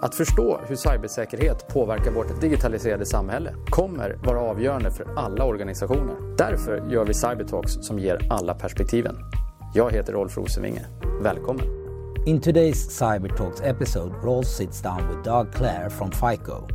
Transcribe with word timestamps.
Att 0.00 0.14
förstå 0.14 0.60
hur 0.66 0.76
cybersäkerhet 0.76 1.68
påverkar 1.68 2.10
vårt 2.10 2.40
digitaliserade 2.40 3.06
samhälle 3.06 3.54
kommer 3.70 4.18
vara 4.24 4.40
avgörande 4.40 4.90
för 4.90 5.06
alla 5.16 5.44
organisationer. 5.44 6.36
Därför 6.36 6.90
gör 6.90 7.04
vi 7.04 7.14
Cybertalks 7.14 7.72
som 7.72 7.98
ger 7.98 8.26
alla 8.30 8.54
perspektiven. 8.54 9.16
Jag 9.74 9.92
heter 9.92 10.12
Rolf 10.12 10.36
Rosenvinge. 10.36 10.86
Välkommen! 11.22 11.66
In 12.26 12.40
today's 12.40 12.90
Cybertalks 12.90 13.60
episode, 13.64 14.14
Rolf 14.22 14.46
sits 14.46 14.82
down 14.82 15.08
with 15.08 15.22
Doug 15.22 15.52
Clare 15.52 15.90
from 15.90 16.10
FICO. 16.10 16.68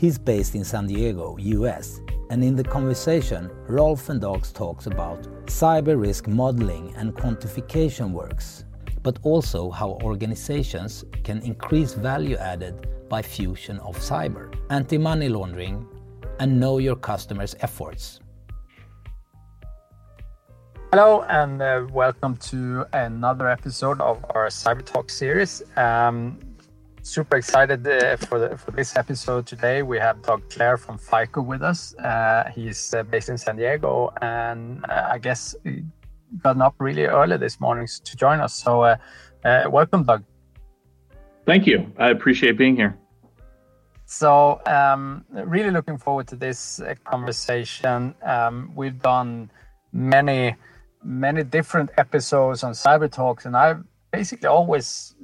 He's 0.00 0.24
based 0.24 0.54
in 0.54 0.64
San 0.64 0.86
Diego, 0.86 1.36
US, 1.38 2.00
and 2.30 2.44
in 2.44 2.56
the 2.56 2.70
conversation, 2.70 3.48
Rolf 3.68 4.08
and 4.08 4.20
Doug 4.20 4.44
talks 4.54 4.86
about 4.86 5.18
cyber 5.46 5.96
risk 6.06 6.28
modeling 6.28 6.94
and 6.98 7.14
quantification 7.14 8.12
works 8.12 8.64
but 9.04 9.18
also 9.22 9.70
how 9.70 9.98
organizations 10.02 11.04
can 11.22 11.42
increase 11.42 11.92
value 11.92 12.36
added 12.38 12.88
by 13.10 13.20
fusion 13.20 13.78
of 13.80 13.96
cyber, 13.98 14.52
anti-money 14.70 15.28
laundering, 15.28 15.86
and 16.40 16.58
know 16.58 16.78
your 16.78 16.96
customers' 16.96 17.54
efforts. 17.60 18.18
Hello 20.90 21.22
and 21.28 21.60
uh, 21.60 21.86
welcome 21.92 22.36
to 22.36 22.86
another 22.94 23.48
episode 23.48 24.00
of 24.00 24.24
our 24.30 24.46
Cyber 24.46 24.84
Talk 24.84 25.10
series. 25.10 25.62
Um, 25.76 26.38
super 27.02 27.36
excited 27.36 27.86
uh, 27.86 28.16
for 28.16 28.38
the, 28.38 28.56
for 28.56 28.70
this 28.70 28.96
episode 28.96 29.46
today. 29.46 29.82
We 29.82 29.98
have 29.98 30.22
Doug 30.22 30.48
Clare 30.48 30.78
from 30.78 30.96
FICO 30.96 31.42
with 31.42 31.62
us. 31.62 31.94
Uh, 31.96 32.50
he's 32.54 32.94
uh, 32.94 33.02
based 33.02 33.28
in 33.28 33.36
San 33.36 33.56
Diego, 33.56 34.14
and 34.22 34.82
uh, 34.88 35.08
I 35.12 35.18
guess 35.18 35.54
gotten 36.42 36.62
up 36.62 36.74
really 36.78 37.04
early 37.04 37.36
this 37.36 37.60
morning 37.60 37.86
to 38.04 38.16
join 38.16 38.40
us. 38.40 38.54
So, 38.54 38.82
uh, 38.82 38.96
uh, 39.44 39.64
welcome, 39.70 40.04
Doug. 40.04 40.24
Thank 41.46 41.66
you. 41.66 41.92
I 41.98 42.10
appreciate 42.10 42.56
being 42.56 42.76
here. 42.76 42.96
So, 44.06 44.60
um, 44.66 45.24
really 45.30 45.70
looking 45.70 45.98
forward 45.98 46.26
to 46.28 46.36
this 46.36 46.80
uh, 46.80 46.94
conversation. 47.04 48.14
Um, 48.22 48.72
we've 48.74 49.00
done 49.00 49.50
many, 49.92 50.56
many 51.02 51.42
different 51.42 51.90
episodes 51.98 52.62
on 52.62 52.72
cyber 52.72 53.10
talks, 53.10 53.46
and 53.46 53.56
I've 53.56 53.82
basically 54.12 54.48
always 54.48 55.14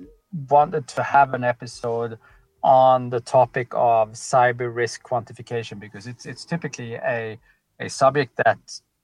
wanted 0.48 0.86
to 0.89 1.02
have 1.02 1.34
an 1.34 1.45
episode 1.45 2.19
on 2.62 3.11
the 3.11 3.20
topic 3.20 3.69
of 3.72 4.12
cyber 4.12 4.74
risk 4.74 5.02
quantification 5.02 5.80
because 5.80 6.06
it's 6.06 6.27
it's 6.27 6.45
typically 6.45 6.95
a 6.95 7.39
a 7.80 7.89
subject 7.89 8.36
that 8.45 8.58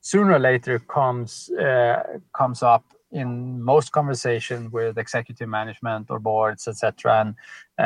sooner 0.06 0.34
or 0.34 0.38
later 0.38 0.78
comes 0.78 1.50
uh, 1.50 2.00
comes 2.32 2.62
up 2.62 2.84
in 3.10 3.60
most 3.60 3.90
conversation 3.90 4.70
with 4.70 4.98
executive 4.98 5.48
management 5.48 6.10
or 6.10 6.20
boards, 6.20 6.68
etc. 6.68 6.92
And 7.22 7.34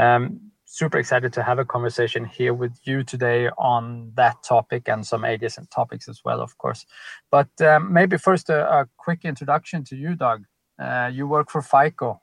um, 0.00 0.40
super 0.66 0.98
excited 0.98 1.32
to 1.32 1.42
have 1.42 1.58
a 1.58 1.64
conversation 1.64 2.26
here 2.26 2.52
with 2.52 2.74
you 2.84 3.04
today 3.04 3.48
on 3.56 4.12
that 4.16 4.36
topic 4.42 4.82
and 4.86 5.06
some 5.06 5.24
adjacent 5.24 5.70
topics 5.70 6.08
as 6.08 6.20
well, 6.22 6.42
of 6.42 6.58
course. 6.58 6.84
But 7.30 7.52
um, 7.62 7.90
maybe 7.90 8.18
first 8.18 8.50
a, 8.50 8.60
a, 8.80 8.88
quick 8.98 9.20
introduction 9.24 9.82
to 9.84 9.96
you, 9.96 10.14
Doug. 10.14 10.44
Uh, 10.78 11.10
you 11.12 11.26
work 11.26 11.50
for 11.50 11.62
FICO. 11.62 12.20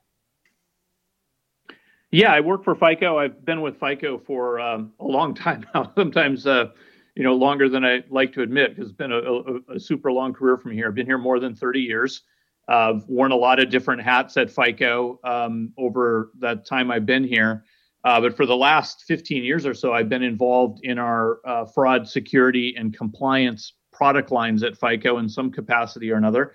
Yeah, 2.10 2.32
I 2.32 2.40
work 2.40 2.62
for 2.62 2.74
FICO. 2.74 3.18
I've 3.18 3.44
been 3.44 3.62
with 3.62 3.78
FICO 3.80 4.18
for 4.18 4.60
um, 4.60 4.92
a 5.00 5.06
long 5.06 5.34
time 5.34 5.66
now. 5.74 5.92
Sometimes 5.96 6.46
uh, 6.46 6.70
you 7.18 7.24
know, 7.24 7.34
longer 7.34 7.68
than 7.68 7.84
I 7.84 8.04
like 8.10 8.32
to 8.34 8.42
admit 8.42 8.76
because 8.76 8.90
it's 8.90 8.96
been 8.96 9.10
a, 9.10 9.18
a, 9.18 9.74
a, 9.74 9.80
super 9.80 10.12
long 10.12 10.32
career 10.32 10.56
from 10.56 10.70
here. 10.70 10.86
I've 10.86 10.94
been 10.94 11.04
here 11.04 11.18
more 11.18 11.40
than 11.40 11.52
30 11.52 11.80
years. 11.80 12.22
I've 12.68 13.02
worn 13.08 13.32
a 13.32 13.36
lot 13.36 13.58
of 13.58 13.70
different 13.70 14.02
hats 14.02 14.36
at 14.36 14.52
FICO 14.52 15.18
um, 15.24 15.72
over 15.76 16.30
that 16.38 16.64
time 16.64 16.92
I've 16.92 17.06
been 17.06 17.24
here. 17.24 17.64
Uh, 18.04 18.20
but 18.20 18.36
for 18.36 18.46
the 18.46 18.54
last 18.54 19.02
15 19.08 19.42
years 19.42 19.66
or 19.66 19.74
so, 19.74 19.92
I've 19.92 20.08
been 20.08 20.22
involved 20.22 20.84
in 20.84 20.96
our 21.00 21.40
uh, 21.44 21.64
fraud, 21.64 22.08
security, 22.08 22.76
and 22.78 22.96
compliance 22.96 23.72
product 23.90 24.30
lines 24.30 24.62
at 24.62 24.78
FICO 24.78 25.18
in 25.18 25.28
some 25.28 25.50
capacity 25.50 26.12
or 26.12 26.18
another. 26.18 26.52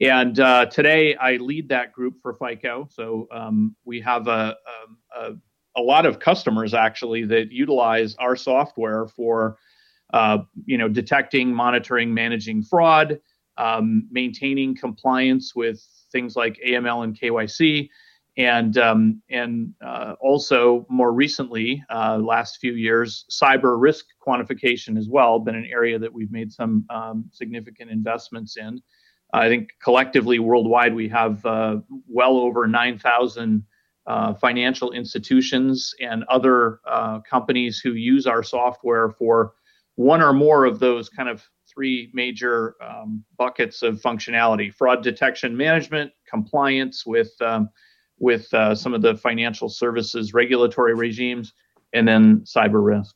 And 0.00 0.40
uh, 0.40 0.66
today 0.66 1.14
I 1.14 1.36
lead 1.36 1.68
that 1.68 1.92
group 1.92 2.16
for 2.20 2.34
FICO. 2.34 2.88
So 2.90 3.28
um, 3.30 3.76
we 3.84 4.00
have 4.00 4.26
a, 4.26 4.56
um, 4.82 4.98
a, 5.16 5.80
a 5.80 5.82
lot 5.82 6.04
of 6.04 6.18
customers 6.18 6.74
actually 6.74 7.26
that 7.26 7.52
utilize 7.52 8.16
our 8.16 8.34
software 8.34 9.06
for 9.06 9.56
uh, 10.12 10.38
you 10.64 10.78
know, 10.78 10.88
detecting, 10.88 11.52
monitoring, 11.52 12.12
managing 12.12 12.62
fraud, 12.62 13.20
um, 13.56 14.08
maintaining 14.10 14.74
compliance 14.74 15.54
with 15.54 15.84
things 16.10 16.36
like 16.36 16.58
AML 16.66 17.04
and 17.04 17.18
KYC, 17.18 17.88
and 18.36 18.78
um, 18.78 19.22
and 19.28 19.74
uh, 19.84 20.14
also 20.20 20.86
more 20.88 21.12
recently, 21.12 21.84
uh, 21.94 22.16
last 22.18 22.58
few 22.58 22.74
years, 22.74 23.24
cyber 23.30 23.80
risk 23.80 24.06
quantification 24.26 24.96
as 24.96 25.08
well 25.08 25.38
been 25.38 25.54
an 25.56 25.68
area 25.70 25.98
that 25.98 26.12
we've 26.12 26.32
made 26.32 26.52
some 26.52 26.84
um, 26.90 27.24
significant 27.32 27.90
investments 27.90 28.56
in. 28.56 28.80
I 29.32 29.48
think 29.48 29.70
collectively 29.82 30.40
worldwide 30.40 30.94
we 30.94 31.08
have 31.08 31.44
uh, 31.46 31.76
well 32.08 32.36
over 32.36 32.66
9,000 32.66 33.64
uh, 34.06 34.34
financial 34.34 34.90
institutions 34.90 35.94
and 36.00 36.24
other 36.24 36.80
companies 37.28 37.78
who 37.78 37.92
use 37.92 38.26
our 38.26 38.42
software 38.42 39.10
for 39.10 39.52
one 39.96 40.22
or 40.22 40.32
more 40.32 40.64
of 40.64 40.78
those 40.78 41.08
kind 41.08 41.28
of 41.28 41.42
three 41.72 42.10
major 42.12 42.74
um, 42.82 43.24
buckets 43.38 43.82
of 43.82 44.00
functionality. 44.00 44.72
Fraud 44.72 45.02
detection 45.02 45.56
management 45.56 46.12
compliance 46.28 47.04
with 47.06 47.32
um, 47.40 47.68
with 48.18 48.52
uh, 48.52 48.74
some 48.74 48.94
of 48.94 49.02
the 49.02 49.16
financial 49.16 49.68
services 49.68 50.34
regulatory 50.34 50.94
regimes 50.94 51.52
and 51.92 52.06
then 52.06 52.40
cyber 52.40 52.84
risk. 52.84 53.14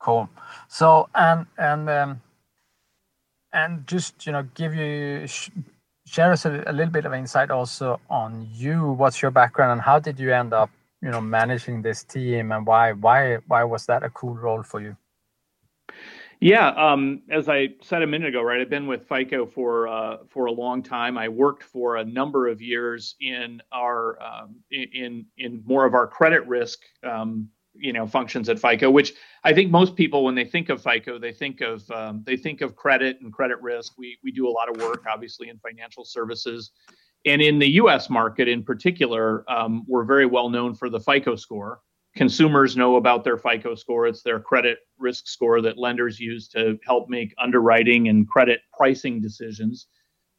Cool. 0.00 0.28
So 0.68 1.08
and 1.14 1.46
and 1.58 1.88
um, 1.88 2.20
and 3.52 3.86
just 3.86 4.26
you 4.26 4.32
know 4.32 4.46
give 4.54 4.74
you 4.74 5.26
sh- 5.26 5.50
share 6.06 6.32
us 6.32 6.44
a, 6.44 6.62
a 6.66 6.72
little 6.72 6.92
bit 6.92 7.04
of 7.04 7.12
insight 7.14 7.50
also 7.50 8.00
on 8.10 8.48
you. 8.52 8.92
What's 8.92 9.22
your 9.22 9.30
background 9.30 9.72
and 9.72 9.80
how 9.80 9.98
did 9.98 10.18
you 10.18 10.32
end 10.32 10.52
up 10.52 10.70
you 11.02 11.10
know 11.10 11.20
managing 11.20 11.82
this 11.82 12.04
team 12.04 12.52
and 12.52 12.66
why 12.66 12.92
why 12.92 13.36
why 13.48 13.64
was 13.64 13.86
that 13.86 14.02
a 14.02 14.10
cool 14.10 14.34
role 14.34 14.62
for 14.62 14.80
you 14.80 14.96
yeah, 16.40 16.68
um, 16.68 17.22
as 17.30 17.48
I 17.48 17.70
said 17.82 18.02
a 18.02 18.06
minute 18.06 18.28
ago, 18.28 18.42
right, 18.42 18.60
I've 18.60 18.68
been 18.68 18.86
with 18.86 19.08
FICO 19.08 19.46
for 19.46 19.88
uh, 19.88 20.18
for 20.28 20.46
a 20.46 20.52
long 20.52 20.82
time. 20.82 21.16
I 21.16 21.28
worked 21.28 21.62
for 21.62 21.96
a 21.96 22.04
number 22.04 22.48
of 22.48 22.60
years 22.60 23.14
in 23.20 23.62
our 23.72 24.22
um, 24.22 24.56
in 24.70 25.24
in 25.38 25.62
more 25.64 25.86
of 25.86 25.94
our 25.94 26.06
credit 26.06 26.46
risk, 26.46 26.80
um, 27.04 27.48
you 27.74 27.92
know, 27.92 28.06
functions 28.06 28.50
at 28.50 28.58
FICO. 28.58 28.90
Which 28.90 29.14
I 29.44 29.54
think 29.54 29.70
most 29.70 29.96
people, 29.96 30.24
when 30.24 30.34
they 30.34 30.44
think 30.44 30.68
of 30.68 30.82
FICO, 30.82 31.18
they 31.18 31.32
think 31.32 31.62
of 31.62 31.90
um, 31.90 32.22
they 32.26 32.36
think 32.36 32.60
of 32.60 32.76
credit 32.76 33.18
and 33.22 33.32
credit 33.32 33.60
risk. 33.62 33.94
We 33.96 34.18
we 34.22 34.30
do 34.30 34.46
a 34.46 34.50
lot 34.50 34.68
of 34.68 34.76
work, 34.76 35.04
obviously, 35.10 35.48
in 35.48 35.58
financial 35.58 36.04
services, 36.04 36.70
and 37.24 37.40
in 37.40 37.58
the 37.58 37.70
U.S. 37.72 38.10
market 38.10 38.46
in 38.46 38.62
particular, 38.62 39.50
um, 39.50 39.84
we're 39.88 40.04
very 40.04 40.26
well 40.26 40.50
known 40.50 40.74
for 40.74 40.90
the 40.90 41.00
FICO 41.00 41.34
score 41.36 41.80
consumers 42.16 42.76
know 42.76 42.96
about 42.96 43.22
their 43.22 43.36
FICO 43.36 43.74
score. 43.74 44.06
It's 44.06 44.22
their 44.22 44.40
credit 44.40 44.78
risk 44.98 45.28
score 45.28 45.60
that 45.60 45.78
lenders 45.78 46.18
use 46.18 46.48
to 46.48 46.78
help 46.84 47.08
make 47.08 47.34
underwriting 47.38 48.08
and 48.08 48.28
credit 48.28 48.60
pricing 48.76 49.20
decisions. 49.20 49.86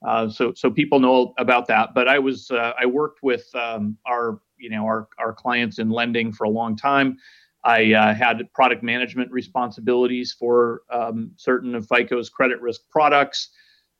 Uh, 0.05 0.27
so, 0.29 0.53
so 0.53 0.69
people 0.69 0.99
know 0.99 1.33
about 1.37 1.67
that. 1.67 1.93
But 1.93 2.07
I 2.07 2.19
was 2.19 2.51
uh, 2.51 2.73
I 2.79 2.85
worked 2.85 3.23
with 3.23 3.47
um, 3.55 3.97
our 4.05 4.39
you 4.57 4.69
know 4.69 4.85
our 4.85 5.07
our 5.17 5.33
clients 5.33 5.79
in 5.79 5.89
lending 5.89 6.31
for 6.31 6.43
a 6.43 6.49
long 6.49 6.75
time. 6.75 7.17
I 7.63 7.93
uh, 7.93 8.13
had 8.13 8.51
product 8.53 8.83
management 8.83 9.31
responsibilities 9.31 10.35
for 10.37 10.81
um, 10.91 11.31
certain 11.35 11.75
of 11.75 11.87
FICO's 11.87 12.29
credit 12.29 12.61
risk 12.61 12.81
products. 12.89 13.49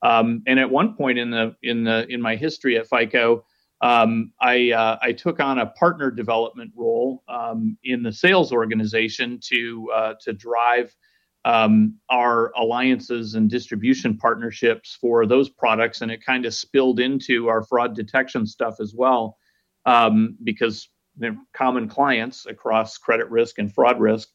Um, 0.03 0.43
and 0.45 0.59
at 0.59 0.69
one 0.69 0.95
point 0.95 1.17
in 1.17 1.31
the 1.31 1.55
in 1.63 1.83
the 1.83 2.05
in 2.09 2.21
my 2.21 2.35
history 2.35 2.77
at 2.77 2.87
FICO, 2.87 3.43
um, 3.81 4.31
I, 4.41 4.71
uh, 4.71 4.97
I 5.01 5.11
took 5.11 5.39
on 5.39 5.59
a 5.59 5.67
partner 5.67 6.09
development 6.09 6.71
role 6.75 7.23
um, 7.27 7.77
in 7.83 8.01
the 8.03 8.11
sales 8.11 8.51
organization 8.51 9.39
to 9.43 9.91
uh, 9.93 10.13
to 10.21 10.33
drive 10.33 10.95
um, 11.45 11.95
our 12.09 12.51
alliances 12.57 13.35
and 13.35 13.49
distribution 13.49 14.17
partnerships 14.17 14.97
for 14.99 15.25
those 15.25 15.49
products, 15.49 16.01
and 16.01 16.11
it 16.11 16.25
kind 16.25 16.45
of 16.45 16.53
spilled 16.53 16.99
into 16.99 17.47
our 17.47 17.63
fraud 17.63 17.95
detection 17.95 18.45
stuff 18.45 18.75
as 18.81 18.93
well, 18.95 19.37
um, 19.85 20.35
because 20.43 20.89
they're 21.15 21.37
common 21.53 21.87
clients 21.87 22.45
across 22.47 22.97
credit 22.97 23.29
risk 23.29 23.59
and 23.59 23.73
fraud 23.73 23.99
risk. 23.99 24.29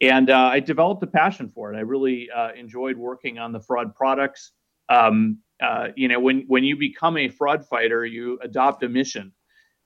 And 0.00 0.30
uh, 0.30 0.50
I 0.52 0.60
developed 0.60 1.02
a 1.02 1.06
passion 1.06 1.48
for 1.48 1.72
it. 1.72 1.76
I 1.76 1.80
really 1.80 2.28
uh, 2.30 2.52
enjoyed 2.52 2.96
working 2.96 3.38
on 3.38 3.52
the 3.52 3.60
fraud 3.60 3.94
products. 3.94 4.52
Um, 4.88 5.38
uh, 5.62 5.88
you 5.96 6.08
know, 6.08 6.20
when 6.20 6.44
when 6.48 6.64
you 6.64 6.76
become 6.76 7.16
a 7.16 7.28
fraud 7.28 7.66
fighter, 7.66 8.04
you 8.04 8.38
adopt 8.42 8.82
a 8.82 8.88
mission. 8.88 9.32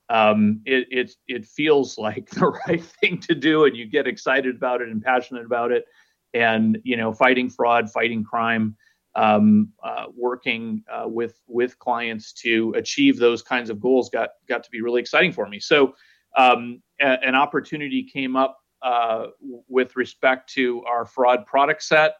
Um, 0.09 0.61
it, 0.65 0.87
it 0.89 1.11
it 1.27 1.45
feels 1.45 1.97
like 1.97 2.29
the 2.31 2.47
right 2.67 2.83
thing 2.83 3.19
to 3.21 3.35
do, 3.35 3.65
and 3.65 3.75
you 3.75 3.85
get 3.85 4.07
excited 4.07 4.55
about 4.55 4.81
it 4.81 4.89
and 4.89 5.01
passionate 5.01 5.45
about 5.45 5.71
it. 5.71 5.85
And 6.33 6.79
you 6.83 6.97
know, 6.97 7.13
fighting 7.13 7.49
fraud, 7.49 7.91
fighting 7.91 8.23
crime, 8.23 8.75
um, 9.15 9.69
uh, 9.83 10.05
working 10.15 10.83
uh, 10.91 11.07
with 11.07 11.39
with 11.47 11.77
clients 11.79 12.33
to 12.33 12.73
achieve 12.75 13.17
those 13.17 13.41
kinds 13.41 13.69
of 13.69 13.79
goals 13.79 14.09
got 14.09 14.29
got 14.47 14.63
to 14.63 14.69
be 14.71 14.81
really 14.81 15.01
exciting 15.01 15.31
for 15.31 15.47
me. 15.47 15.59
So 15.59 15.93
um, 16.37 16.81
a, 17.01 17.23
an 17.23 17.35
opportunity 17.35 18.03
came 18.03 18.35
up 18.35 18.57
uh, 18.81 19.27
with 19.67 19.95
respect 19.95 20.51
to 20.53 20.83
our 20.83 21.05
fraud 21.05 21.45
product 21.45 21.83
set 21.83 22.13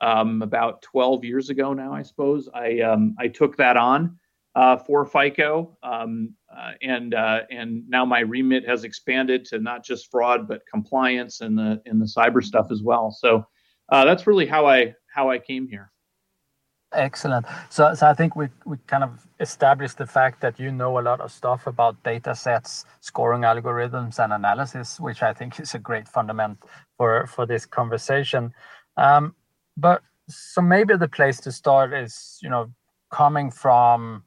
um, 0.00 0.42
about 0.42 0.82
12 0.82 1.24
years 1.24 1.50
ago 1.50 1.72
now, 1.72 1.92
I 1.92 2.02
suppose. 2.02 2.48
I 2.54 2.80
um, 2.80 3.14
I 3.18 3.28
took 3.28 3.56
that 3.56 3.76
on 3.76 4.18
uh, 4.54 4.76
for 4.76 5.04
FICO, 5.04 5.76
um, 5.82 6.34
uh, 6.54 6.72
and 6.82 7.14
uh, 7.14 7.40
and 7.50 7.88
now 7.88 8.04
my 8.04 8.20
remit 8.20 8.66
has 8.66 8.84
expanded 8.84 9.44
to 9.46 9.58
not 9.58 9.84
just 9.84 10.10
fraud 10.10 10.48
but 10.48 10.62
compliance 10.70 11.40
and 11.40 11.58
the 11.58 11.80
in 11.86 11.98
the 11.98 12.06
cyber 12.06 12.42
stuff 12.42 12.68
as 12.70 12.82
well. 12.82 13.10
So 13.10 13.46
uh, 13.90 14.04
that's 14.04 14.26
really 14.26 14.46
how 14.46 14.66
I 14.66 14.94
how 15.14 15.30
I 15.30 15.38
came 15.38 15.68
here. 15.68 15.92
Excellent. 16.92 17.46
So, 17.68 17.94
so 17.94 18.06
I 18.06 18.14
think 18.14 18.36
we, 18.36 18.48
we 18.64 18.76
kind 18.86 19.02
of 19.02 19.26
established 19.40 19.98
the 19.98 20.06
fact 20.06 20.40
that 20.40 20.58
you 20.58 20.70
know 20.70 20.98
a 20.98 21.02
lot 21.02 21.20
of 21.20 21.32
stuff 21.32 21.66
about 21.66 22.02
data 22.04 22.34
sets, 22.34 22.84
scoring 23.00 23.42
algorithms, 23.42 24.22
and 24.22 24.32
analysis, 24.32 25.00
which 25.00 25.22
I 25.22 25.34
think 25.34 25.58
is 25.58 25.74
a 25.74 25.78
great 25.78 26.08
fundament 26.08 26.58
for, 26.96 27.26
for 27.26 27.44
this 27.44 27.66
conversation. 27.66 28.54
Um, 28.96 29.34
but 29.76 30.02
so 30.28 30.60
maybe 30.60 30.96
the 30.96 31.08
place 31.08 31.40
to 31.40 31.52
start 31.52 31.92
is, 31.92 32.38
you 32.42 32.50
know, 32.50 32.70
coming 33.10 33.50
from, 33.50 34.24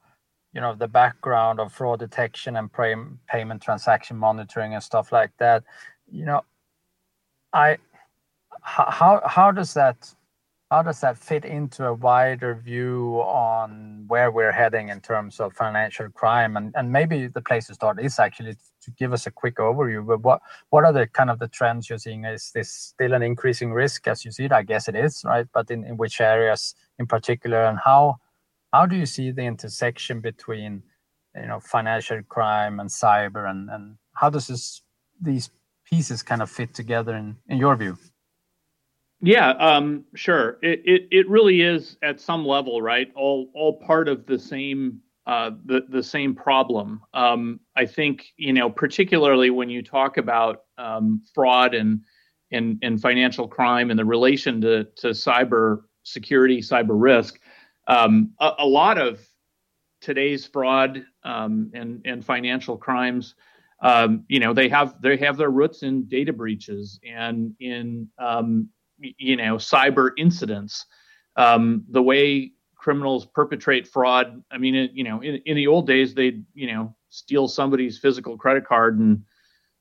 you 0.54 0.62
know, 0.62 0.74
the 0.74 0.88
background 0.88 1.60
of 1.60 1.74
fraud 1.74 2.00
detection 2.00 2.56
and 2.56 2.72
pay, 2.72 2.96
payment 3.28 3.62
transaction 3.62 4.18
monitoring 4.18 4.74
and 4.74 4.84
stuff 4.84 5.12
like 5.12 5.32
that. 5.40 5.64
You 6.10 6.26
know, 6.26 6.42
I 7.54 7.78
how 8.62 9.22
how 9.26 9.52
does 9.52 9.74
that 9.74 10.14
how 10.72 10.84
does 10.84 11.02
that 11.02 11.18
fit 11.18 11.46
into 11.46 11.86
a 11.86 11.94
wider 11.94 12.54
view 12.54 13.22
on 13.26 14.06
where 14.08 14.30
we're 14.30 14.52
heading 14.52 14.90
in 14.90 15.02
terms 15.02 15.40
of 15.40 15.54
financial 15.54 16.10
crime? 16.10 16.56
And, 16.56 16.72
and 16.76 16.92
maybe 16.92 17.26
the 17.26 17.42
place 17.42 17.68
to 17.68 17.74
start 17.74 18.00
is 18.00 18.20
actually 18.20 18.56
to 18.84 18.92
give 18.92 19.12
us 19.12 19.26
a 19.26 19.32
quick 19.32 19.58
overview. 19.58 20.06
But 20.06 20.22
what 20.22 20.42
what 20.70 20.86
are 20.86 20.94
the 20.94 21.08
kind 21.08 21.32
of 21.32 21.40
the 21.40 21.48
trends 21.48 21.90
you're 21.90 21.98
seeing? 21.98 22.24
Is 22.26 22.52
this 22.54 22.72
still 22.72 23.14
an 23.14 23.24
increasing 23.24 23.74
risk 23.74 24.08
as 24.08 24.24
you 24.24 24.32
see 24.32 24.46
it? 24.46 24.52
I 24.52 24.62
guess 24.62 24.88
it 24.88 24.96
is, 24.96 25.24
right? 25.26 25.48
But 25.52 25.72
in, 25.72 25.84
in 25.84 25.98
which 25.98 26.22
areas 26.22 26.76
in 27.00 27.08
particular, 27.08 27.64
and 27.66 27.80
how 27.84 28.18
how 28.72 28.86
do 28.86 28.96
you 28.96 29.08
see 29.08 29.32
the 29.32 29.44
intersection 29.44 30.22
between 30.22 30.84
you 31.36 31.48
know 31.48 31.60
financial 31.60 32.22
crime 32.30 32.80
and 32.80 32.92
cyber, 32.92 33.50
and 33.50 33.72
and 33.72 33.98
how 34.14 34.30
does 34.30 34.46
this 34.46 34.84
these 35.20 35.50
pieces 35.84 36.22
kind 36.22 36.44
of 36.44 36.50
fit 36.52 36.76
together 36.76 37.16
in 37.16 37.38
in 37.48 37.58
your 37.58 37.76
view? 37.76 37.98
Yeah, 39.22 39.50
um, 39.52 40.06
sure. 40.16 40.58
It, 40.62 40.82
it 40.86 41.08
it 41.12 41.30
really 41.30 41.62
is 41.62 41.98
at 42.02 42.22
some 42.22 42.46
level, 42.46 42.82
right? 42.82 43.12
All 43.16 43.52
all 43.54 43.74
part 43.80 44.08
of 44.08 44.26
the 44.26 44.40
same 44.40 45.02
uh, 45.28 45.52
the 45.66 45.82
the 45.90 46.04
same 46.04 46.34
problem. 46.34 47.02
Um, 47.14 47.60
I 47.76 47.86
think 47.86 48.28
you 48.38 48.54
know, 48.54 48.70
particularly 48.70 49.50
when 49.50 49.70
you 49.70 49.84
talk 49.84 50.18
about 50.18 50.64
um, 50.78 51.22
fraud 51.36 51.76
and 51.76 52.02
and 52.52 52.80
and 52.82 53.02
financial 53.02 53.48
crime 53.48 53.90
and 53.90 54.00
the 54.00 54.06
relation 54.06 54.62
to 54.62 54.86
to 54.98 55.10
cyber 55.10 55.82
security, 56.04 56.62
cyber 56.62 57.00
risk. 57.00 57.40
Um, 57.88 58.32
a, 58.40 58.52
a, 58.60 58.66
lot 58.66 59.00
of 59.00 59.20
today's 60.00 60.46
fraud 60.46 61.04
um, 61.24 61.72
and 61.74 62.02
and 62.06 62.24
financial 62.24 62.78
crimes 62.78 63.36
um, 63.82 64.24
you 64.28 64.40
know 64.40 64.54
they 64.54 64.70
have 64.70 65.02
they 65.02 65.18
have 65.18 65.38
their 65.38 65.50
roots 65.50 65.84
in 65.84 66.06
data 66.08 66.32
breaches 66.32 67.00
and 67.04 67.54
in 67.60 68.08
um, 68.20 68.70
you 69.00 69.36
know 69.36 69.56
cyber 69.56 70.12
incidents 70.18 70.86
um, 71.36 71.84
the 71.90 72.02
way 72.02 72.52
criminals 72.76 73.26
perpetrate 73.26 73.88
fraud 73.88 74.42
i 74.52 74.58
mean 74.58 74.90
you 74.94 75.04
know 75.04 75.22
in, 75.22 75.36
in 75.46 75.56
the 75.56 75.68
old 75.68 75.86
days 75.86 76.14
they'd 76.14 76.46
you 76.54 76.72
know 76.72 76.96
steal 77.10 77.48
somebody's 77.48 77.98
physical 77.98 78.38
credit 78.38 78.66
card 78.66 79.00
and 79.00 79.22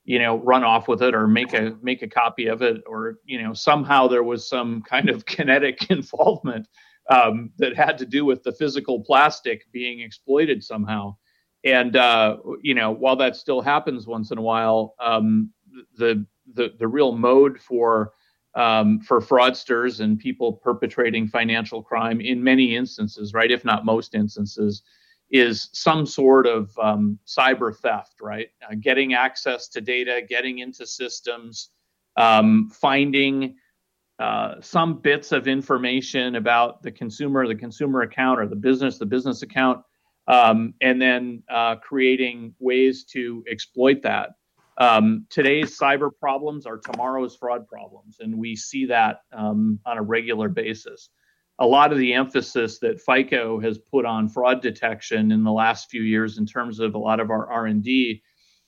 you 0.05 0.19
know 0.19 0.39
run 0.39 0.65
off 0.65 0.89
with 0.89 1.03
it 1.03 1.15
or 1.15 1.29
make 1.29 1.53
a 1.53 1.77
make 1.83 2.03
a 2.03 2.09
copy 2.09 2.47
of 2.47 2.63
it 2.63 2.83
or 2.87 3.19
you 3.25 3.41
know 3.41 3.53
somehow 3.53 4.09
there 4.09 4.23
was 4.23 4.49
some 4.49 4.83
kind 4.83 5.09
of 5.09 5.27
kinetic 5.27 5.91
involvement 5.91 6.67
um, 7.11 7.51
that 7.59 7.77
had 7.77 7.99
to 7.99 8.07
do 8.07 8.25
with 8.25 8.43
the 8.43 8.53
physical 8.53 9.03
plastic 9.03 9.71
being 9.73 10.01
exploited 10.01 10.63
somehow. 10.63 11.17
And 11.65 11.97
uh, 11.97 12.37
you 12.63 12.75
know 12.75 12.91
while 12.91 13.17
that 13.17 13.37
still 13.37 13.61
happens 13.61 14.07
once 14.07 14.31
in 14.31 14.39
a 14.39 14.43
while 14.43 14.95
um, 15.01 15.53
the 15.97 16.25
the 16.55 16.71
the 16.79 16.89
real 16.89 17.13
mode 17.13 17.61
for 17.61 18.13
um, 18.59 19.01
for 19.01 19.21
fraudsters 19.21 20.01
and 20.01 20.19
people 20.19 20.53
perpetrating 20.53 21.29
financial 21.29 21.81
crime 21.81 22.21
in 22.21 22.43
many 22.43 22.75
instances, 22.75 23.33
right, 23.33 23.53
if 23.53 23.65
not 23.65 23.85
most 23.85 24.17
instances, 24.17 24.83
is 25.31 25.71
some 25.73 26.05
sort 26.05 26.47
of 26.47 26.77
um, 26.79 27.19
cyber 27.25 27.75
theft, 27.77 28.17
right? 28.21 28.49
Uh, 28.69 28.75
getting 28.81 29.15
access 29.15 29.69
to 29.69 29.81
data, 29.81 30.23
getting 30.29 30.59
into 30.59 30.85
systems, 30.87 31.71
um, 32.17 32.69
finding 32.71 33.55
uh, 34.19 34.55
some 34.61 35.01
bits 35.01 35.31
of 35.31 35.47
information 35.47 36.35
about 36.35 36.83
the 36.83 36.91
consumer, 36.91 37.47
the 37.47 37.55
consumer 37.55 38.01
account, 38.03 38.41
or 38.41 38.49
the 38.49 38.57
business, 38.57 38.99
the 38.99 39.07
business 39.07 39.43
account, 39.43 39.81
um, 40.27 40.75
and 40.81 41.01
then 41.01 41.45
uh, 41.49 41.77
creating 41.77 42.53
ways 42.59 43.05
to 43.05 43.45
exploit 43.49 44.03
that. 44.03 44.31
Um, 44.79 45.27
today's 45.29 45.77
cyber 45.77 46.11
problems 46.21 46.65
are 46.65 46.79
tomorrow's 46.79 47.35
fraud 47.37 47.67
problems, 47.67 48.19
and 48.21 48.39
we 48.39 48.55
see 48.55 48.87
that 48.87 49.23
um, 49.33 49.81
on 49.85 49.99
a 49.99 50.03
regular 50.03 50.49
basis. 50.49 51.11
A 51.59 51.67
lot 51.67 51.91
of 51.93 51.99
the 51.99 52.15
emphasis 52.15 52.79
that 52.79 53.01
FICO 53.01 53.59
has 53.59 53.79
put 53.79 54.07
on 54.07 54.29
fraud 54.29 54.63
detection 54.63 55.33
in 55.33 55.43
the 55.43 55.51
last 55.51 55.91
few 55.91 56.03
years, 56.03 56.39
in 56.39 56.47
terms 56.47 56.79
of 56.79 56.95
a 56.95 56.99
lot 56.99 57.19
of 57.19 57.31
our 57.31 57.51
R 57.51 57.67
and 57.67 57.83
D, 57.83 58.23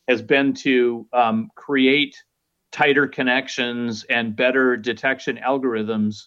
has 0.08 0.20
been 0.20 0.52
to 0.54 1.06
um, 1.12 1.50
create 1.54 2.16
tighter 2.72 3.06
connections 3.06 4.04
and 4.10 4.34
better 4.34 4.76
detection 4.76 5.38
algorithms 5.44 6.24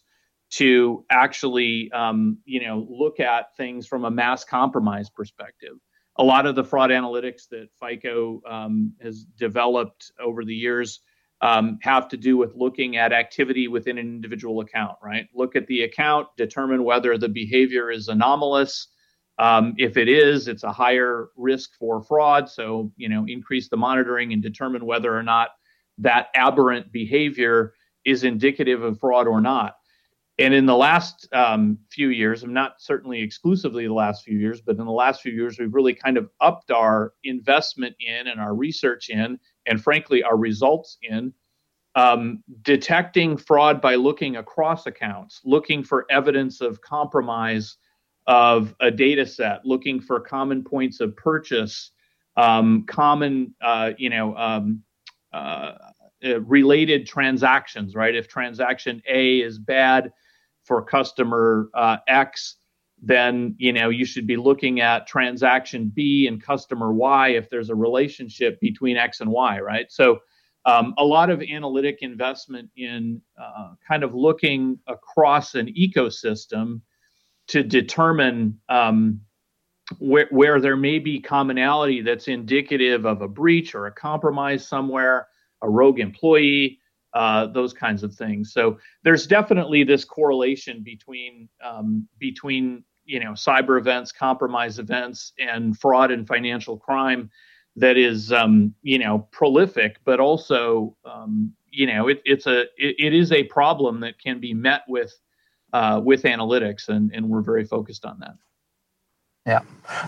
to 0.51 1.03
actually, 1.09 1.91
um, 1.91 2.37
you 2.45 2.65
know, 2.65 2.87
look 2.89 3.19
at 3.19 3.55
things 3.57 3.85
from 3.85 4.05
a 4.05 4.11
mass 4.11 4.45
compromise 4.45 5.09
perspective 5.09 5.73
a 6.17 6.23
lot 6.23 6.45
of 6.45 6.55
the 6.55 6.63
fraud 6.63 6.89
analytics 6.89 7.47
that 7.49 7.69
FICO 7.79 8.41
um, 8.47 8.93
has 9.01 9.23
developed 9.23 10.11
over 10.19 10.45
the 10.45 10.55
years 10.55 11.01
um, 11.41 11.77
have 11.81 12.07
to 12.07 12.17
do 12.17 12.37
with 12.37 12.55
looking 12.55 12.95
at 12.95 13.11
activity 13.11 13.67
within 13.67 13.97
an 13.97 14.05
individual 14.05 14.61
account, 14.61 14.97
right? 15.03 15.27
Look 15.33 15.55
at 15.55 15.67
the 15.67 15.83
account, 15.83 16.27
determine 16.37 16.83
whether 16.83 17.17
the 17.17 17.27
behavior 17.27 17.91
is 17.91 18.07
anomalous. 18.07 18.87
Um, 19.39 19.73
if 19.77 19.97
it 19.97 20.07
is, 20.07 20.47
it's 20.47 20.63
a 20.63 20.71
higher 20.71 21.29
risk 21.35 21.71
for 21.77 22.01
fraud. 22.01 22.49
So, 22.49 22.93
you 22.95 23.09
know, 23.09 23.25
increase 23.27 23.67
the 23.67 23.75
monitoring 23.75 24.31
and 24.31 24.41
determine 24.41 24.85
whether 24.85 25.15
or 25.15 25.23
not 25.23 25.49
that 25.97 26.27
aberrant 26.33 26.91
behavior 26.93 27.73
is 28.05 28.23
indicative 28.23 28.81
of 28.81 28.99
fraud 28.99 29.27
or 29.27 29.41
not. 29.41 29.75
And 30.39 30.53
in 30.53 30.65
the 30.65 30.75
last 30.75 31.27
um, 31.31 31.77
few 31.91 32.09
years, 32.09 32.41
I'm 32.41 32.53
not 32.53 32.81
certainly 32.81 33.21
exclusively 33.21 33.85
the 33.85 33.93
last 33.93 34.23
few 34.23 34.37
years, 34.37 34.61
but 34.61 34.77
in 34.77 34.85
the 34.85 34.91
last 34.91 35.21
few 35.21 35.31
years, 35.31 35.59
we've 35.59 35.73
really 35.73 35.93
kind 35.93 36.17
of 36.17 36.29
upped 36.41 36.71
our 36.71 37.13
investment 37.23 37.95
in 37.99 38.27
and 38.27 38.39
our 38.39 38.55
research 38.55 39.09
in, 39.09 39.39
and 39.67 39.83
frankly, 39.83 40.23
our 40.23 40.37
results 40.37 40.97
in 41.03 41.33
um, 41.95 42.43
detecting 42.63 43.37
fraud 43.37 43.79
by 43.79 43.93
looking 43.93 44.37
across 44.37 44.87
accounts, 44.87 45.41
looking 45.43 45.83
for 45.83 46.07
evidence 46.09 46.61
of 46.61 46.81
compromise 46.81 47.77
of 48.25 48.73
a 48.79 48.89
data 48.89 49.25
set, 49.25 49.63
looking 49.65 50.01
for 50.01 50.19
common 50.19 50.63
points 50.63 50.99
of 50.99 51.15
purchase, 51.15 51.91
um, 52.37 52.85
common, 52.87 53.53
uh, 53.61 53.91
you 53.97 54.09
know, 54.09 54.35
um, 54.35 54.81
uh, 55.33 55.73
uh, 56.25 56.41
related 56.41 57.05
transactions, 57.05 57.95
right? 57.95 58.15
If 58.15 58.27
transaction 58.27 59.01
A 59.07 59.41
is 59.41 59.59
bad, 59.59 60.11
for 60.63 60.81
customer 60.83 61.69
uh, 61.73 61.97
X, 62.07 62.55
then 63.01 63.55
you 63.57 63.73
know 63.73 63.89
you 63.89 64.05
should 64.05 64.27
be 64.27 64.37
looking 64.37 64.79
at 64.79 65.07
transaction 65.07 65.91
B 65.93 66.27
and 66.27 66.41
customer 66.41 66.93
Y 66.93 67.29
if 67.29 67.49
there's 67.49 67.69
a 67.69 67.75
relationship 67.75 68.59
between 68.59 68.97
X 68.97 69.21
and 69.21 69.29
Y, 69.29 69.59
right? 69.59 69.91
So 69.91 70.19
um, 70.65 70.93
a 70.97 71.03
lot 71.03 71.29
of 71.29 71.41
analytic 71.41 71.99
investment 72.01 72.69
in 72.77 73.21
uh, 73.41 73.73
kind 73.85 74.03
of 74.03 74.15
looking 74.15 74.79
across 74.87 75.55
an 75.55 75.67
ecosystem 75.73 76.81
to 77.47 77.63
determine 77.63 78.57
um, 78.69 79.19
where, 79.99 80.27
where 80.31 80.61
there 80.61 80.77
may 80.77 80.99
be 80.99 81.19
commonality 81.19 82.01
that's 82.01 82.29
indicative 82.29 83.05
of 83.05 83.21
a 83.21 83.27
breach 83.27 83.75
or 83.75 83.87
a 83.87 83.91
compromise 83.91 84.65
somewhere, 84.65 85.27
a 85.61 85.69
rogue 85.69 85.99
employee, 85.99 86.79
uh, 87.13 87.47
those 87.47 87.73
kinds 87.73 88.03
of 88.03 88.13
things. 88.13 88.53
So 88.53 88.79
there's 89.03 89.27
definitely 89.27 89.83
this 89.83 90.03
correlation 90.05 90.81
between 90.83 91.49
um, 91.63 92.07
between 92.19 92.83
you 93.05 93.19
know 93.19 93.31
cyber 93.31 93.77
events, 93.77 94.11
compromise 94.11 94.79
events, 94.79 95.33
and 95.39 95.77
fraud 95.77 96.11
and 96.11 96.27
financial 96.27 96.77
crime 96.77 97.29
that 97.75 97.97
is 97.97 98.31
um, 98.31 98.73
you 98.81 98.99
know 98.99 99.27
prolific, 99.31 99.97
but 100.05 100.19
also 100.19 100.95
um, 101.05 101.53
you 101.69 101.87
know 101.87 102.07
it, 102.07 102.21
it's 102.25 102.47
a 102.47 102.61
it, 102.77 102.95
it 102.99 103.13
is 103.13 103.31
a 103.31 103.43
problem 103.43 103.99
that 104.01 104.19
can 104.19 104.39
be 104.39 104.53
met 104.53 104.81
with 104.87 105.13
uh, 105.73 106.01
with 106.03 106.23
analytics, 106.23 106.89
and 106.89 107.11
and 107.13 107.27
we're 107.27 107.41
very 107.41 107.65
focused 107.65 108.05
on 108.05 108.19
that. 108.19 108.35
Yeah, 109.45 109.61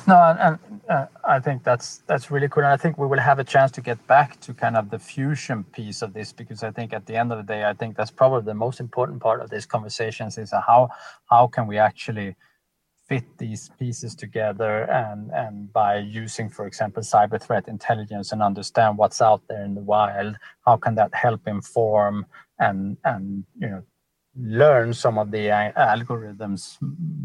no, 0.07 0.15
and, 0.15 0.39
and 0.39 0.81
uh, 0.89 1.07
I 1.25 1.39
think 1.41 1.65
that's 1.65 1.97
that's 2.07 2.31
really 2.31 2.47
cool, 2.47 2.63
and 2.63 2.71
I 2.71 2.77
think 2.77 2.97
we 2.97 3.05
will 3.05 3.19
have 3.19 3.37
a 3.37 3.43
chance 3.43 3.69
to 3.73 3.81
get 3.81 4.05
back 4.07 4.39
to 4.41 4.53
kind 4.53 4.77
of 4.77 4.89
the 4.91 4.99
fusion 4.99 5.65
piece 5.65 6.01
of 6.01 6.13
this 6.13 6.31
because 6.31 6.63
I 6.63 6.71
think 6.71 6.93
at 6.93 7.05
the 7.05 7.17
end 7.17 7.33
of 7.33 7.37
the 7.39 7.43
day, 7.43 7.65
I 7.65 7.73
think 7.73 7.97
that's 7.97 8.11
probably 8.11 8.43
the 8.45 8.53
most 8.53 8.79
important 8.79 9.21
part 9.21 9.41
of 9.41 9.49
these 9.49 9.65
conversations 9.65 10.37
is 10.37 10.51
how 10.51 10.89
how 11.29 11.47
can 11.47 11.67
we 11.67 11.77
actually 11.77 12.37
fit 13.09 13.25
these 13.37 13.69
pieces 13.79 14.15
together 14.15 14.83
and 14.91 15.31
and 15.31 15.71
by 15.73 15.97
using 15.97 16.49
for 16.49 16.65
example 16.67 17.03
cyber 17.03 17.41
threat 17.41 17.67
intelligence 17.67 18.31
and 18.31 18.41
understand 18.41 18.97
what's 18.97 19.21
out 19.21 19.41
there 19.49 19.63
in 19.65 19.75
the 19.75 19.81
wild 19.81 20.35
how 20.65 20.77
can 20.77 20.95
that 20.95 21.13
help 21.13 21.47
inform 21.47 22.25
and 22.59 22.97
and 23.05 23.45
you 23.59 23.69
know 23.69 23.83
learn 24.37 24.93
some 24.93 25.17
of 25.17 25.31
the 25.31 25.47
algorithms 25.77 26.77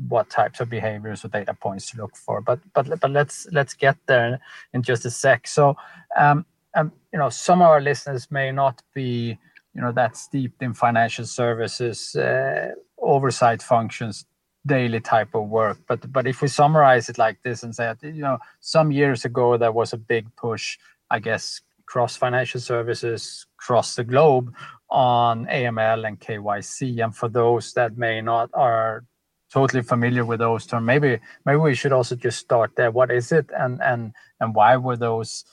what 0.08 0.30
types 0.30 0.60
of 0.60 0.70
behaviors 0.70 1.24
or 1.24 1.28
data 1.28 1.54
points 1.54 1.90
to 1.90 1.96
look 1.96 2.16
for. 2.16 2.40
But 2.40 2.60
but 2.74 3.00
but 3.00 3.10
let's 3.10 3.46
let's 3.52 3.74
get 3.74 3.96
there 4.06 4.40
in 4.72 4.82
just 4.82 5.04
a 5.04 5.10
sec. 5.10 5.46
So 5.48 5.76
um, 6.16 6.46
um 6.74 6.92
you 7.12 7.18
know 7.18 7.28
some 7.28 7.62
of 7.62 7.68
our 7.68 7.80
listeners 7.80 8.30
may 8.30 8.52
not 8.52 8.82
be 8.94 9.38
you 9.74 9.80
know 9.80 9.92
that 9.92 10.16
steeped 10.16 10.62
in 10.62 10.74
financial 10.74 11.24
services 11.26 12.14
uh, 12.16 12.68
oversight 12.98 13.62
functions 13.62 14.24
daily 14.66 15.00
type 15.00 15.34
of 15.34 15.48
work. 15.48 15.78
But 15.88 16.12
but 16.12 16.26
if 16.26 16.42
we 16.42 16.48
summarize 16.48 17.08
it 17.08 17.18
like 17.18 17.42
this 17.42 17.62
and 17.62 17.74
say 17.74 17.92
you 18.02 18.22
know 18.22 18.38
some 18.60 18.92
years 18.92 19.24
ago 19.24 19.56
there 19.56 19.72
was 19.72 19.92
a 19.92 19.98
big 19.98 20.26
push 20.36 20.78
i 21.10 21.18
guess 21.18 21.60
across 21.90 22.16
financial 22.16 22.60
services 22.60 23.46
across 23.58 23.96
the 23.96 24.04
globe 24.04 24.54
on 24.90 25.46
AML 25.46 26.06
and 26.06 26.20
KYC. 26.20 27.02
And 27.02 27.14
for 27.14 27.28
those 27.28 27.72
that 27.74 27.96
may 27.96 28.20
not 28.20 28.50
are 28.54 29.04
totally 29.52 29.82
familiar 29.82 30.24
with 30.24 30.40
those 30.40 30.66
terms, 30.66 30.86
maybe 30.86 31.18
maybe 31.44 31.58
we 31.58 31.74
should 31.74 31.92
also 31.92 32.16
just 32.16 32.38
start 32.38 32.72
there. 32.76 32.90
What 32.90 33.10
is 33.10 33.32
it, 33.32 33.50
and 33.56 33.80
and 33.82 34.12
and 34.40 34.54
why 34.54 34.76
were 34.76 34.96
those 34.96 35.44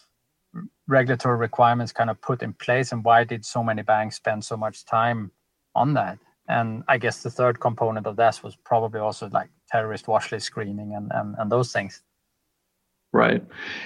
regulatory 0.87 1.37
requirements 1.37 1.91
kind 1.91 2.09
of 2.09 2.21
put 2.21 2.41
in 2.41 2.53
place, 2.53 2.91
and 2.91 3.03
why 3.03 3.23
did 3.23 3.45
so 3.45 3.63
many 3.63 3.81
banks 3.83 4.15
spend 4.15 4.43
so 4.43 4.57
much 4.57 4.85
time 4.85 5.31
on 5.75 5.93
that? 5.93 6.17
And 6.49 6.83
I 6.87 6.97
guess 6.97 7.23
the 7.23 7.29
third 7.29 7.59
component 7.59 8.07
of 8.07 8.15
this 8.15 8.41
was 8.41 8.55
probably 8.55 8.99
also 8.99 9.29
like 9.29 9.49
terrorist 9.69 10.07
watch 10.07 10.31
list 10.31 10.45
screening 10.47 10.95
and 10.95 11.11
and, 11.13 11.35
and 11.37 11.51
those 11.51 11.71
things. 11.71 12.01
Right. 13.17 13.43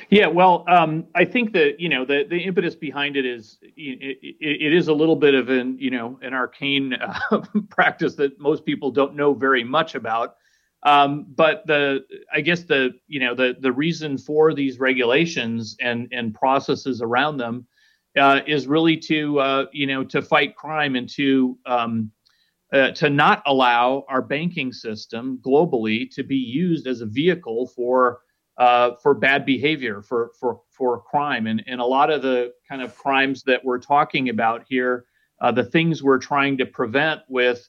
Yeah. 0.10 0.28
Well, 0.28 0.66
um, 0.68 1.06
I 1.16 1.24
think 1.24 1.54
that 1.54 1.80
you 1.80 1.88
know 1.88 2.04
the 2.04 2.26
the 2.30 2.38
impetus 2.38 2.76
behind 2.76 3.16
it 3.16 3.26
is 3.26 3.60
it, 3.62 4.18
it, 4.22 4.36
it 4.42 4.74
is 4.74 4.90
a 4.90 4.94
little 4.94 5.16
bit 5.16 5.34
of 5.36 5.48
an 5.48 5.78
you 5.80 5.90
know 5.90 6.20
an 6.22 6.34
arcane 6.34 6.94
uh, 7.32 7.42
practice 7.70 8.16
that 8.16 8.38
most 8.42 8.66
people 8.66 8.92
don't 8.92 9.16
know 9.16 9.34
very 9.34 9.64
much 9.64 9.96
about. 9.96 10.36
Um, 10.84 11.28
but 11.34 11.66
the 11.66 12.02
I 12.34 12.42
guess 12.42 12.64
the 12.64 12.90
you 13.08 13.22
know 13.22 13.34
the 13.34 13.56
the 13.58 13.72
reason 13.72 14.18
for 14.18 14.54
these 14.54 14.82
regulations 14.82 15.78
and 15.80 16.10
and 16.12 16.36
processes 16.36 17.02
around 17.02 17.38
them 17.38 17.66
uh, 18.20 18.42
is 18.46 18.68
really 18.68 18.98
to 18.98 19.40
uh, 19.40 19.66
you 19.72 19.88
know 19.88 20.04
to 20.04 20.22
fight 20.22 20.58
crime 20.58 20.98
and 20.98 21.08
to 21.12 21.58
um, 21.66 22.12
uh, 22.74 22.92
to 22.92 23.10
not 23.10 23.44
allow 23.46 24.04
our 24.10 24.22
banking 24.22 24.74
system 24.74 25.40
globally 25.42 26.14
to 26.16 26.22
be 26.22 26.36
used 26.36 26.86
as 26.86 27.00
a 27.00 27.06
vehicle 27.06 27.68
for 27.68 28.20
uh, 28.62 28.96
for 29.02 29.16
bad 29.16 29.44
behavior, 29.44 30.04
for 30.04 30.30
for 30.40 30.62
for 30.70 31.02
crime, 31.02 31.48
and 31.48 31.64
and 31.66 31.82
a 31.82 31.86
lot 31.86 32.12
of 32.12 32.22
the 32.22 32.54
kind 32.70 32.84
of 32.84 32.96
crimes 32.96 33.42
that 33.42 33.66
we're 33.66 33.80
talking 33.80 34.30
about 34.30 34.64
here, 34.70 35.06
uh, 35.42 35.52
the 35.52 35.64
things 35.64 36.04
we're 36.04 36.20
trying 36.20 36.60
to 36.60 36.68
prevent 36.68 37.22
with 37.28 37.68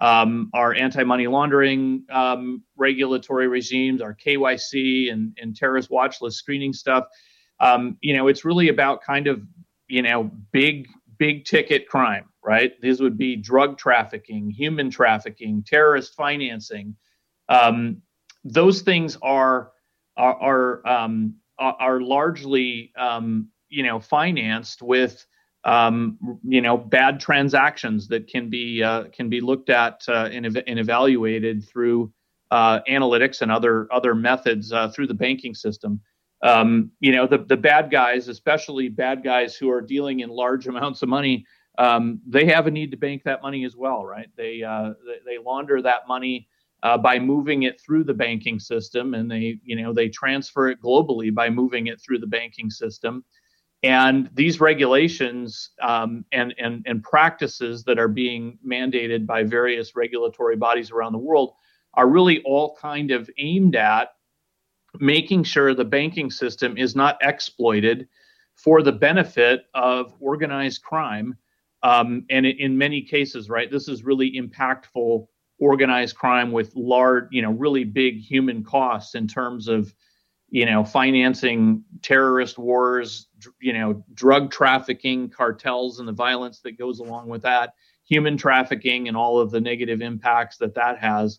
um, 0.00 0.50
our 0.52 0.74
anti-money 0.74 1.28
laundering 1.28 2.04
um, 2.10 2.64
regulatory 2.76 3.46
regimes, 3.46 4.02
our 4.02 4.16
KYC 4.16 5.12
and 5.12 5.32
and 5.40 5.54
terrorist 5.54 5.92
watch 5.92 6.20
list 6.20 6.38
screening 6.38 6.72
stuff. 6.72 7.04
Um, 7.60 7.96
you 8.00 8.16
know, 8.16 8.26
it's 8.26 8.44
really 8.44 8.66
about 8.66 9.00
kind 9.00 9.28
of 9.28 9.42
you 9.86 10.02
know 10.02 10.28
big 10.50 10.88
big 11.18 11.44
ticket 11.44 11.86
crime, 11.86 12.24
right? 12.44 12.72
These 12.80 13.00
would 13.00 13.16
be 13.16 13.36
drug 13.36 13.78
trafficking, 13.78 14.50
human 14.50 14.90
trafficking, 14.90 15.62
terrorist 15.64 16.16
financing. 16.16 16.96
Um, 17.48 18.02
those 18.42 18.82
things 18.82 19.16
are 19.22 19.70
are 20.16 20.82
are, 20.84 20.86
um, 20.86 21.34
are 21.58 22.00
largely 22.00 22.92
um, 22.96 23.48
you 23.68 23.82
know 23.82 24.00
financed 24.00 24.82
with 24.82 25.26
um, 25.64 26.18
you 26.44 26.60
know 26.60 26.76
bad 26.76 27.20
transactions 27.20 28.08
that 28.08 28.28
can 28.28 28.50
be 28.50 28.82
uh, 28.82 29.04
can 29.12 29.28
be 29.28 29.40
looked 29.40 29.70
at 29.70 30.02
uh, 30.08 30.28
and, 30.32 30.46
ev- 30.46 30.64
and, 30.66 30.78
evaluated 30.78 31.64
through 31.68 32.12
uh, 32.50 32.80
analytics 32.88 33.42
and 33.42 33.50
other 33.50 33.92
other 33.92 34.14
methods 34.14 34.72
uh, 34.72 34.88
through 34.88 35.06
the 35.06 35.14
banking 35.14 35.54
system. 35.54 36.00
Um, 36.42 36.90
you 37.00 37.12
know 37.12 37.26
the 37.26 37.38
the 37.38 37.56
bad 37.56 37.90
guys, 37.90 38.28
especially 38.28 38.88
bad 38.88 39.22
guys 39.22 39.56
who 39.56 39.70
are 39.70 39.80
dealing 39.80 40.20
in 40.20 40.30
large 40.30 40.66
amounts 40.68 41.02
of 41.02 41.08
money, 41.08 41.46
um, 41.78 42.20
they 42.26 42.46
have 42.46 42.66
a 42.66 42.70
need 42.70 42.90
to 42.90 42.96
bank 42.96 43.22
that 43.24 43.42
money 43.42 43.64
as 43.64 43.76
well, 43.76 44.04
right? 44.04 44.28
They 44.36 44.62
uh, 44.62 44.94
they, 45.06 45.36
they 45.36 45.38
launder 45.38 45.80
that 45.82 46.08
money 46.08 46.48
uh, 46.82 46.98
by 46.98 47.18
moving 47.18 47.62
it 47.62 47.80
through 47.80 48.04
the 48.04 48.14
banking 48.14 48.58
system, 48.58 49.14
and 49.14 49.30
they 49.30 49.58
you 49.62 49.80
know 49.80 49.92
they 49.92 50.08
transfer 50.08 50.68
it 50.68 50.80
globally 50.80 51.32
by 51.34 51.48
moving 51.48 51.86
it 51.86 52.00
through 52.00 52.18
the 52.18 52.26
banking 52.26 52.70
system. 52.70 53.24
And 53.84 54.30
these 54.34 54.60
regulations 54.60 55.70
um, 55.80 56.24
and, 56.30 56.54
and, 56.58 56.84
and 56.86 57.02
practices 57.02 57.82
that 57.84 57.98
are 57.98 58.06
being 58.06 58.58
mandated 58.64 59.26
by 59.26 59.42
various 59.42 59.96
regulatory 59.96 60.54
bodies 60.54 60.92
around 60.92 61.12
the 61.12 61.18
world 61.18 61.54
are 61.94 62.08
really 62.08 62.40
all 62.44 62.76
kind 62.80 63.10
of 63.10 63.28
aimed 63.38 63.74
at 63.74 64.10
making 65.00 65.42
sure 65.42 65.74
the 65.74 65.84
banking 65.84 66.30
system 66.30 66.76
is 66.76 66.94
not 66.94 67.18
exploited 67.22 68.06
for 68.54 68.82
the 68.82 68.92
benefit 68.92 69.64
of 69.74 70.14
organized 70.20 70.82
crime. 70.82 71.36
Um, 71.82 72.24
and 72.30 72.46
in 72.46 72.78
many 72.78 73.02
cases, 73.02 73.48
right, 73.48 73.70
this 73.70 73.88
is 73.88 74.04
really 74.04 74.32
impactful 74.38 75.26
organized 75.62 76.16
crime 76.16 76.50
with 76.50 76.74
large, 76.74 77.28
you 77.30 77.40
know, 77.40 77.52
really 77.52 77.84
big 77.84 78.18
human 78.18 78.64
costs 78.64 79.14
in 79.14 79.28
terms 79.28 79.68
of, 79.68 79.94
you 80.48 80.66
know, 80.66 80.84
financing 80.84 81.84
terrorist 82.02 82.58
wars, 82.58 83.28
you 83.60 83.72
know, 83.72 84.04
drug 84.12 84.50
trafficking, 84.50 85.30
cartels, 85.30 86.00
and 86.00 86.08
the 86.08 86.12
violence 86.12 86.60
that 86.60 86.76
goes 86.76 86.98
along 86.98 87.28
with 87.28 87.42
that, 87.42 87.74
human 88.04 88.36
trafficking, 88.36 89.06
and 89.06 89.16
all 89.16 89.38
of 89.38 89.52
the 89.52 89.60
negative 89.60 90.02
impacts 90.02 90.56
that 90.56 90.74
that 90.74 90.98
has. 90.98 91.38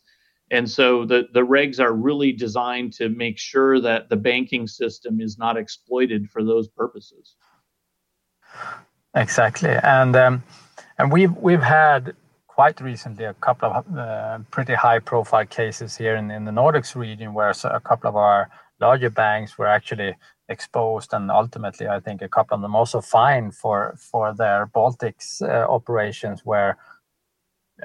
And 0.52 0.70
so 0.70 1.06
the, 1.06 1.28
the 1.34 1.42
regs 1.42 1.80
are 1.82 1.94
really 1.94 2.32
designed 2.32 2.94
to 2.94 3.10
make 3.10 3.38
sure 3.38 3.82
that 3.82 4.08
the 4.08 4.16
banking 4.16 4.68
system 4.68 5.20
is 5.20 5.38
not 5.38 5.58
exploited 5.58 6.30
for 6.30 6.44
those 6.44 6.70
purposes. 6.70 7.36
Exactly, 9.16 9.76
and 9.84 10.16
um, 10.16 10.44
and 10.98 11.12
we've 11.12 11.36
we've 11.38 11.62
had 11.62 12.16
quite 12.56 12.80
recently 12.82 13.26
a 13.26 13.34
couple 13.34 13.72
of 13.72 13.98
uh, 13.98 14.38
pretty 14.52 14.76
high 14.76 15.00
profile 15.00 15.46
cases 15.46 15.98
here 15.98 16.16
in, 16.16 16.30
in 16.30 16.46
the 16.46 16.52
Nordics 16.52 16.96
region 16.96 17.34
where 17.34 17.52
a 17.64 17.80
couple 17.80 18.08
of 18.08 18.16
our 18.16 18.50
larger 18.80 19.10
banks 19.10 19.58
were 19.58 19.66
actually 19.66 20.16
exposed 20.50 21.14
and 21.14 21.32
ultimately 21.32 21.88
I 21.88 22.00
think 22.00 22.22
a 22.22 22.30
couple 22.30 22.56
of 22.56 22.62
them 22.62 22.76
also 22.76 23.02
fined 23.02 23.56
for 23.56 23.96
for 23.98 24.34
their 24.36 24.68
Baltics 24.68 25.42
uh, 25.42 25.66
operations 25.78 26.42
where 26.44 26.78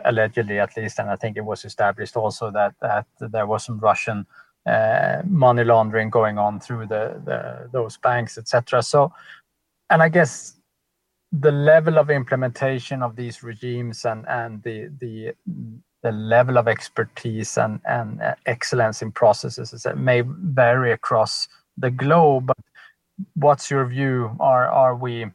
allegedly 0.05 0.59
at 0.59 0.77
least 0.77 0.99
and 0.99 1.09
I 1.09 1.17
think 1.17 1.37
it 1.39 1.45
was 1.45 1.65
established 1.65 2.17
also 2.17 2.51
that 2.51 2.75
that 2.83 3.07
there 3.21 3.47
was 3.47 3.65
some 3.65 3.79
Russian 3.79 4.27
uh, 4.67 5.23
money 5.25 5.65
laundering 5.65 6.11
going 6.11 6.37
on 6.37 6.61
through 6.61 6.87
the, 6.89 7.23
the 7.25 7.71
those 7.73 7.97
banks 7.97 8.37
etc 8.37 8.83
so 8.83 9.13
and 9.89 10.03
I 10.03 10.11
guess 10.11 10.58
the 11.33 11.53
level 11.53 11.99
of 11.99 12.11
implementation 12.11 13.03
of 13.03 13.17
these 13.17 13.43
regimes 13.43 14.05
and 14.05 14.27
and 14.29 14.63
the 14.63 14.89
the 14.99 15.35
the 16.03 16.13
level 16.13 16.57
of 16.57 16.69
expertise 16.69 17.59
and 17.59 17.81
and 17.85 18.21
excellence 18.47 19.03
in 19.03 19.13
processes 19.13 19.83
that 19.83 19.99
may 19.99 20.23
vary 20.27 20.93
across 20.93 21.49
the 21.77 21.91
globe. 21.91 22.47
But 22.47 22.57
what's 23.35 23.71
your 23.71 23.87
view? 23.87 24.37
Are 24.41 24.69
are 24.69 24.97
we? 24.97 25.27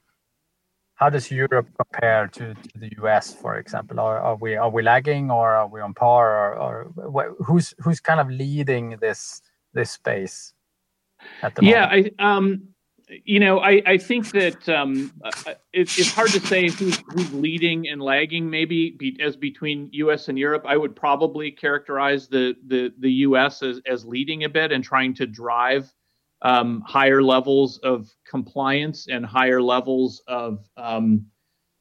How 0.95 1.09
does 1.09 1.29
Europe 1.31 1.67
compare 1.77 2.27
to, 2.27 2.53
to 2.53 2.77
the 2.77 2.91
US, 3.01 3.33
for 3.33 3.57
example? 3.57 4.00
Are, 4.00 4.19
are 4.19 4.35
we 4.35 4.55
are 4.55 4.69
we 4.69 4.83
lagging 4.83 5.29
or 5.29 5.53
are 5.53 5.67
we 5.67 5.81
on 5.81 5.93
par? 5.93 6.55
Or, 6.55 6.91
or 6.97 7.35
who's 7.39 7.73
who's 7.79 8.00
kind 8.00 8.19
of 8.19 8.29
leading 8.29 8.97
this 9.01 9.41
this 9.73 9.91
space? 9.91 10.53
At 11.41 11.55
the 11.55 11.65
yeah, 11.65 11.88
moment? 11.88 12.13
I 12.19 12.31
um 12.38 12.73
you 13.25 13.39
know, 13.39 13.60
I, 13.60 13.82
I 13.86 13.98
think 13.98 14.32
that 14.32 14.67
um, 14.70 15.12
uh, 15.24 15.53
it, 15.74 15.98
it's 15.98 16.12
hard 16.12 16.29
to 16.32 16.39
say 16.39 16.70
who's, 16.70 17.01
who's 17.10 17.34
leading 17.34 17.88
and 17.89 18.01
lagging. 18.01 18.50
Maybe 18.50 18.91
be, 18.91 19.17
as 19.22 19.36
between 19.36 19.89
U.S. 19.93 20.27
and 20.27 20.38
Europe, 20.38 20.63
I 20.67 20.77
would 20.77 20.96
probably 20.96 21.51
characterize 21.51 22.27
the 22.27 22.55
the, 22.67 22.93
the 23.00 23.12
U.S. 23.12 23.62
as, 23.62 23.82
as 23.86 24.05
leading 24.05 24.43
a 24.43 24.50
bit 24.50 24.72
and 24.72 24.84
trying 24.84 25.13
to 25.15 25.27
drive 25.27 25.93
um, 26.41 26.82
higher 26.86 27.24
levels 27.24 27.77
of 27.79 28.13
compliance 28.27 29.08
and 29.08 29.25
higher 29.25 29.62
levels 29.62 30.22
of 30.27 30.67
um, 30.77 31.25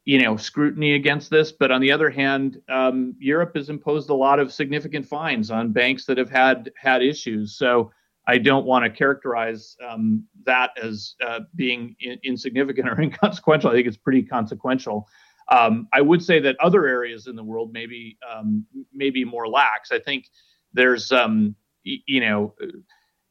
you 0.05 0.23
know 0.23 0.37
scrutiny 0.37 0.95
against 0.95 1.31
this. 1.31 1.53
But 1.53 1.71
on 1.71 1.81
the 1.81 1.93
other 1.93 2.11
hand, 2.11 2.61
um, 2.69 3.15
Europe 3.19 3.57
has 3.57 3.71
imposed 3.71 4.11
a 4.11 4.15
lot 4.15 4.39
of 4.39 4.53
significant 4.53 5.07
fines 5.07 5.51
on 5.51 5.73
banks 5.73 6.05
that 6.07 6.19
have 6.19 6.31
had 6.31 6.73
had 6.77 7.03
issues. 7.03 7.57
So 7.57 7.91
I 8.27 8.39
don't 8.39 8.65
want 8.65 8.85
to 8.85 8.91
characterize 8.91 9.77
um, 9.87 10.25
that 10.45 10.71
as 10.81 11.15
uh, 11.27 11.41
being 11.55 11.97
in- 12.01 12.19
insignificant 12.23 12.89
or 12.89 13.01
inconsequential. 13.01 13.71
I 13.71 13.75
think 13.75 13.87
it's 13.87 13.97
pretty 13.97 14.23
consequential. 14.23 15.09
Um, 15.51 15.89
I 15.93 16.01
would 16.01 16.23
say 16.23 16.39
that 16.41 16.57
other 16.61 16.87
areas 16.87 17.27
in 17.27 17.37
the 17.37 17.43
world 17.43 17.73
maybe 17.73 18.17
um, 18.31 18.65
maybe 18.93 19.25
more 19.25 19.49
lax. 19.49 19.91
I 19.91 19.99
think 19.99 20.27
there's 20.73 21.11
um, 21.11 21.55
y- 21.85 21.99
you 22.07 22.21
know 22.21 22.55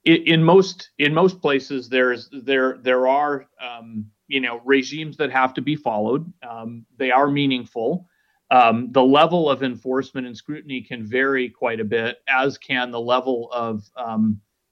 in, 0.05 0.23
in, 0.25 0.43
most 0.43 0.89
in 0.97 1.13
most 1.13 1.41
places 1.41 1.87
there's 1.87 2.29
there 2.31 2.77
there 2.81 3.07
are 3.07 3.47
um, 3.61 4.05
you 4.27 4.41
know 4.41 4.61
regimes 4.65 5.17
that 5.17 5.31
have 5.31 5.53
to 5.55 5.61
be 5.61 5.75
followed. 5.75 6.31
Um, 6.47 6.85
they 6.97 7.11
are 7.11 7.29
meaningful. 7.29 8.07
Um, 8.51 8.91
the 8.91 9.03
level 9.03 9.49
of 9.49 9.63
enforcement 9.63 10.27
and 10.27 10.35
scrutiny 10.35 10.81
can 10.81 11.05
vary 11.05 11.49
quite 11.49 11.79
a 11.79 11.85
bit, 11.85 12.17
as 12.27 12.57
can 12.57 12.91
the 12.91 12.99
level 12.99 13.49
of 13.53 13.89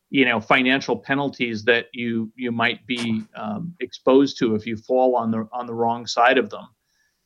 you 0.09 0.25
know 0.25 0.39
financial 0.39 0.97
penalties 0.97 1.63
that 1.63 1.85
you 1.93 2.31
you 2.35 2.51
might 2.51 2.85
be 2.87 3.23
um, 3.35 3.73
exposed 3.79 4.37
to 4.39 4.55
if 4.55 4.65
you 4.65 4.75
fall 4.75 5.15
on 5.15 5.31
the 5.31 5.47
on 5.51 5.65
the 5.65 5.73
wrong 5.73 6.07
side 6.07 6.37
of 6.37 6.49
them. 6.49 6.67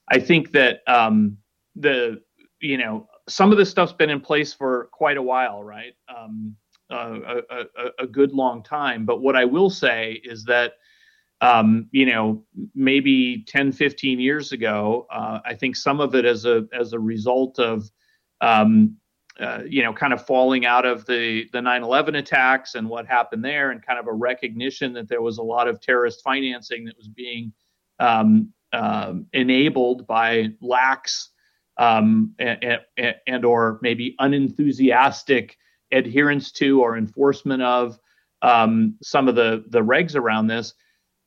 I 0.10 0.20
think 0.20 0.52
that 0.52 0.82
um, 0.88 1.38
the 1.76 2.22
you 2.60 2.78
know 2.78 3.08
some 3.30 3.52
of 3.52 3.58
this 3.58 3.70
stuff's 3.70 3.94
been 3.94 4.10
in 4.10 4.20
place 4.20 4.54
for 4.54 4.90
quite 4.92 5.18
a 5.18 5.22
while, 5.22 5.64
right? 5.64 5.94
Um, 6.14 6.56
a, 6.90 7.42
a, 7.50 7.66
a, 8.00 8.08
good 8.08 8.34
long 8.34 8.62
time. 8.62 9.06
But 9.06 9.22
what 9.22 9.36
I 9.36 9.46
will 9.46 9.70
say 9.70 10.22
is 10.24 10.44
that 10.46 10.74
um, 11.42 11.88
you 11.92 12.06
know 12.06 12.44
maybe 12.76 13.46
10, 13.48 13.72
15 13.72 14.20
years 14.20 14.52
ago, 14.52 15.08
uh, 15.12 15.40
I 15.46 15.56
think 15.56 15.76
some 15.76 16.00
of 16.00 16.16
it 16.16 16.26
as 16.26 16.46
a 16.46 16.68
as 16.78 16.94
a 16.94 17.00
result 17.00 17.60
of 17.60 17.90
um, 18.42 18.98
uh, 19.40 19.64
you 19.68 19.82
know, 19.82 19.92
kind 19.92 20.14
of 20.14 20.26
falling 20.26 20.66
out 20.66 20.86
of 20.86 21.06
the 21.06 21.50
the 21.54 21.60
9/11 21.60 22.18
attacks 22.18 22.76
and 22.76 22.88
what 22.88 23.08
happened 23.08 23.44
there, 23.44 23.72
and 23.72 23.84
kind 23.84 24.00
of 24.00 24.08
a 24.08 24.14
recognition 24.14 24.94
that 24.94 25.08
there 25.08 25.22
was 25.22 25.40
a 25.40 25.44
lot 25.44 25.68
of 25.68 25.82
terrorist 25.82 26.22
financing 26.24 26.86
that 26.86 26.96
was 26.98 27.08
being 27.08 27.52
um, 28.00 28.54
um, 28.74 29.26
enabled 29.34 30.06
by 30.06 30.50
lax 30.62 31.30
um, 31.78 32.36
and, 32.38 32.80
and, 33.26 33.46
or 33.46 33.80
maybe 33.82 34.16
unenthusiastic 34.20 35.58
adherence 35.92 36.52
to 36.52 36.82
or 36.82 36.96
enforcement 36.96 37.64
of 37.64 38.00
um, 38.44 38.96
some 39.02 39.28
of 39.28 39.34
the 39.34 39.64
the 39.70 39.82
regs 39.82 40.16
around 40.16 40.48
this. 40.48 40.76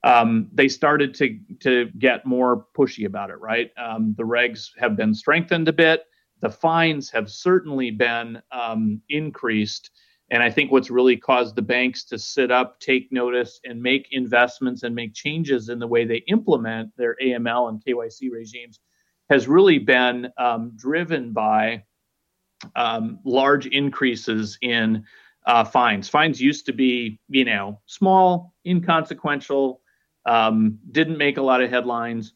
Um, 0.04 0.48
they 0.52 0.68
started 0.68 1.12
to 1.14 1.40
to 1.60 1.90
get 1.98 2.25
more 2.25 2.66
pushy 2.78 3.04
about 3.04 3.30
it. 3.30 3.40
Right, 3.40 3.72
um, 3.76 4.14
the 4.16 4.22
regs 4.22 4.70
have 4.78 4.96
been 4.96 5.12
strengthened 5.12 5.66
a 5.66 5.72
bit 5.72 6.04
the 6.40 6.50
fines 6.50 7.11
have 7.11 7.31
certainly 7.31 7.90
been 7.90 8.40
um, 8.52 9.00
increased. 9.09 9.90
And 10.31 10.43
I 10.43 10.50
think 10.50 10.73
what's 10.73 10.90
really 10.90 11.16
caused 11.16 11.55
the 11.55 11.62
banks 11.62 12.05
to 12.07 12.19
sit 12.19 12.50
up, 12.50 12.81
take 12.81 13.12
notice, 13.12 13.61
and 13.64 13.81
make 13.81 14.09
investments 14.11 14.83
and 14.83 14.95
make 14.95 15.14
changes 15.14 15.69
in 15.69 15.78
the 15.78 15.87
way 15.87 16.05
they 16.05 16.25
implement 16.28 16.90
their 16.97 17.16
AML 17.23 17.69
and 17.69 17.83
KYC 17.85 18.31
regimes 18.31 18.81
has 19.31 19.49
really 19.49 19.78
been 19.78 20.28
um, 20.38 20.73
driven 20.76 21.33
by 21.33 21.85
um, 22.75 23.19
large 23.25 23.66
increases 23.66 24.59
in 24.62 25.05
uh, 25.47 25.64
fines. 25.64 26.09
Fines 26.09 26.40
used 26.40 26.66
to 26.66 26.73
be, 26.73 27.21
you 27.28 27.45
know, 27.45 27.81
small, 27.87 28.55
inconsequential, 28.66 29.81
um, 30.26 30.78
didn't 30.90 31.19
make 31.19 31.37
a 31.38 31.43
lot 31.43 31.62
of 31.62 31.71
headlines. 31.71 32.33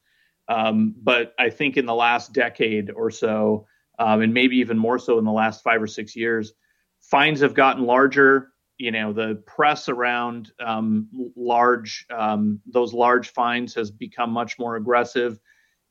Um, 0.49 0.95
but 1.03 1.35
I 1.39 1.51
think 1.51 1.77
in 1.77 1.87
the 1.87 1.95
last 1.95 2.33
decade 2.33 2.91
or 2.91 3.11
so, 3.11 3.67
um, 4.01 4.23
and 4.23 4.35
maybe 4.35 4.57
even 4.57 4.79
more 4.79 4.99
so 4.99 5.19
in 5.19 5.25
the 5.25 5.31
last 5.31 5.63
five 5.63 5.81
or 5.81 5.87
six 5.87 6.17
years. 6.17 6.55
Fines 7.03 7.41
have 7.41 7.55
gotten 7.55 7.85
larger. 7.85 8.49
You 8.79 8.91
know, 8.91 9.13
the 9.13 9.43
press 9.47 9.91
around 9.91 10.53
um, 10.59 11.07
large 11.37 12.07
um, 12.11 12.61
those 12.67 12.95
large 12.95 13.31
fines 13.33 13.75
has 13.75 13.91
become 13.91 14.31
much 14.31 14.59
more 14.59 14.77
aggressive, 14.77 15.39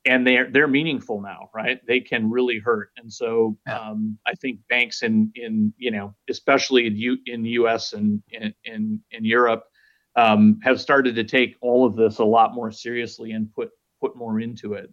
and 0.05 0.25
they're 0.25 0.49
they're 0.51 0.67
meaningful 0.67 1.21
now, 1.21 1.51
right? 1.53 1.79
They 1.87 1.99
can 1.99 2.31
really 2.31 2.57
hurt, 2.57 2.89
and 2.97 3.13
so 3.13 3.57
um, 3.71 4.17
I 4.25 4.33
think 4.33 4.59
banks 4.69 5.03
in 5.03 5.31
in 5.35 5.71
you 5.77 5.91
know, 5.91 6.15
especially 6.31 6.87
in 6.87 6.95
U, 6.97 7.17
in 7.27 7.43
the 7.43 7.51
U.S. 7.51 7.93
and 7.93 8.23
in 8.31 8.55
in, 8.65 8.99
in 9.11 9.23
Europe, 9.23 9.65
um, 10.15 10.59
have 10.63 10.81
started 10.81 11.13
to 11.13 11.23
take 11.23 11.57
all 11.61 11.85
of 11.85 11.95
this 11.95 12.17
a 12.17 12.25
lot 12.25 12.55
more 12.55 12.71
seriously 12.71 13.33
and 13.33 13.53
put 13.53 13.69
put 14.01 14.15
more 14.15 14.39
into 14.39 14.73
it. 14.73 14.89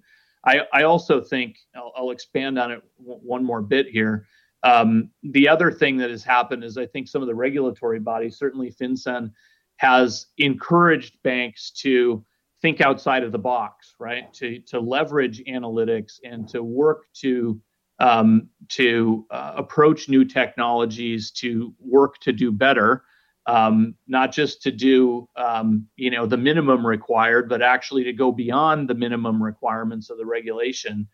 I, 0.46 0.60
I 0.72 0.82
also 0.84 1.20
think 1.20 1.58
I'll, 1.74 1.92
I'll, 1.96 2.10
expand 2.10 2.58
on 2.58 2.70
it 2.70 2.82
w- 2.98 3.20
one 3.20 3.44
more 3.44 3.60
bit 3.60 3.88
here. 3.88 4.26
Um, 4.62 5.10
the 5.22 5.48
other 5.48 5.70
thing 5.70 5.96
that 5.98 6.10
has 6.10 6.22
happened 6.22 6.64
is 6.64 6.78
I 6.78 6.86
think 6.86 7.08
some 7.08 7.20
of 7.20 7.28
the 7.28 7.34
regulatory 7.34 8.00
bodies, 8.00 8.38
certainly 8.38 8.70
FinCEN, 8.70 9.32
has 9.76 10.26
encouraged 10.38 11.22
banks 11.22 11.70
to 11.72 12.24
think 12.62 12.80
outside 12.80 13.22
of 13.22 13.32
the 13.32 13.38
box, 13.38 13.94
right? 13.98 14.32
To 14.34 14.60
to 14.60 14.80
leverage 14.80 15.42
analytics 15.44 16.14
and 16.24 16.48
to 16.48 16.62
work 16.62 17.04
to 17.20 17.60
um, 17.98 18.48
to 18.68 19.26
uh, 19.30 19.52
approach 19.56 20.08
new 20.08 20.24
technologies, 20.24 21.30
to 21.32 21.74
work 21.80 22.18
to 22.20 22.32
do 22.32 22.52
better 22.52 23.04
um, 23.46 23.94
not 24.08 24.32
just 24.32 24.62
to 24.62 24.72
do 24.72 25.28
um, 25.36 25.86
you 25.96 26.10
know 26.10 26.26
the 26.26 26.36
minimum 26.36 26.86
required, 26.86 27.48
but 27.48 27.62
actually 27.62 28.04
to 28.04 28.12
go 28.12 28.32
beyond 28.32 28.88
the 28.88 28.94
minimum 28.94 29.42
requirements 29.42 30.10
of 30.10 30.18
the 30.18 30.26
regulation. 30.26 31.06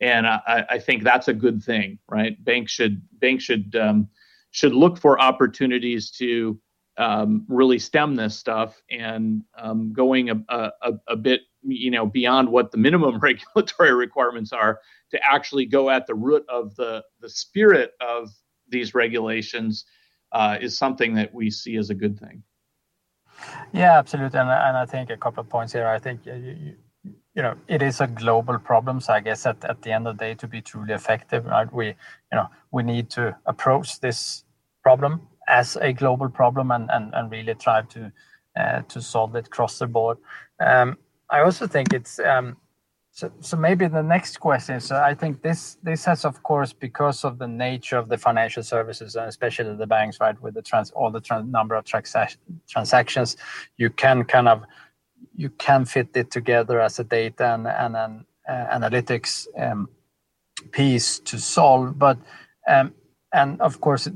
And 0.00 0.26
I, 0.26 0.64
I 0.70 0.78
think 0.78 1.02
that's 1.02 1.28
a 1.28 1.34
good 1.34 1.62
thing, 1.62 1.98
right? 2.08 2.42
Banks 2.44 2.72
should 2.72 3.02
banks 3.20 3.44
should 3.44 3.76
um, 3.76 4.08
should 4.50 4.74
look 4.74 4.98
for 4.98 5.20
opportunities 5.20 6.10
to 6.12 6.58
um, 6.96 7.44
really 7.48 7.78
stem 7.78 8.14
this 8.14 8.36
stuff 8.36 8.80
and 8.90 9.42
um, 9.58 9.92
going 9.92 10.30
a, 10.30 10.42
a, 10.48 10.92
a 11.08 11.16
bit 11.16 11.40
you 11.62 11.90
know 11.90 12.06
beyond 12.06 12.48
what 12.48 12.70
the 12.70 12.78
minimum 12.78 13.18
regulatory 13.22 13.94
requirements 13.94 14.52
are 14.52 14.80
to 15.10 15.18
actually 15.24 15.66
go 15.66 15.90
at 15.90 16.06
the 16.06 16.14
root 16.14 16.44
of 16.48 16.74
the 16.76 17.02
the 17.20 17.28
spirit 17.28 17.92
of 18.00 18.30
these 18.68 18.94
regulations 18.94 19.84
uh, 20.34 20.58
is 20.60 20.76
something 20.76 21.14
that 21.14 21.32
we 21.32 21.50
see 21.50 21.76
as 21.76 21.88
a 21.90 21.94
good 21.94 22.18
thing. 22.18 22.42
Yeah, 23.72 23.98
absolutely, 23.98 24.38
and, 24.38 24.50
and 24.50 24.76
I 24.76 24.84
think 24.84 25.10
a 25.10 25.16
couple 25.16 25.40
of 25.40 25.48
points 25.48 25.72
here. 25.72 25.86
I 25.86 25.98
think 25.98 26.26
you, 26.26 26.34
you, 26.34 26.76
you 27.34 27.42
know 27.42 27.54
it 27.68 27.82
is 27.82 28.00
a 28.00 28.06
global 28.06 28.58
problem. 28.58 29.00
So 29.00 29.12
I 29.12 29.20
guess 29.20 29.46
at, 29.46 29.64
at 29.64 29.82
the 29.82 29.92
end 29.92 30.06
of 30.06 30.18
the 30.18 30.24
day, 30.24 30.34
to 30.34 30.46
be 30.46 30.60
truly 30.60 30.92
effective, 30.92 31.46
right, 31.46 31.72
we 31.72 31.86
you 31.86 31.94
know 32.32 32.48
we 32.72 32.82
need 32.82 33.10
to 33.10 33.36
approach 33.46 34.00
this 34.00 34.44
problem 34.82 35.22
as 35.48 35.76
a 35.76 35.92
global 35.92 36.28
problem 36.28 36.70
and 36.70 36.90
and, 36.90 37.14
and 37.14 37.30
really 37.30 37.54
try 37.54 37.82
to 37.82 38.12
uh, 38.56 38.82
to 38.88 39.00
solve 39.00 39.34
it 39.36 39.46
across 39.46 39.78
the 39.78 39.86
board. 39.86 40.18
Um, 40.60 40.98
I 41.30 41.40
also 41.40 41.66
think 41.66 41.92
it's 41.92 42.18
um, 42.18 42.56
so, 43.14 43.30
so 43.38 43.56
maybe 43.56 43.86
the 43.86 44.02
next 44.02 44.40
question. 44.40 44.80
So 44.80 44.96
I 44.96 45.14
think 45.14 45.40
this 45.40 45.78
this 45.84 46.04
has, 46.04 46.24
of 46.24 46.42
course, 46.42 46.72
because 46.72 47.24
of 47.24 47.38
the 47.38 47.46
nature 47.46 47.96
of 47.96 48.08
the 48.08 48.18
financial 48.18 48.64
services 48.64 49.14
and 49.14 49.28
especially 49.28 49.76
the 49.76 49.86
banks, 49.86 50.18
right, 50.18 50.40
with 50.42 50.54
the 50.54 50.62
trans 50.62 50.90
all 50.90 51.12
the 51.12 51.22
number 51.46 51.76
of 51.76 51.84
transac- 51.84 52.38
transactions, 52.68 53.36
you 53.76 53.90
can 53.90 54.24
kind 54.24 54.48
of 54.48 54.64
you 55.36 55.48
can 55.50 55.84
fit 55.84 56.08
it 56.16 56.32
together 56.32 56.80
as 56.80 56.98
a 56.98 57.04
data 57.04 57.54
and, 57.54 57.68
and 57.68 57.96
an 57.96 58.26
uh, 58.48 58.78
analytics 58.78 59.46
um, 59.56 59.88
piece 60.72 61.20
to 61.20 61.38
solve. 61.38 61.96
But 61.96 62.18
um, 62.66 62.92
and 63.32 63.60
of 63.60 63.80
course, 63.80 64.08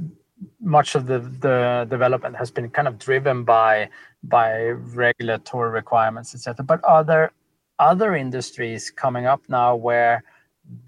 much 0.61 0.97
of 0.97 1.07
the 1.07 1.21
the 1.21 1.87
development 1.89 2.35
has 2.35 2.51
been 2.51 2.69
kind 2.69 2.89
of 2.89 2.99
driven 2.99 3.45
by 3.45 3.91
by 4.25 4.71
regulatory 4.71 5.71
requirements, 5.71 6.35
etc. 6.35 6.65
But 6.65 6.81
are 6.83 7.05
there 7.05 7.31
other 7.79 8.15
industries 8.15 8.91
coming 8.91 9.27
up 9.27 9.43
now 9.49 9.75
where 9.77 10.25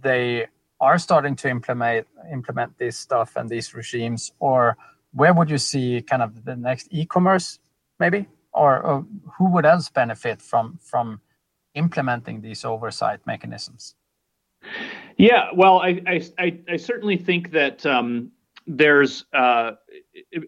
they 0.03 0.47
are 0.81 0.99
starting 0.99 1.37
to 1.37 1.49
implement 1.49 2.07
implement 2.33 2.77
this 2.79 2.97
stuff 2.97 3.37
and 3.37 3.49
these 3.49 3.75
regimes 3.75 4.33
or 4.39 4.77
where 5.13 5.35
would 5.35 5.51
you 5.51 5.59
see 5.59 6.03
kind 6.03 6.23
of 6.23 6.45
the 6.45 6.57
next 6.57 6.89
e-commerce 6.91 7.59
maybe? 7.99 8.27
Or, 8.53 8.81
or 8.81 9.07
who 9.37 9.51
would 9.53 9.65
else 9.65 9.91
benefit 9.91 10.43
from 10.43 10.79
from 10.83 11.21
implementing 11.75 12.41
these 12.41 12.65
oversight 12.65 13.21
mechanisms? 13.27 13.95
Yeah 15.17 15.51
well 15.55 15.81
i 15.81 16.21
i, 16.39 16.59
I 16.69 16.77
certainly 16.77 17.17
think 17.17 17.53
that 17.53 17.87
um, 17.87 18.33
there's 18.67 19.25
uh, 19.33 19.73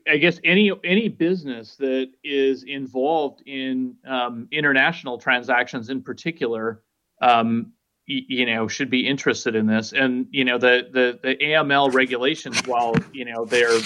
I 0.08 0.16
guess 0.16 0.38
any 0.44 0.72
any 0.84 1.08
business 1.08 1.76
that 1.76 2.10
is 2.24 2.64
involved 2.64 3.42
in 3.46 3.96
um, 4.06 4.48
international 4.50 5.18
transactions 5.18 5.90
in 5.90 6.02
particular, 6.02 6.82
um, 7.20 7.72
y- 8.08 8.24
you 8.28 8.46
know, 8.46 8.68
should 8.68 8.90
be 8.90 9.06
interested 9.06 9.54
in 9.54 9.66
this. 9.66 9.92
And 9.92 10.26
you 10.30 10.44
know, 10.44 10.58
the 10.58 10.88
the 10.92 11.18
the 11.22 11.36
AML 11.36 11.92
regulations, 11.92 12.60
while 12.66 12.94
you 13.12 13.24
know 13.24 13.44
they're 13.44 13.78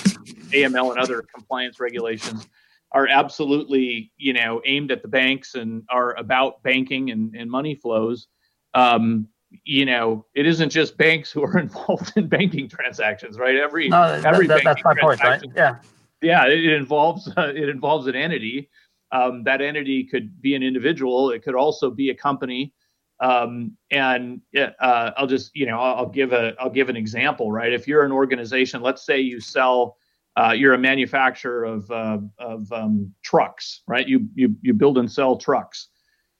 AML 0.52 0.90
and 0.90 1.00
other 1.00 1.22
compliance 1.22 1.80
regulations, 1.80 2.46
are 2.92 3.08
absolutely 3.08 4.12
you 4.16 4.32
know 4.32 4.60
aimed 4.64 4.90
at 4.90 5.02
the 5.02 5.08
banks 5.08 5.54
and 5.54 5.82
are 5.90 6.16
about 6.16 6.62
banking 6.62 7.10
and, 7.10 7.34
and 7.34 7.50
money 7.50 7.74
flows. 7.74 8.28
Um, 8.74 9.28
you 9.64 9.84
know, 9.84 10.24
it 10.34 10.46
isn't 10.46 10.70
just 10.70 10.96
banks 10.96 11.30
who 11.30 11.42
are 11.44 11.58
involved 11.66 12.12
in 12.16 12.28
banking 12.28 12.68
transactions, 12.68 13.38
right? 13.38 13.56
Every 13.56 13.88
no, 13.88 14.02
every 14.24 14.46
that, 14.46 14.62
that's 14.64 14.84
my 14.84 14.94
point, 15.00 15.22
right? 15.22 15.42
Yeah. 15.54 15.76
yeah, 16.22 16.46
it, 16.46 16.64
involves 16.64 17.28
uh, 17.36 17.52
it 17.54 17.68
involves 17.68 18.06
an 18.06 18.14
entity. 18.14 18.70
Um, 19.12 19.44
that 19.44 19.60
entity 19.60 20.04
could 20.04 20.40
be 20.42 20.54
an 20.54 20.62
individual. 20.62 21.30
It 21.30 21.42
could 21.42 21.54
also 21.54 21.90
be 21.90 22.10
a 22.10 22.14
company. 22.14 22.72
Um, 23.20 23.76
and 23.90 24.42
uh, 24.56 25.12
I'll 25.16 25.26
just 25.26 25.54
you 25.54 25.66
know 25.66 25.78
I'll, 25.78 25.94
I'll 25.96 26.08
give 26.08 26.32
a 26.32 26.54
I'll 26.60 26.70
give 26.70 26.88
an 26.88 26.96
example. 26.96 27.50
Right, 27.50 27.72
if 27.72 27.88
you're 27.88 28.04
an 28.04 28.12
organization, 28.12 28.82
let's 28.82 29.04
say 29.04 29.20
you 29.20 29.40
sell. 29.40 29.96
Uh, 30.38 30.52
you're 30.52 30.74
a 30.74 30.78
manufacturer 30.78 31.64
of 31.64 31.90
uh, 31.90 32.18
of 32.38 32.70
um, 32.70 33.10
trucks, 33.22 33.80
right? 33.88 34.06
You 34.06 34.28
you 34.34 34.54
you 34.60 34.74
build 34.74 34.98
and 34.98 35.10
sell 35.10 35.38
trucks. 35.38 35.88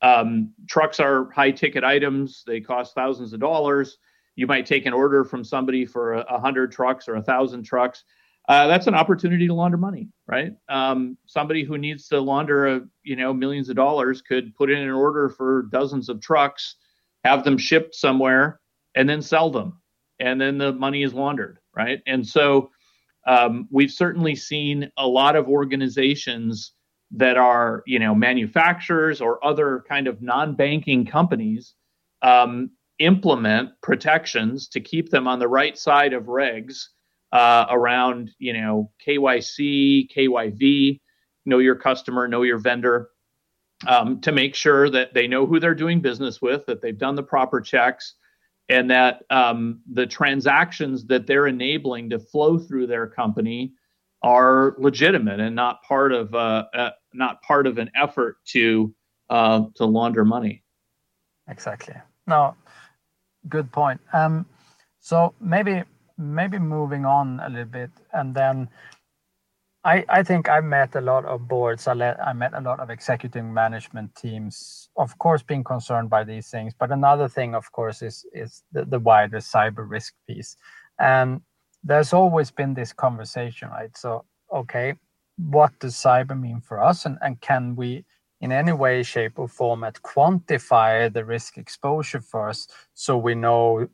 Um, 0.02 0.52
trucks 0.68 1.00
are 1.00 1.30
high 1.30 1.50
ticket 1.50 1.84
items. 1.84 2.42
They 2.46 2.60
cost 2.60 2.94
thousands 2.94 3.32
of 3.32 3.40
dollars. 3.40 3.98
You 4.34 4.46
might 4.46 4.66
take 4.66 4.86
an 4.86 4.92
order 4.92 5.24
from 5.24 5.42
somebody 5.42 5.86
for 5.86 6.14
a, 6.14 6.20
a 6.28 6.38
hundred 6.38 6.72
trucks 6.72 7.08
or 7.08 7.16
a 7.16 7.22
thousand 7.22 7.62
trucks 7.62 8.04
uh, 8.48 8.68
that's 8.68 8.86
an 8.86 8.94
opportunity 8.94 9.48
to 9.48 9.54
launder 9.54 9.76
money, 9.76 10.08
right? 10.26 10.52
Um, 10.68 11.18
somebody 11.26 11.64
who 11.64 11.78
needs 11.78 12.06
to 12.08 12.20
launder 12.20 12.66
a, 12.66 12.80
you 13.02 13.16
know 13.16 13.32
millions 13.32 13.68
of 13.68 13.76
dollars 13.76 14.22
could 14.22 14.54
put 14.54 14.70
in 14.70 14.78
an 14.78 14.90
order 14.90 15.28
for 15.28 15.62
dozens 15.72 16.08
of 16.08 16.20
trucks, 16.20 16.76
have 17.24 17.42
them 17.42 17.58
shipped 17.58 17.94
somewhere, 17.94 18.60
and 18.94 19.08
then 19.08 19.20
sell 19.20 19.50
them, 19.50 19.80
and 20.20 20.40
then 20.40 20.58
the 20.58 20.72
money 20.72 21.02
is 21.02 21.12
laundered, 21.12 21.58
right? 21.74 22.00
And 22.06 22.24
so 22.24 22.70
um, 23.26 23.66
we've 23.72 23.90
certainly 23.90 24.36
seen 24.36 24.92
a 24.96 25.06
lot 25.06 25.34
of 25.34 25.48
organizations 25.48 26.72
that 27.16 27.36
are 27.36 27.82
you 27.86 27.98
know 27.98 28.14
manufacturers 28.14 29.20
or 29.20 29.44
other 29.44 29.84
kind 29.88 30.06
of 30.06 30.22
non-banking 30.22 31.06
companies 31.06 31.74
um, 32.22 32.70
implement 32.98 33.70
protections 33.82 34.68
to 34.68 34.80
keep 34.80 35.10
them 35.10 35.26
on 35.26 35.38
the 35.38 35.48
right 35.48 35.76
side 35.78 36.12
of 36.12 36.24
regs 36.24 36.84
uh, 37.32 37.66
around 37.70 38.30
you 38.38 38.52
know 38.52 38.90
KYC, 39.06 40.08
KYV, 40.14 41.00
know 41.44 41.58
your 41.58 41.76
customer, 41.76 42.28
know 42.28 42.42
your 42.42 42.58
vendor, 42.58 43.10
um, 43.86 44.20
to 44.20 44.32
make 44.32 44.54
sure 44.54 44.90
that 44.90 45.14
they 45.14 45.26
know 45.26 45.46
who 45.46 45.58
they're 45.58 45.74
doing 45.74 46.00
business 46.00 46.40
with, 46.40 46.66
that 46.66 46.82
they've 46.82 46.98
done 46.98 47.14
the 47.14 47.22
proper 47.22 47.60
checks, 47.60 48.14
and 48.68 48.90
that 48.90 49.22
um, 49.30 49.80
the 49.90 50.06
transactions 50.06 51.06
that 51.06 51.26
they're 51.26 51.46
enabling 51.46 52.10
to 52.10 52.18
flow 52.18 52.58
through 52.58 52.86
their 52.86 53.06
company 53.06 53.72
are 54.22 54.74
legitimate 54.78 55.40
and 55.40 55.54
not 55.54 55.82
part 55.82 56.12
of 56.12 56.34
uh, 56.34 56.64
uh, 56.74 56.90
not 57.16 57.42
part 57.42 57.66
of 57.66 57.78
an 57.78 57.90
effort 57.94 58.36
to 58.46 58.94
uh, 59.30 59.64
to 59.74 59.84
launder 59.84 60.24
money. 60.24 60.62
Exactly. 61.48 61.94
No, 62.26 62.54
good 63.48 63.70
point. 63.72 64.00
Um, 64.12 64.46
so 65.00 65.34
maybe 65.40 65.82
maybe 66.18 66.58
moving 66.58 67.04
on 67.04 67.40
a 67.40 67.48
little 67.48 67.64
bit 67.66 67.90
and 68.12 68.34
then 68.34 68.68
I, 69.86 70.04
I 70.08 70.22
think 70.24 70.48
I 70.48 70.58
met 70.60 70.96
a 70.96 71.00
lot 71.00 71.24
of 71.26 71.46
boards. 71.46 71.86
I, 71.86 71.94
let, 71.94 72.20
I 72.20 72.32
met 72.32 72.54
a 72.54 72.60
lot 72.60 72.80
of 72.80 72.90
executive 72.90 73.44
management 73.44 74.16
teams, 74.16 74.88
of 74.96 75.16
course, 75.18 75.44
being 75.44 75.62
concerned 75.62 76.10
by 76.10 76.24
these 76.24 76.48
things. 76.48 76.74
But 76.76 76.90
another 76.90 77.28
thing, 77.28 77.54
of 77.54 77.70
course, 77.70 78.02
is 78.02 78.26
is 78.32 78.64
the, 78.72 78.84
the 78.84 78.98
wider 78.98 79.38
cyber 79.38 79.88
risk 79.88 80.14
piece. 80.26 80.56
And 80.98 81.40
there's 81.84 82.12
always 82.12 82.50
been 82.50 82.74
this 82.74 82.92
conversation, 82.92 83.68
right? 83.68 83.96
So, 83.96 84.24
okay, 84.52 84.94
what 85.36 85.78
does 85.78 85.94
cyber 85.94 86.38
mean 86.38 86.60
for 86.60 86.82
us, 86.82 87.06
and 87.06 87.40
can 87.40 87.76
we, 87.76 88.04
in 88.40 88.52
any 88.52 88.72
way, 88.72 89.02
shape, 89.02 89.38
or 89.38 89.48
format, 89.48 90.00
quantify 90.02 91.12
the 91.12 91.24
risk 91.24 91.58
exposure 91.58 92.20
for 92.20 92.48
us 92.48 92.66
so 92.94 93.16
we 93.16 93.34
know 93.34 93.88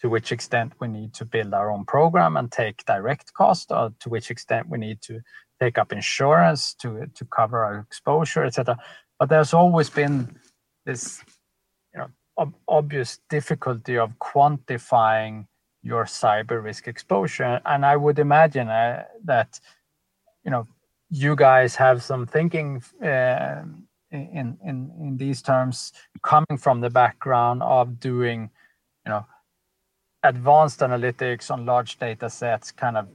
to 0.00 0.08
which 0.10 0.32
extent 0.32 0.72
we 0.80 0.88
need 0.88 1.14
to 1.14 1.24
build 1.24 1.54
our 1.54 1.70
own 1.70 1.84
program 1.84 2.36
and 2.36 2.50
take 2.50 2.84
direct 2.84 3.32
cost, 3.34 3.70
or 3.70 3.92
to 4.00 4.08
which 4.08 4.30
extent 4.30 4.68
we 4.68 4.76
need 4.76 5.00
to 5.00 5.20
take 5.60 5.78
up 5.78 5.92
insurance 5.92 6.74
to 6.74 7.06
to 7.14 7.24
cover 7.26 7.64
our 7.64 7.78
exposure, 7.78 8.44
etc. 8.44 8.76
But 9.18 9.28
there's 9.28 9.54
always 9.54 9.88
been 9.88 10.36
this, 10.84 11.22
you 11.94 12.00
know, 12.00 12.08
ob- 12.36 12.58
obvious 12.66 13.20
difficulty 13.30 13.96
of 13.96 14.10
quantifying 14.18 15.46
your 15.82 16.04
cyber 16.04 16.62
risk 16.62 16.88
exposure, 16.88 17.60
and 17.64 17.86
I 17.86 17.96
would 17.96 18.18
imagine 18.18 18.68
uh, 18.68 19.04
that, 19.24 19.60
you 20.44 20.50
know, 20.50 20.66
you 21.12 21.36
guys 21.36 21.76
have 21.76 22.02
some 22.02 22.26
thinking. 22.26 22.82
Uh, 23.00 23.62
in, 24.10 24.58
in 24.62 24.92
in 25.00 25.16
these 25.16 25.40
terms 25.40 25.92
coming 26.22 26.58
from 26.58 26.82
the 26.82 26.90
background 26.90 27.62
of 27.62 27.98
doing 27.98 28.50
you 29.06 29.10
know 29.10 29.24
advanced 30.22 30.80
analytics 30.80 31.50
on 31.50 31.66
large 31.66 31.98
data 31.98 32.28
sets, 32.28 32.70
kind 32.70 32.96
of 32.96 33.08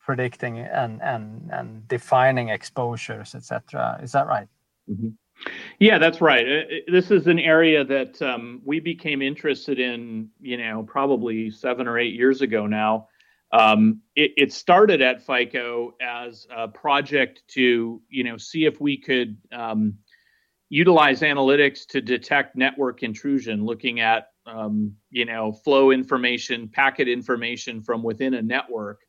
predicting 0.00 0.58
and 0.58 1.00
and 1.02 1.50
and 1.52 1.88
defining 1.88 2.48
exposures, 2.50 3.34
etc. 3.34 3.98
Is 4.02 4.12
that 4.12 4.26
right? 4.26 4.48
Mm-hmm. 4.90 5.08
Yeah, 5.78 5.98
that's 5.98 6.20
right. 6.20 6.46
Uh, 6.46 6.52
uh, 6.52 6.78
this 6.88 7.10
is 7.10 7.26
an 7.26 7.38
area 7.38 7.84
that 7.84 8.20
um, 8.22 8.60
we 8.64 8.78
became 8.78 9.22
interested 9.22 9.80
in, 9.80 10.28
you 10.40 10.56
know, 10.56 10.84
probably 10.84 11.50
seven 11.50 11.88
or 11.88 11.98
eight 11.98 12.14
years 12.14 12.42
ago 12.42 12.66
now. 12.66 13.08
Um, 13.52 14.00
it, 14.16 14.32
it, 14.38 14.52
started 14.52 15.02
at 15.02 15.26
FICO 15.26 15.94
as 16.00 16.46
a 16.50 16.68
project 16.68 17.42
to, 17.48 18.00
you 18.08 18.24
know, 18.24 18.38
see 18.38 18.64
if 18.64 18.80
we 18.80 18.96
could 18.96 19.36
um, 19.52 19.98
utilize 20.70 21.20
analytics 21.20 21.86
to 21.88 22.00
detect 22.00 22.56
network 22.56 23.02
intrusion, 23.02 23.62
looking 23.62 24.00
at 24.00 24.28
um, 24.46 24.94
you 25.10 25.24
know, 25.24 25.52
flow 25.52 25.90
information, 25.90 26.68
packet 26.68 27.08
information 27.08 27.82
from 27.82 28.02
within 28.02 28.34
a 28.34 28.42
network. 28.42 29.00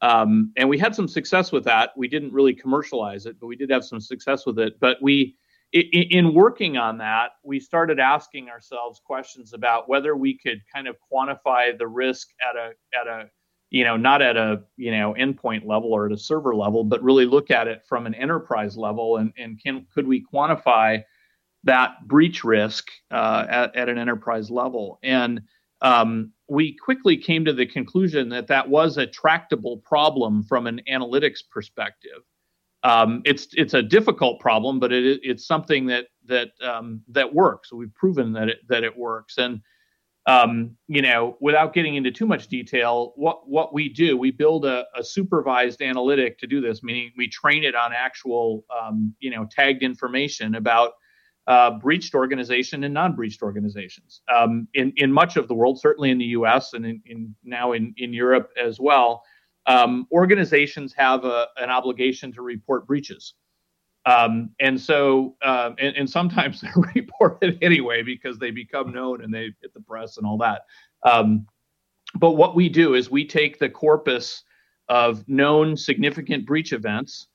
Um, 0.00 0.52
and 0.56 0.68
we 0.68 0.78
had 0.78 0.94
some 0.94 1.08
success 1.08 1.50
with 1.50 1.64
that. 1.64 1.90
We 1.96 2.08
didn't 2.08 2.32
really 2.32 2.54
commercialize 2.54 3.26
it, 3.26 3.36
but 3.40 3.48
we 3.48 3.56
did 3.56 3.70
have 3.70 3.84
some 3.84 4.00
success 4.00 4.46
with 4.46 4.58
it. 4.58 4.74
But 4.80 4.98
we, 5.02 5.36
in, 5.72 5.84
in 6.10 6.34
working 6.34 6.76
on 6.76 6.98
that, 6.98 7.30
we 7.42 7.58
started 7.58 7.98
asking 7.98 8.48
ourselves 8.48 9.00
questions 9.04 9.52
about 9.52 9.88
whether 9.88 10.16
we 10.16 10.38
could 10.38 10.60
kind 10.72 10.86
of 10.86 10.96
quantify 11.12 11.76
the 11.76 11.88
risk 11.88 12.28
at 12.48 12.56
a 12.56 12.70
at 12.98 13.06
a 13.06 13.28
you 13.70 13.84
know 13.84 13.96
not 13.96 14.22
at 14.22 14.36
a 14.36 14.62
you 14.76 14.90
know 14.90 15.14
endpoint 15.18 15.66
level 15.66 15.92
or 15.92 16.06
at 16.06 16.12
a 16.12 16.18
server 16.18 16.54
level, 16.54 16.84
but 16.84 17.02
really 17.02 17.26
look 17.26 17.50
at 17.50 17.68
it 17.68 17.82
from 17.88 18.06
an 18.06 18.14
enterprise 18.14 18.76
level 18.76 19.16
and 19.16 19.32
and 19.36 19.62
can 19.62 19.86
could 19.94 20.06
we 20.06 20.24
quantify 20.32 21.02
that 21.64 22.06
breach 22.06 22.44
risk 22.44 22.88
uh, 23.10 23.44
at, 23.48 23.74
at, 23.74 23.88
an 23.88 23.98
enterprise 23.98 24.50
level. 24.50 24.98
And 25.02 25.42
um, 25.82 26.32
we 26.48 26.76
quickly 26.76 27.16
came 27.16 27.44
to 27.44 27.52
the 27.52 27.66
conclusion 27.66 28.28
that 28.30 28.46
that 28.46 28.68
was 28.68 28.96
a 28.96 29.06
tractable 29.06 29.78
problem 29.78 30.42
from 30.42 30.66
an 30.66 30.80
analytics 30.90 31.40
perspective. 31.50 32.22
Um, 32.84 33.22
it's 33.24 33.48
it's 33.54 33.74
a 33.74 33.82
difficult 33.82 34.40
problem, 34.40 34.78
but 34.78 34.92
it, 34.92 35.20
it's 35.22 35.46
something 35.46 35.86
that 35.86 36.06
that 36.26 36.50
um, 36.62 37.02
that 37.08 37.34
works. 37.34 37.72
We've 37.72 37.94
proven 37.94 38.32
that 38.32 38.48
it 38.48 38.58
that 38.68 38.84
it 38.84 38.96
works. 38.96 39.36
And 39.38 39.60
um, 40.28 40.76
you 40.88 41.00
know, 41.00 41.38
without 41.40 41.72
getting 41.72 41.94
into 41.94 42.10
too 42.10 42.26
much 42.26 42.48
detail, 42.48 43.14
what 43.16 43.48
what 43.48 43.72
we 43.72 43.88
do, 43.88 44.14
we 44.14 44.30
build 44.30 44.66
a, 44.66 44.84
a 44.94 45.02
supervised 45.02 45.80
analytic 45.80 46.38
to 46.40 46.46
do 46.46 46.60
this, 46.60 46.82
meaning 46.82 47.10
we 47.16 47.28
train 47.28 47.64
it 47.64 47.74
on 47.74 47.94
actual 47.94 48.66
um, 48.78 49.14
you 49.20 49.30
know 49.30 49.48
tagged 49.50 49.82
information 49.82 50.54
about 50.54 50.92
uh, 51.46 51.70
breached 51.70 52.14
organization 52.14 52.84
and 52.84 52.92
non-breached 52.92 53.42
organizations. 53.42 54.20
Um, 54.32 54.68
in 54.74 54.92
in 54.96 55.10
much 55.10 55.38
of 55.38 55.48
the 55.48 55.54
world, 55.54 55.80
certainly 55.80 56.10
in 56.10 56.18
the 56.18 56.26
U.S. 56.26 56.74
and 56.74 56.84
in, 56.84 57.00
in 57.06 57.34
now 57.42 57.72
in 57.72 57.94
in 57.96 58.12
Europe 58.12 58.50
as 58.62 58.78
well, 58.78 59.22
um, 59.66 60.06
organizations 60.12 60.92
have 60.92 61.24
a, 61.24 61.46
an 61.56 61.70
obligation 61.70 62.32
to 62.32 62.42
report 62.42 62.86
breaches. 62.86 63.32
Um, 64.08 64.50
and 64.58 64.80
so, 64.80 65.36
uh, 65.42 65.72
and, 65.78 65.94
and, 65.96 66.08
sometimes 66.08 66.60
they're 66.62 66.72
reported 66.94 67.58
anyway 67.60 68.02
because 68.02 68.38
they 68.38 68.50
become 68.50 68.90
known 68.90 69.22
and 69.22 69.34
they 69.34 69.52
hit 69.60 69.74
the 69.74 69.80
press 69.80 70.16
and 70.16 70.26
all 70.26 70.38
that. 70.38 70.62
Um, 71.04 71.46
but 72.14 72.32
what 72.32 72.54
we 72.54 72.70
do 72.70 72.94
is 72.94 73.10
we 73.10 73.26
take 73.26 73.58
the 73.58 73.68
corpus 73.68 74.44
of 74.88 75.28
known 75.28 75.76
significant 75.76 76.46
breach 76.46 76.72
events 76.72 77.28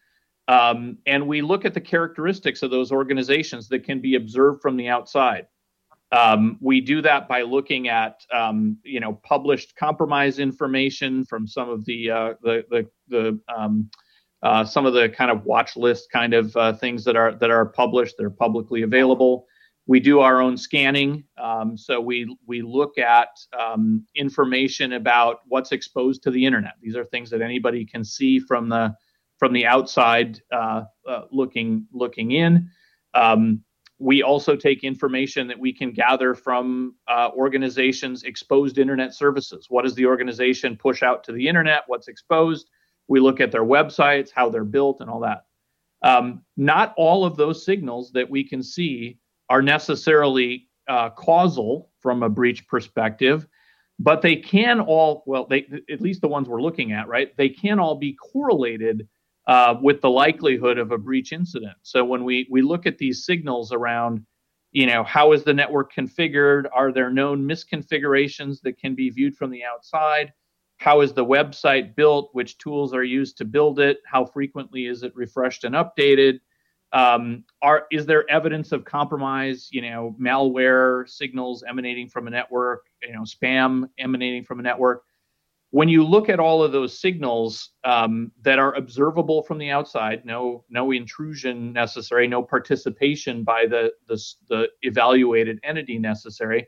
um, 0.47 0.97
and 1.05 1.27
we 1.27 1.41
look 1.41 1.63
at 1.63 1.73
the 1.73 1.81
characteristics 1.81 2.63
of 2.63 2.71
those 2.71 2.91
organizations 2.91 3.67
that 3.69 3.83
can 3.83 4.01
be 4.01 4.15
observed 4.15 4.61
from 4.61 4.75
the 4.75 4.89
outside. 4.89 5.47
Um, 6.11 6.57
we 6.59 6.81
do 6.81 7.01
that 7.01 7.27
by 7.27 7.41
looking 7.41 7.87
at, 7.87 8.21
um, 8.31 8.77
you 8.83 8.99
know, 8.99 9.13
published 9.23 9.75
compromise 9.75 10.39
information 10.39 11.25
from 11.25 11.47
some 11.47 11.69
of 11.69 11.85
the 11.85 12.11
uh, 12.11 12.33
the 12.43 12.65
the, 12.69 12.89
the 13.07 13.39
uh, 14.43 14.65
some 14.65 14.85
of 14.85 14.93
the 14.93 15.09
kind 15.09 15.31
of 15.31 15.45
watch 15.45 15.77
list 15.77 16.11
kind 16.11 16.33
of 16.33 16.55
uh, 16.57 16.73
things 16.73 17.03
that 17.05 17.15
are 17.15 17.33
that 17.35 17.49
are 17.49 17.65
published. 17.65 18.15
They're 18.17 18.29
publicly 18.29 18.83
available. 18.83 19.47
We 19.85 19.99
do 19.99 20.19
our 20.19 20.41
own 20.41 20.57
scanning, 20.57 21.23
um, 21.41 21.77
so 21.77 21.99
we 21.99 22.37
we 22.45 22.61
look 22.61 22.97
at 22.97 23.29
um, 23.57 24.05
information 24.15 24.93
about 24.93 25.39
what's 25.47 25.71
exposed 25.71 26.23
to 26.23 26.31
the 26.31 26.45
internet. 26.45 26.73
These 26.81 26.95
are 26.95 27.05
things 27.05 27.29
that 27.29 27.41
anybody 27.41 27.85
can 27.85 28.03
see 28.03 28.39
from 28.39 28.69
the 28.69 28.95
from 29.39 29.53
the 29.53 29.65
outside 29.65 30.41
uh, 30.51 30.83
uh, 31.07 31.21
looking 31.31 31.87
looking 31.93 32.31
in. 32.31 32.69
Um, 33.13 33.63
we 33.99 34.23
also 34.23 34.57
take 34.57 34.83
information 34.83 35.47
that 35.47 35.59
we 35.59 35.71
can 35.71 35.91
gather 35.91 36.35
from 36.35 36.95
uh, 37.07 37.29
organizations' 37.33 38.23
exposed 38.23 38.77
internet 38.77 39.13
services. 39.13 39.67
What 39.69 39.83
does 39.83 39.95
the 39.95 40.05
organization 40.05 40.75
push 40.75 41.03
out 41.03 41.23
to 41.25 41.31
the 41.31 41.47
internet? 41.47 41.83
What's 41.87 42.09
exposed? 42.09 42.69
We 43.07 43.19
look 43.19 43.39
at 43.39 43.51
their 43.51 43.65
websites, 43.65 44.29
how 44.33 44.49
they're 44.49 44.63
built, 44.63 45.01
and 45.01 45.09
all 45.09 45.21
that. 45.21 45.45
Um, 46.01 46.43
not 46.57 46.93
all 46.97 47.25
of 47.25 47.37
those 47.37 47.65
signals 47.65 48.11
that 48.11 48.29
we 48.29 48.43
can 48.43 48.61
see 48.61 49.19
are 49.49 49.61
necessarily 49.61 50.67
uh, 50.87 51.09
causal 51.11 51.91
from 51.99 52.23
a 52.23 52.29
breach 52.29 52.67
perspective, 52.67 53.47
but 53.99 54.21
they 54.21 54.35
can 54.35 54.79
all, 54.81 55.23
well, 55.25 55.45
they 55.45 55.65
at 55.89 56.01
least 56.01 56.21
the 56.21 56.27
ones 56.27 56.49
we're 56.49 56.61
looking 56.61 56.91
at, 56.91 57.07
right? 57.07 57.35
They 57.37 57.49
can 57.49 57.79
all 57.79 57.95
be 57.95 58.13
correlated 58.13 59.07
uh, 59.47 59.75
with 59.81 60.01
the 60.01 60.09
likelihood 60.09 60.77
of 60.77 60.91
a 60.91 60.97
breach 60.97 61.31
incident. 61.31 61.77
So 61.81 62.03
when 62.03 62.23
we 62.23 62.47
we 62.49 62.61
look 62.61 62.85
at 62.85 62.97
these 62.97 63.25
signals 63.25 63.71
around, 63.71 64.25
you 64.71 64.87
know, 64.87 65.03
how 65.03 65.33
is 65.33 65.43
the 65.43 65.53
network 65.53 65.93
configured? 65.93 66.65
Are 66.73 66.91
there 66.91 67.09
known 67.09 67.47
misconfigurations 67.47 68.61
that 68.61 68.77
can 68.77 68.95
be 68.95 69.09
viewed 69.09 69.35
from 69.35 69.51
the 69.51 69.63
outside? 69.63 70.33
How 70.83 70.99
is 70.99 71.13
the 71.13 71.23
website 71.23 71.95
built? 71.95 72.31
Which 72.33 72.57
tools 72.57 72.93
are 72.93 73.05
used 73.05 73.37
to 73.37 73.45
build 73.45 73.79
it? 73.79 73.99
How 74.05 74.25
frequently 74.25 74.87
is 74.87 75.01
it 75.01 75.15
refreshed 75.15 75.63
and 75.63 75.75
updated? 75.75 76.41
Um, 76.91 77.45
are 77.61 77.85
is 77.89 78.05
there 78.05 78.29
evidence 78.29 78.73
of 78.73 78.83
compromise 78.83 79.69
you 79.71 79.81
know 79.81 80.13
malware 80.19 81.07
signals 81.07 81.63
emanating 81.65 82.09
from 82.09 82.27
a 82.27 82.31
network 82.31 82.81
you 83.01 83.13
know 83.13 83.21
spam 83.21 83.87
emanating 83.97 84.43
from 84.43 84.59
a 84.59 84.63
network? 84.63 85.03
When 85.71 85.87
you 85.87 86.03
look 86.03 86.27
at 86.27 86.41
all 86.41 86.61
of 86.61 86.73
those 86.73 86.99
signals 86.99 87.69
um, 87.85 88.33
that 88.41 88.59
are 88.59 88.75
observable 88.75 89.41
from 89.41 89.59
the 89.59 89.69
outside 89.69 90.25
no 90.25 90.65
no 90.69 90.91
intrusion 90.91 91.71
necessary 91.71 92.27
no 92.27 92.43
participation 92.43 93.45
by 93.45 93.67
the 93.67 93.93
the, 94.09 94.21
the 94.49 94.67
evaluated 94.81 95.61
entity 95.63 95.97
necessary 95.97 96.67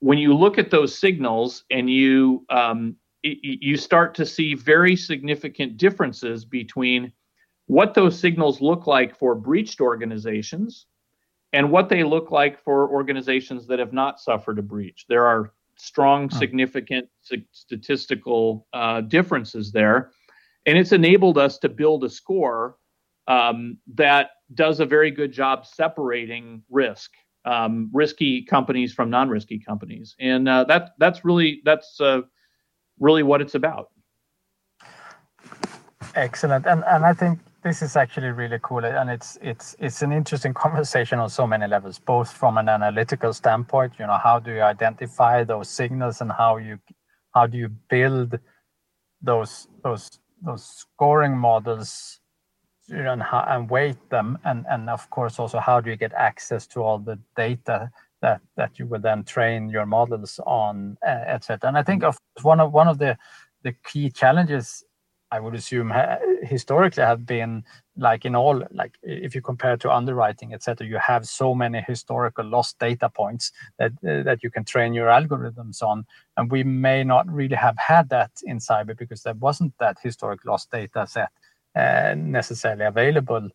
when 0.00 0.18
you 0.18 0.34
look 0.34 0.58
at 0.58 0.68
those 0.68 0.98
signals 0.98 1.64
and 1.70 1.88
you 1.88 2.44
um, 2.50 2.96
you 3.22 3.76
start 3.76 4.14
to 4.16 4.26
see 4.26 4.54
very 4.54 4.96
significant 4.96 5.76
differences 5.76 6.44
between 6.44 7.12
what 7.66 7.94
those 7.94 8.18
signals 8.18 8.60
look 8.60 8.86
like 8.86 9.16
for 9.16 9.34
breached 9.34 9.80
organizations 9.80 10.86
and 11.52 11.70
what 11.70 11.88
they 11.88 12.02
look 12.02 12.30
like 12.30 12.62
for 12.62 12.88
organizations 12.90 13.66
that 13.66 13.78
have 13.78 13.92
not 13.92 14.20
suffered 14.20 14.58
a 14.58 14.62
breach. 14.62 15.06
There 15.08 15.26
are 15.26 15.52
strong, 15.76 16.30
significant 16.30 17.08
statistical 17.52 18.66
uh, 18.72 19.02
differences 19.02 19.72
there. 19.72 20.12
And 20.66 20.78
it's 20.78 20.92
enabled 20.92 21.38
us 21.38 21.58
to 21.58 21.68
build 21.68 22.04
a 22.04 22.10
score 22.10 22.76
um, 23.26 23.78
that 23.94 24.30
does 24.54 24.80
a 24.80 24.86
very 24.86 25.10
good 25.10 25.32
job 25.32 25.66
separating 25.66 26.62
risk, 26.70 27.12
um, 27.44 27.90
risky 27.92 28.42
companies 28.44 28.92
from 28.92 29.10
non-risky 29.10 29.58
companies, 29.58 30.14
and 30.20 30.48
uh, 30.48 30.64
that 30.64 30.90
that's 30.98 31.24
really 31.24 31.62
that's 31.64 32.00
uh, 32.00 32.22
really 32.98 33.22
what 33.22 33.40
it's 33.40 33.54
about. 33.54 33.90
Excellent, 36.14 36.66
and 36.66 36.84
and 36.86 37.04
I 37.04 37.12
think 37.14 37.38
this 37.62 37.80
is 37.80 37.96
actually 37.96 38.30
really 38.30 38.58
cool, 38.62 38.84
and 38.84 39.10
it's 39.10 39.38
it's 39.40 39.76
it's 39.78 40.02
an 40.02 40.12
interesting 40.12 40.54
conversation 40.64 41.18
on 41.18 41.30
so 41.30 41.46
many 41.46 41.66
levels, 41.66 41.98
both 41.98 42.30
from 42.30 42.58
an 42.58 42.68
analytical 42.68 43.32
standpoint. 43.32 43.94
You 43.98 44.06
know, 44.06 44.18
how 44.22 44.38
do 44.38 44.52
you 44.52 44.62
identify 44.62 45.44
those 45.44 45.68
signals, 45.68 46.20
and 46.20 46.30
how 46.30 46.56
you 46.58 46.78
how 47.34 47.46
do 47.46 47.56
you 47.56 47.68
build 47.68 48.38
those 49.22 49.68
those 49.82 50.10
those 50.42 50.64
scoring 50.64 51.36
models 51.36 52.20
you 52.88 53.02
know, 53.02 53.12
and, 53.12 53.22
how, 53.22 53.44
and 53.48 53.70
weight 53.70 54.10
them 54.10 54.38
and 54.44 54.66
and 54.68 54.90
of 54.90 55.08
course 55.10 55.38
also 55.38 55.58
how 55.58 55.80
do 55.80 55.88
you 55.88 55.96
get 55.96 56.12
access 56.14 56.66
to 56.66 56.82
all 56.82 56.98
the 56.98 57.18
data 57.36 57.90
that 58.22 58.40
that 58.56 58.78
you 58.78 58.86
would 58.86 59.02
then 59.02 59.24
train 59.24 59.68
your 59.68 59.84
models 59.84 60.40
on, 60.46 60.96
uh, 61.06 61.24
etc. 61.26 61.68
And 61.68 61.76
I 61.76 61.82
think 61.82 62.02
of 62.02 62.16
one 62.42 62.60
of 62.60 62.72
one 62.72 62.88
of 62.88 62.98
the 62.98 63.18
the 63.62 63.74
key 63.84 64.10
challenges 64.10 64.84
I 65.32 65.40
would 65.40 65.54
assume 65.54 65.88
ha- 65.90 66.18
historically 66.42 67.02
have 67.02 67.24
been 67.24 67.64
like 67.96 68.24
in 68.24 68.34
all 68.36 68.62
like 68.70 68.94
if 69.02 69.34
you 69.34 69.40
compare 69.40 69.76
to 69.78 69.90
underwriting 69.90 70.52
etc. 70.54 70.86
You 70.86 70.98
have 70.98 71.26
so 71.26 71.54
many 71.54 71.80
historical 71.80 72.44
lost 72.44 72.78
data 72.78 73.08
points 73.08 73.50
that 73.78 73.92
uh, 74.06 74.22
that 74.22 74.42
you 74.42 74.50
can 74.50 74.64
train 74.64 74.94
your 74.94 75.08
algorithms 75.08 75.82
on, 75.82 76.04
and 76.36 76.50
we 76.50 76.62
may 76.62 77.02
not 77.02 77.26
really 77.28 77.56
have 77.56 77.76
had 77.78 78.08
that 78.10 78.30
in 78.44 78.58
cyber 78.58 78.96
because 78.96 79.22
there 79.22 79.34
wasn't 79.34 79.72
that 79.78 79.96
historic 80.02 80.44
lost 80.44 80.70
data 80.70 81.06
set 81.06 81.30
uh, 81.74 82.14
necessarily 82.16 82.84
available 82.84 83.48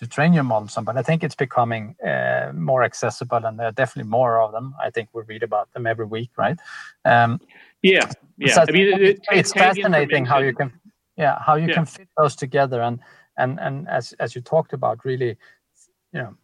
to 0.00 0.06
train 0.06 0.32
your 0.32 0.44
models 0.44 0.76
on. 0.78 0.84
But 0.84 0.96
I 0.96 1.02
think 1.02 1.22
it's 1.22 1.34
becoming 1.34 1.94
uh, 2.04 2.52
more 2.54 2.82
accessible, 2.82 3.44
and 3.44 3.58
there 3.58 3.66
are 3.66 3.72
definitely 3.72 4.10
more 4.10 4.40
of 4.40 4.50
them. 4.50 4.74
I 4.82 4.90
think 4.90 5.10
we 5.12 5.22
read 5.22 5.42
about 5.42 5.70
them 5.72 5.86
every 5.86 6.06
week, 6.06 6.30
right? 6.38 6.58
Um, 7.04 7.38
yeah, 7.82 8.10
yeah. 8.38 8.54
So 8.54 8.64
I 8.66 8.72
mean, 8.72 8.88
it, 8.94 9.02
it, 9.02 9.20
it's 9.30 9.52
fascinating 9.52 10.24
how 10.24 10.38
you 10.38 10.54
can, 10.54 10.72
yeah, 11.16 11.38
how 11.38 11.54
you 11.56 11.68
yeah. 11.68 11.74
can 11.74 11.86
fit 11.86 12.08
those 12.16 12.34
together, 12.34 12.80
and 12.80 12.98
and 13.36 13.60
and 13.60 13.88
as 13.88 14.14
as 14.14 14.34
you 14.34 14.40
talked 14.40 14.72
about, 14.72 15.04
really, 15.04 15.36
you 16.12 16.20
know, 16.20 16.34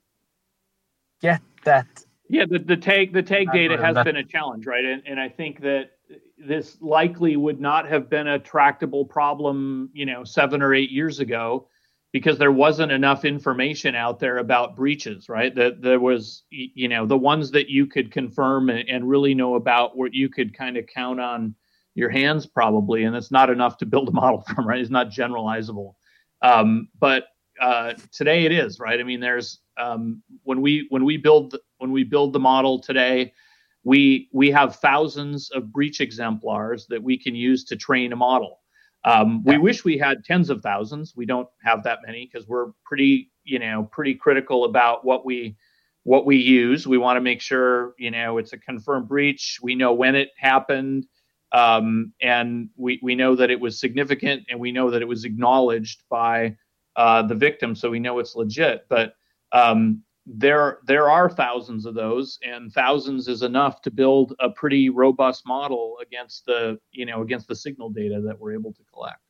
get 1.23 1.41
that. 1.65 1.87
Yeah, 2.29 2.45
the, 2.47 2.59
the 2.59 2.77
tag 2.77 3.15
the 3.15 3.23
tag 3.23 3.53
data 3.53 3.79
has 3.83 3.95
that. 3.95 4.05
been 4.05 4.17
a 4.17 4.25
challenge, 4.25 4.67
right? 4.67 4.85
And 4.85 5.03
and 5.07 5.19
I 5.19 5.31
think 5.31 5.63
that 5.63 5.93
this 6.37 6.77
likely 6.83 7.37
would 7.37 7.59
not 7.59 7.89
have 7.89 8.11
been 8.11 8.27
a 8.27 8.39
tractable 8.39 9.07
problem, 9.07 9.89
you 9.95 10.05
know, 10.05 10.25
seven 10.25 10.61
or 10.61 10.75
eight 10.75 10.91
years 10.91 11.21
ago 11.21 11.69
because 12.17 12.39
there 12.39 12.51
wasn't 12.51 12.91
enough 12.91 13.27
information 13.27 13.95
out 13.95 14.19
there 14.19 14.39
about 14.39 14.75
breaches, 14.75 15.29
right? 15.29 15.55
That 15.55 15.83
there 15.83 16.01
was, 16.01 16.45
you 16.49 16.89
know, 16.89 17.05
the 17.05 17.19
ones 17.19 17.51
that 17.51 17.69
you 17.69 17.85
could 17.85 18.11
confirm 18.11 18.71
and, 18.71 18.89
and 18.89 19.07
really 19.07 19.35
know 19.35 19.55
about 19.55 19.99
what 19.99 20.15
you 20.15 20.31
could 20.31 20.57
kind 20.57 20.79
of 20.79 20.87
count 20.87 21.21
on 21.21 21.55
your 21.95 22.09
hands 22.09 22.47
probably, 22.47 23.05
and 23.05 23.15
it's 23.15 23.31
not 23.31 23.51
enough 23.51 23.77
to 23.77 23.85
build 23.85 24.09
a 24.09 24.13
model 24.13 24.41
from, 24.49 24.67
right? 24.67 24.81
It's 24.81 24.89
not 24.89 25.11
generalizable. 25.11 25.93
Um, 26.41 26.89
but 26.99 27.25
uh, 27.61 27.93
today 28.13 28.47
it 28.47 28.53
is, 28.53 28.81
right? 28.81 28.99
I 28.99 29.03
mean, 29.03 29.21
there's 29.21 29.59
um, 29.77 30.23
when 30.43 30.63
we 30.63 30.87
when 30.89 31.05
we 31.05 31.19
build 31.19 31.55
when 31.77 31.93
we 31.93 32.03
build 32.03 32.33
the 32.33 32.41
model 32.41 32.81
today, 32.81 33.35
we 33.85 34.31
we 34.33 34.51
have 34.53 34.77
thousands 34.77 35.51
of 35.51 35.71
breach 35.71 36.01
exemplars 36.01 36.87
that 36.87 37.03
we 37.03 37.19
can 37.19 37.35
use 37.35 37.63
to 37.65 37.77
train 37.77 38.15
a 38.15 38.17
model. 38.17 38.61
Um, 39.05 39.45
we 39.45 39.57
wish 39.57 39.85
we 39.85 39.99
had 39.99 40.25
tens 40.25 40.51
of 40.51 40.63
thousands. 40.63 41.15
We 41.17 41.27
don't 41.27 41.49
have 41.63 41.85
that 41.85 42.01
many 42.05 42.29
because 42.31 42.49
we're 42.49 42.73
pretty, 42.85 43.31
you 43.45 43.59
know, 43.59 43.89
pretty 43.93 44.15
critical 44.15 44.65
about 44.65 45.05
what 45.05 45.25
we 45.25 45.57
what 46.03 46.27
we 46.27 46.37
use. 46.37 46.87
We 46.87 46.99
want 46.99 47.17
to 47.17 47.21
make 47.21 47.41
sure, 47.41 47.95
you 47.99 48.11
know, 48.11 48.39
it's 48.39 48.53
a 48.53 48.59
confirmed 48.59 49.09
breach. 49.09 49.59
We 49.63 49.75
know 49.75 49.93
when 49.93 50.15
it 50.17 50.31
happened, 50.37 51.07
um, 51.53 52.13
and 52.21 52.69
we 52.77 52.99
we 53.03 53.15
know 53.15 53.37
that 53.37 53.51
it 53.51 53.61
was 53.61 53.79
significant, 53.79 54.45
and 54.51 54.59
we 54.59 54.73
know 54.73 54.91
that 54.91 55.03
it 55.03 55.09
was 55.09 55.25
acknowledged 55.25 56.03
by 56.11 56.57
uh, 56.97 57.23
the 57.23 57.35
victim, 57.35 57.77
so 57.77 57.91
we 57.91 58.01
know 58.01 58.19
it's 58.19 58.35
legit. 58.35 58.87
But 58.89 59.15
um, 59.53 60.03
there 60.27 60.79
there 60.85 61.09
are 61.09 61.31
thousands 61.31 61.87
of 61.87 61.95
those 61.95 62.39
and 62.43 62.73
thousands 62.73 63.29
is 63.29 63.43
enough 63.43 63.81
to 63.83 63.91
build 63.91 64.35
a 64.41 64.51
pretty 64.51 64.89
robust 64.91 65.47
model 65.47 65.97
against 66.03 66.45
the 66.47 66.79
you 66.91 67.07
know 67.07 67.23
against 67.23 67.47
the 67.47 67.55
signal 67.55 67.91
data 67.91 68.21
that 68.21 68.39
we're 68.39 68.53
able 68.53 68.73
to 68.73 68.83
collect. 68.93 69.21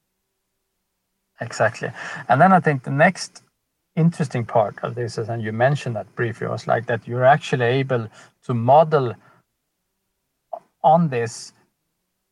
Exactly. 1.40 1.90
And 2.28 2.40
then 2.40 2.52
i 2.52 2.60
think 2.60 2.82
the 2.82 2.90
next 2.90 3.42
interesting 3.94 4.44
part 4.44 4.78
of 4.82 4.94
this 4.94 5.18
is 5.18 5.28
and 5.28 5.42
you 5.42 5.52
mentioned 5.52 5.96
that 5.96 6.14
briefly 6.14 6.46
was 6.46 6.66
like 6.66 6.86
that 6.86 7.06
you're 7.06 7.24
actually 7.24 7.64
able 7.64 8.08
to 8.44 8.54
model 8.54 9.14
on 10.82 11.08
this 11.08 11.52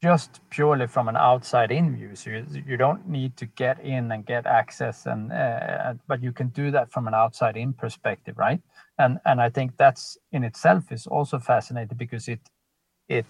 just 0.04 0.40
purely 0.50 0.86
from 0.86 1.08
an 1.08 1.16
outside 1.16 1.70
in 1.72 1.96
view. 1.96 2.14
So 2.14 2.28
you, 2.30 2.44
you 2.66 2.76
don't 2.76 3.08
need 3.08 3.38
to 3.38 3.46
get 3.46 3.80
in 3.80 4.12
and 4.12 4.26
get 4.26 4.44
access, 4.44 5.06
and 5.06 5.32
uh, 5.32 5.94
but 6.06 6.22
you 6.22 6.30
can 6.30 6.48
do 6.48 6.70
that 6.72 6.92
from 6.92 7.08
an 7.08 7.14
outside 7.14 7.56
in 7.56 7.72
perspective, 7.72 8.36
right? 8.36 8.60
And 8.98 9.18
and 9.24 9.40
I 9.40 9.48
think 9.50 9.78
that's 9.78 10.18
in 10.30 10.44
itself 10.44 10.92
is 10.92 11.06
also 11.06 11.38
fascinating 11.38 11.96
because 11.96 12.28
it 12.28 12.40
it 13.08 13.26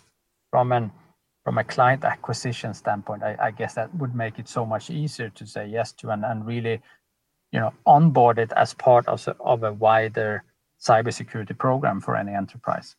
from 0.50 0.72
an 0.72 0.90
from 1.44 1.58
a 1.58 1.64
client 1.64 2.04
acquisition 2.04 2.74
standpoint, 2.74 3.22
I, 3.22 3.36
I 3.38 3.50
guess 3.52 3.74
that 3.74 3.94
would 3.94 4.14
make 4.14 4.38
it 4.38 4.48
so 4.48 4.66
much 4.66 4.90
easier 4.90 5.28
to 5.28 5.46
say 5.46 5.66
yes 5.66 5.92
to 5.92 6.10
and, 6.10 6.24
and 6.24 6.46
really, 6.46 6.80
you 7.52 7.60
know, 7.60 7.72
onboard 7.84 8.38
it 8.38 8.52
as 8.56 8.74
part 8.74 9.06
of, 9.06 9.28
of 9.40 9.62
a 9.62 9.72
wider 9.72 10.42
cybersecurity 10.80 11.56
program 11.58 12.00
for 12.00 12.16
any 12.16 12.32
enterprise. 12.32 12.96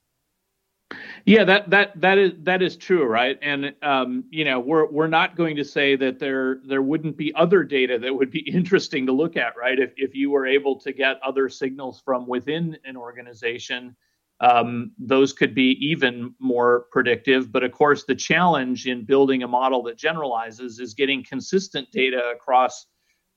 Yeah, 1.26 1.44
that 1.46 1.70
that 1.72 2.00
that 2.00 2.18
is 2.20 2.34
that 2.44 2.62
is 2.62 2.78
true, 2.78 3.06
right? 3.06 3.40
And 3.42 3.74
um, 3.82 4.26
you 4.30 4.46
know, 4.46 4.60
we're 4.60 4.86
we're 4.92 5.08
not 5.08 5.36
going 5.36 5.56
to 5.56 5.66
say 5.66 5.96
that 5.96 6.20
there 6.20 6.60
there 6.66 6.84
wouldn't 6.84 7.18
be 7.18 7.34
other 7.34 7.64
data 7.64 7.98
that 7.98 8.14
would 8.14 8.30
be 8.30 8.48
interesting 8.54 9.06
to 9.08 9.12
look 9.12 9.36
at, 9.36 9.58
right? 9.58 9.80
If 9.80 9.94
if 9.98 10.14
you 10.14 10.30
were 10.30 10.46
able 10.46 10.80
to 10.82 10.94
get 10.94 11.20
other 11.24 11.50
signals 11.50 12.02
from 12.06 12.28
within 12.28 12.78
an 12.86 12.96
organization, 12.96 13.96
um, 14.40 14.92
those 15.00 15.34
could 15.34 15.56
be 15.56 15.72
even 15.82 16.36
more 16.40 16.86
predictive. 16.92 17.52
But 17.52 17.64
of 17.64 17.72
course, 17.72 18.04
the 18.04 18.16
challenge 18.16 18.86
in 18.86 19.04
building 19.06 19.42
a 19.42 19.48
model 19.48 19.82
that 19.84 19.98
generalizes 19.98 20.80
is 20.80 20.94
getting 20.94 21.24
consistent 21.24 21.90
data 21.92 22.32
across 22.36 22.86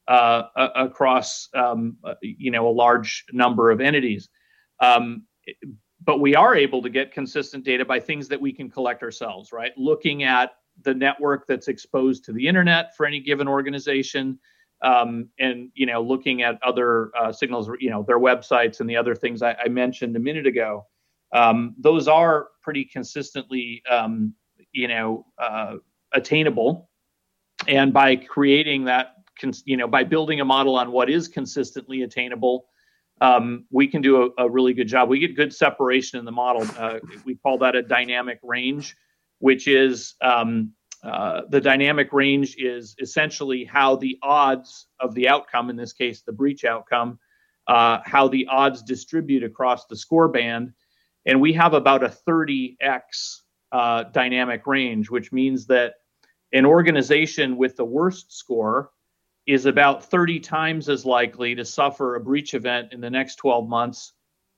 uh, 0.08 0.42
across 0.76 1.48
um, 1.54 1.96
you 2.20 2.50
know 2.50 2.68
a 2.68 2.70
large 2.72 3.24
number 3.32 3.70
of 3.70 3.80
entities. 3.80 4.28
But 6.08 6.20
we 6.20 6.34
are 6.34 6.56
able 6.56 6.80
to 6.80 6.88
get 6.88 7.12
consistent 7.12 7.64
data 7.64 7.84
by 7.84 8.00
things 8.00 8.28
that 8.28 8.40
we 8.40 8.50
can 8.50 8.70
collect 8.70 9.02
ourselves, 9.02 9.52
right? 9.52 9.72
Looking 9.76 10.22
at 10.22 10.52
the 10.80 10.94
network 10.94 11.46
that's 11.46 11.68
exposed 11.68 12.24
to 12.24 12.32
the 12.32 12.48
internet 12.48 12.96
for 12.96 13.04
any 13.04 13.20
given 13.20 13.46
organization, 13.46 14.38
um, 14.80 15.28
and 15.38 15.70
you 15.74 15.84
know 15.84 16.00
looking 16.00 16.40
at 16.40 16.58
other 16.62 17.10
uh, 17.14 17.30
signals, 17.30 17.68
you 17.78 17.90
know 17.90 18.04
their 18.04 18.18
websites 18.18 18.80
and 18.80 18.88
the 18.88 18.96
other 18.96 19.14
things 19.14 19.42
I, 19.42 19.54
I 19.62 19.68
mentioned 19.68 20.16
a 20.16 20.18
minute 20.18 20.46
ago. 20.46 20.86
Um, 21.34 21.74
those 21.78 22.08
are 22.08 22.48
pretty 22.62 22.86
consistently, 22.86 23.82
um, 23.90 24.32
you 24.72 24.88
know, 24.88 25.26
uh, 25.36 25.74
attainable, 26.14 26.88
and 27.66 27.92
by 27.92 28.16
creating 28.16 28.84
that, 28.84 29.16
you 29.66 29.76
know, 29.76 29.86
by 29.86 30.04
building 30.04 30.40
a 30.40 30.44
model 30.46 30.74
on 30.76 30.90
what 30.90 31.10
is 31.10 31.28
consistently 31.28 32.00
attainable, 32.00 32.64
um, 33.20 33.64
we 33.70 33.86
can 33.86 34.02
do 34.02 34.32
a, 34.38 34.44
a, 34.44 34.50
really 34.50 34.72
good 34.72 34.88
job. 34.88 35.08
We 35.08 35.18
get 35.18 35.36
good 35.36 35.52
separation 35.52 36.18
in 36.18 36.24
the 36.24 36.32
model. 36.32 36.66
Uh, 36.78 36.98
we 37.24 37.34
call 37.34 37.58
that 37.58 37.74
a 37.74 37.82
dynamic 37.82 38.38
range, 38.42 38.96
which 39.40 39.66
is 39.66 40.14
um, 40.20 40.72
uh, 41.02 41.42
the 41.48 41.60
dynamic 41.60 42.12
range 42.12 42.56
is 42.58 42.94
essentially 43.00 43.64
how 43.64 43.96
the 43.96 44.18
odds 44.22 44.86
of 45.00 45.14
the 45.14 45.28
outcome, 45.28 45.70
in 45.70 45.76
this 45.76 45.92
case, 45.92 46.22
the 46.22 46.32
breach 46.32 46.64
outcome, 46.64 47.18
uh, 47.66 47.98
how 48.04 48.28
the 48.28 48.46
odds 48.50 48.82
distribute 48.82 49.42
across 49.42 49.86
the 49.86 49.96
score 49.96 50.28
band. 50.28 50.72
And 51.26 51.40
we 51.40 51.52
have 51.52 51.74
about 51.74 52.02
a 52.02 52.14
30x 52.28 53.40
uh, 53.72 54.04
dynamic 54.04 54.66
range, 54.66 55.10
which 55.10 55.32
means 55.32 55.66
that 55.66 55.94
an 56.52 56.64
organization 56.64 57.56
with 57.56 57.76
the 57.76 57.84
worst 57.84 58.32
score 58.32 58.90
is 59.48 59.66
about 59.66 60.04
30 60.04 60.38
times 60.38 60.88
as 60.88 61.04
likely 61.04 61.54
to 61.56 61.64
suffer 61.64 62.14
a 62.14 62.20
breach 62.20 62.54
event 62.54 62.92
in 62.92 63.00
the 63.00 63.10
next 63.10 63.36
12 63.36 63.68
months 63.68 64.12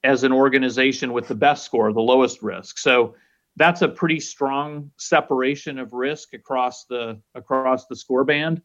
as 0.04 0.24
an 0.24 0.32
organization 0.32 1.12
with 1.12 1.28
the 1.28 1.34
best 1.34 1.64
score, 1.64 1.92
the 1.92 2.00
lowest 2.00 2.42
risk. 2.42 2.78
So 2.78 3.14
that's 3.56 3.82
a 3.82 3.88
pretty 3.88 4.20
strong 4.20 4.90
separation 4.98 5.78
of 5.78 5.92
risk 5.92 6.34
across 6.34 6.84
the 6.84 7.20
across 7.34 7.86
the 7.86 7.96
score 7.96 8.24
band 8.24 8.62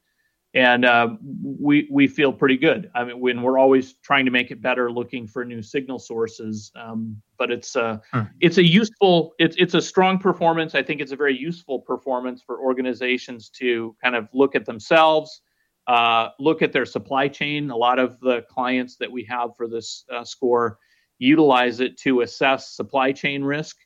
and 0.55 0.85
uh, 0.85 1.09
we 1.43 1.87
we 1.91 2.07
feel 2.07 2.31
pretty 2.31 2.55
good. 2.55 2.89
I 2.95 3.03
mean, 3.03 3.19
when 3.19 3.41
we're 3.41 3.59
always 3.59 3.95
trying 4.03 4.23
to 4.23 4.31
make 4.31 4.51
it 4.51 4.61
better, 4.61 4.89
looking 4.89 5.27
for 5.27 5.43
new 5.43 5.61
signal 5.61 5.99
sources. 5.99 6.71
Um, 6.75 7.21
but 7.37 7.51
it's 7.51 7.75
a 7.75 8.01
hmm. 8.13 8.21
it's 8.39 8.57
a 8.57 8.63
useful 8.63 9.33
it's 9.37 9.57
it's 9.59 9.73
a 9.73 9.81
strong 9.81 10.17
performance. 10.17 10.73
I 10.73 10.81
think 10.81 11.01
it's 11.01 11.11
a 11.11 11.17
very 11.17 11.37
useful 11.37 11.79
performance 11.79 12.41
for 12.41 12.61
organizations 12.61 13.49
to 13.59 13.97
kind 14.01 14.15
of 14.15 14.29
look 14.33 14.55
at 14.55 14.65
themselves, 14.65 15.41
uh, 15.87 16.29
look 16.39 16.61
at 16.61 16.73
their 16.73 16.85
supply 16.85 17.27
chain. 17.27 17.69
A 17.69 17.77
lot 17.77 17.99
of 17.99 18.19
the 18.19 18.43
clients 18.49 18.95
that 18.97 19.11
we 19.11 19.23
have 19.25 19.55
for 19.55 19.67
this 19.67 20.05
uh, 20.11 20.23
score 20.23 20.79
utilize 21.19 21.79
it 21.79 21.97
to 21.97 22.21
assess 22.21 22.75
supply 22.75 23.11
chain 23.11 23.43
risk 23.43 23.77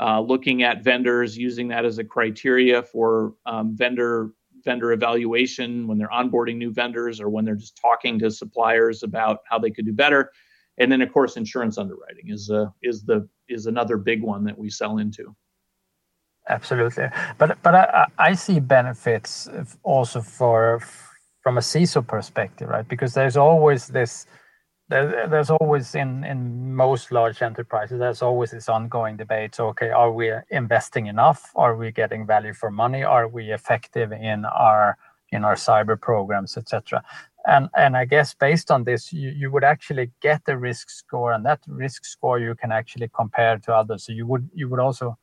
uh, 0.00 0.20
looking 0.20 0.62
at 0.62 0.84
vendors, 0.84 1.36
using 1.36 1.68
that 1.68 1.84
as 1.84 1.98
a 1.98 2.04
criteria 2.04 2.82
for 2.82 3.34
um, 3.46 3.76
vendor 3.76 4.32
vendor 4.64 4.92
evaluation 4.92 5.86
when 5.86 5.96
they're 5.96 6.08
onboarding 6.08 6.56
new 6.56 6.72
vendors 6.72 7.20
or 7.20 7.28
when 7.28 7.44
they're 7.44 7.54
just 7.54 7.78
talking 7.80 8.18
to 8.18 8.28
suppliers 8.30 9.04
about 9.04 9.38
how 9.48 9.58
they 9.58 9.70
could 9.70 9.86
do 9.86 9.92
better. 9.92 10.32
And 10.78 10.90
then, 10.90 11.00
of 11.02 11.12
course, 11.12 11.36
insurance 11.36 11.78
underwriting 11.78 12.28
is 12.28 12.50
a, 12.50 12.72
is 12.82 13.04
the 13.04 13.28
is 13.48 13.66
another 13.66 13.96
big 13.96 14.22
one 14.22 14.44
that 14.44 14.58
we 14.58 14.68
sell 14.68 14.98
into. 14.98 15.34
Absolutely, 16.48 17.06
but 17.38 17.58
but 17.62 17.74
I, 17.74 18.06
I 18.18 18.34
see 18.34 18.60
benefits 18.60 19.48
also 19.82 20.20
for 20.20 20.82
from 21.46 21.58
a 21.58 21.60
CISO 21.60 22.04
perspective, 22.04 22.68
right? 22.68 22.88
Because 22.88 23.14
there's 23.14 23.36
always 23.36 23.86
this 23.86 24.26
there, 24.88 25.28
there's 25.28 25.48
always 25.48 25.94
in 25.94 26.24
in 26.24 26.74
most 26.74 27.12
large 27.12 27.40
enterprises 27.40 28.00
there's 28.00 28.20
always 28.20 28.50
this 28.50 28.68
ongoing 28.68 29.16
debate. 29.16 29.54
So 29.54 29.68
okay 29.68 29.90
are 29.90 30.10
we 30.10 30.32
investing 30.50 31.06
enough? 31.06 31.52
Are 31.54 31.76
we 31.76 31.92
getting 31.92 32.26
value 32.26 32.52
for 32.52 32.72
money? 32.72 33.04
Are 33.04 33.28
we 33.28 33.52
effective 33.52 34.10
in 34.10 34.44
our 34.44 34.98
in 35.30 35.44
our 35.44 35.54
cyber 35.54 35.96
programs 36.08 36.56
etc 36.56 37.02
and 37.46 37.68
and 37.76 37.96
i 37.96 38.04
guess 38.04 38.28
based 38.34 38.70
on 38.70 38.84
this 38.84 39.12
you, 39.12 39.30
you 39.40 39.48
would 39.52 39.64
actually 39.64 40.10
get 40.20 40.40
the 40.46 40.56
risk 40.56 40.88
score 40.88 41.32
and 41.32 41.44
that 41.44 41.60
risk 41.68 42.04
score 42.04 42.38
you 42.40 42.54
can 42.54 42.72
actually 42.72 43.08
compare 43.20 43.56
to 43.58 43.72
others. 43.72 44.04
So 44.04 44.12
you 44.12 44.26
would 44.26 44.50
you 44.52 44.68
would 44.70 44.80
also 44.80 45.16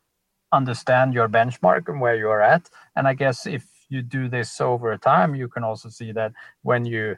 understand 0.53 1.13
your 1.13 1.27
benchmark 1.27 1.89
and 1.89 1.99
where 1.99 2.15
you're 2.15 2.45
at. 2.55 2.69
And 2.95 3.09
i 3.09 3.13
guess 3.13 3.45
if 3.45 3.72
you 3.93 4.01
do 4.01 4.27
this 4.27 4.59
over 4.59 4.97
time 4.97 5.35
you 5.35 5.47
can 5.47 5.63
also 5.63 5.87
see 5.89 6.11
that 6.11 6.31
when 6.63 6.83
you 6.85 7.15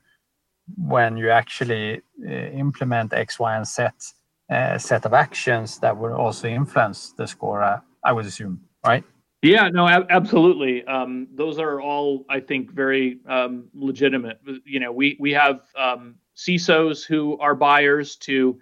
when 0.78 1.18
you 1.18 1.30
actually 1.30 2.02
uh, 2.26 2.30
implement 2.30 3.14
X, 3.14 3.40
Y, 3.40 3.56
and 3.56 3.68
Z 3.68 3.88
uh, 4.50 4.78
set 4.78 5.06
of 5.06 5.14
actions 5.14 5.80
that 5.80 5.96
will 5.96 6.14
also 6.14 6.48
influence 6.48 7.12
the 7.12 7.28
score, 7.28 7.64
uh, 7.64 7.80
I 8.04 8.12
would 8.12 8.26
assume, 8.26 8.62
right? 8.86 9.04
Yeah, 9.42 9.70
no, 9.70 9.88
absolutely. 9.88 10.84
Um, 10.86 11.28
those 11.36 11.60
are 11.60 11.80
all, 11.80 12.26
I 12.30 12.40
think, 12.40 12.72
very 12.72 13.20
um, 13.28 13.66
legitimate. 13.76 14.40
You 14.66 14.80
know, 14.80 14.92
we 14.92 15.18
we 15.20 15.32
have 15.34 15.62
um, 15.78 16.16
CISOs 16.36 17.06
who 17.06 17.38
are 17.38 17.54
buyers 17.54 18.16
to, 18.18 18.60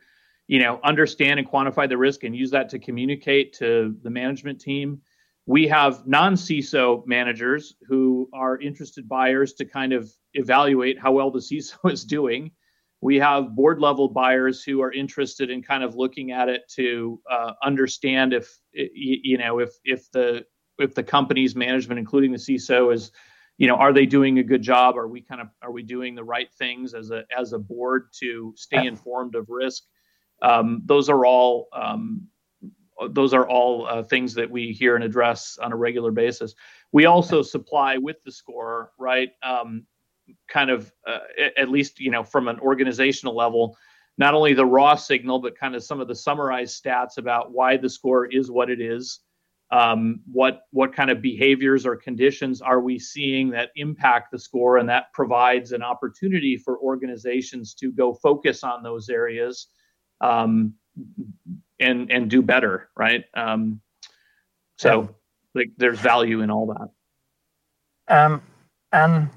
you 0.47 0.59
know, 0.59 0.81
understand 0.83 1.39
and 1.39 1.49
quantify 1.49 1.87
the 1.87 1.97
risk 1.97 2.25
and 2.25 2.35
use 2.35 2.51
that 2.51 2.67
to 2.69 2.79
communicate 2.79 3.53
to 3.53 3.95
the 4.03 4.09
management 4.09 4.59
team 4.59 5.01
we 5.45 5.67
have 5.67 6.07
non 6.07 6.35
CISO 6.35 7.05
managers 7.05 7.75
who 7.87 8.29
are 8.33 8.59
interested 8.59 9.07
buyers 9.07 9.53
to 9.53 9.65
kind 9.65 9.93
of 9.93 10.11
evaluate 10.33 10.99
how 10.99 11.11
well 11.11 11.31
the 11.31 11.39
CISO 11.39 11.77
is 11.91 12.03
doing. 12.03 12.51
We 13.01 13.17
have 13.17 13.53
board 13.55 13.81
level 13.81 14.07
buyers 14.07 14.63
who 14.63 14.81
are 14.81 14.91
interested 14.91 15.49
in 15.49 15.61
kind 15.61 15.83
of 15.83 15.95
looking 15.95 16.31
at 16.31 16.47
it 16.47 16.61
to 16.75 17.19
uh, 17.29 17.51
understand 17.61 18.33
if 18.33 18.57
you 18.71 19.37
know 19.37 19.59
if 19.59 19.71
if 19.83 20.09
the 20.11 20.45
if 20.79 20.95
the 20.95 21.03
company's 21.03 21.55
management, 21.55 21.99
including 21.99 22.31
the 22.31 22.37
CISO, 22.37 22.93
is 22.93 23.11
you 23.57 23.67
know 23.67 23.75
are 23.75 23.91
they 23.91 24.05
doing 24.05 24.39
a 24.39 24.43
good 24.43 24.61
job? 24.61 24.97
Are 24.97 25.09
we 25.09 25.21
kind 25.21 25.41
of 25.41 25.49
are 25.61 25.71
we 25.71 25.83
doing 25.83 26.15
the 26.15 26.23
right 26.23 26.51
things 26.53 26.93
as 26.93 27.11
a 27.11 27.25
as 27.37 27.51
a 27.51 27.59
board 27.59 28.07
to 28.19 28.53
stay 28.55 28.87
informed 28.87 29.35
of 29.35 29.49
risk? 29.49 29.83
Um, 30.41 30.81
those 30.85 31.09
are 31.09 31.25
all 31.25 31.67
um, 31.73 32.27
those 33.09 33.33
are 33.33 33.47
all 33.47 33.87
uh, 33.87 34.03
things 34.03 34.33
that 34.35 34.49
we 34.49 34.71
hear 34.71 34.95
and 34.95 35.03
address 35.03 35.57
on 35.61 35.71
a 35.71 35.75
regular 35.75 36.11
basis. 36.11 36.53
We 36.91 37.05
also 37.05 37.41
supply 37.41 37.97
with 37.97 38.17
the 38.23 38.31
score, 38.31 38.91
right? 38.97 39.29
Um, 39.41 39.85
kind 40.49 40.69
of 40.69 40.91
uh, 41.07 41.19
at 41.57 41.69
least 41.69 41.99
you 41.99 42.11
know 42.11 42.23
from 42.23 42.47
an 42.47 42.59
organizational 42.59 43.35
level, 43.35 43.77
not 44.17 44.33
only 44.33 44.53
the 44.53 44.65
raw 44.65 44.95
signal, 44.95 45.39
but 45.39 45.57
kind 45.57 45.75
of 45.75 45.83
some 45.83 45.99
of 45.99 46.07
the 46.07 46.15
summarized 46.15 46.83
stats 46.83 47.17
about 47.17 47.51
why 47.51 47.77
the 47.77 47.89
score 47.89 48.25
is 48.25 48.51
what 48.51 48.69
it 48.69 48.81
is. 48.81 49.19
Um, 49.71 50.19
what 50.31 50.61
what 50.69 50.93
kind 50.93 51.09
of 51.09 51.21
behaviors 51.21 51.85
or 51.85 51.95
conditions 51.95 52.61
are 52.61 52.79
we 52.79 52.99
seeing 52.99 53.49
that 53.51 53.71
impact 53.75 54.31
the 54.31 54.37
score, 54.37 54.77
and 54.77 54.87
that 54.89 55.11
provides 55.13 55.71
an 55.71 55.81
opportunity 55.81 56.57
for 56.57 56.77
organizations 56.77 57.73
to 57.75 57.91
go 57.91 58.13
focus 58.13 58.63
on 58.63 58.83
those 58.83 59.09
areas. 59.09 59.67
Um, 60.21 60.75
and 61.83 62.11
and 62.11 62.29
do 62.29 62.41
better 62.41 62.89
right 62.95 63.25
um, 63.35 63.81
so 64.77 65.01
yeah. 65.01 65.07
like 65.55 65.69
there's 65.77 65.99
value 65.99 66.41
in 66.41 66.49
all 66.49 66.67
that 66.73 66.89
um, 68.15 68.41
and 68.91 69.29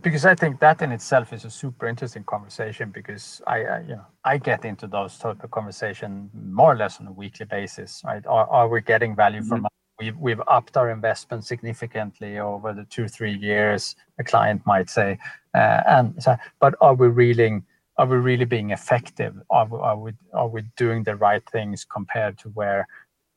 because 0.00 0.24
I 0.24 0.34
think 0.34 0.60
that 0.60 0.80
in 0.80 0.90
itself 0.90 1.32
is 1.32 1.44
a 1.44 1.50
super 1.50 1.86
interesting 1.86 2.24
conversation 2.24 2.90
because 2.90 3.42
I, 3.46 3.64
I, 3.64 3.80
you 3.80 3.96
know 3.96 4.06
I 4.24 4.38
get 4.38 4.64
into 4.64 4.86
those 4.86 5.18
type 5.18 5.44
of 5.44 5.50
conversation 5.50 6.30
more 6.34 6.72
or 6.72 6.76
less 6.76 6.98
on 7.00 7.06
a 7.06 7.12
weekly 7.12 7.46
basis, 7.46 8.02
right? 8.04 8.24
Are, 8.26 8.48
are 8.48 8.68
we 8.68 8.80
getting 8.80 9.14
value 9.14 9.40
mm-hmm. 9.40 9.48
from? 9.48 9.66
We've 10.00 10.16
we've 10.16 10.40
upped 10.48 10.76
our 10.78 10.90
investment 10.90 11.44
significantly 11.44 12.38
over 12.38 12.72
the 12.72 12.84
two 12.84 13.06
three 13.08 13.34
years. 13.34 13.94
A 14.18 14.24
client 14.24 14.62
might 14.64 14.88
say, 14.88 15.18
uh, 15.54 15.82
and 15.86 16.22
so, 16.22 16.36
but 16.58 16.74
are 16.80 16.94
we 16.94 17.08
really 17.08 17.62
are 17.98 18.06
we 18.06 18.16
really 18.16 18.44
being 18.44 18.70
effective? 18.70 19.34
Are 19.50 19.66
we, 19.66 19.78
are 19.78 19.98
we 19.98 20.12
are 20.32 20.48
we 20.48 20.62
doing 20.76 21.02
the 21.02 21.16
right 21.16 21.42
things 21.50 21.84
compared 21.84 22.38
to 22.38 22.48
where 22.50 22.86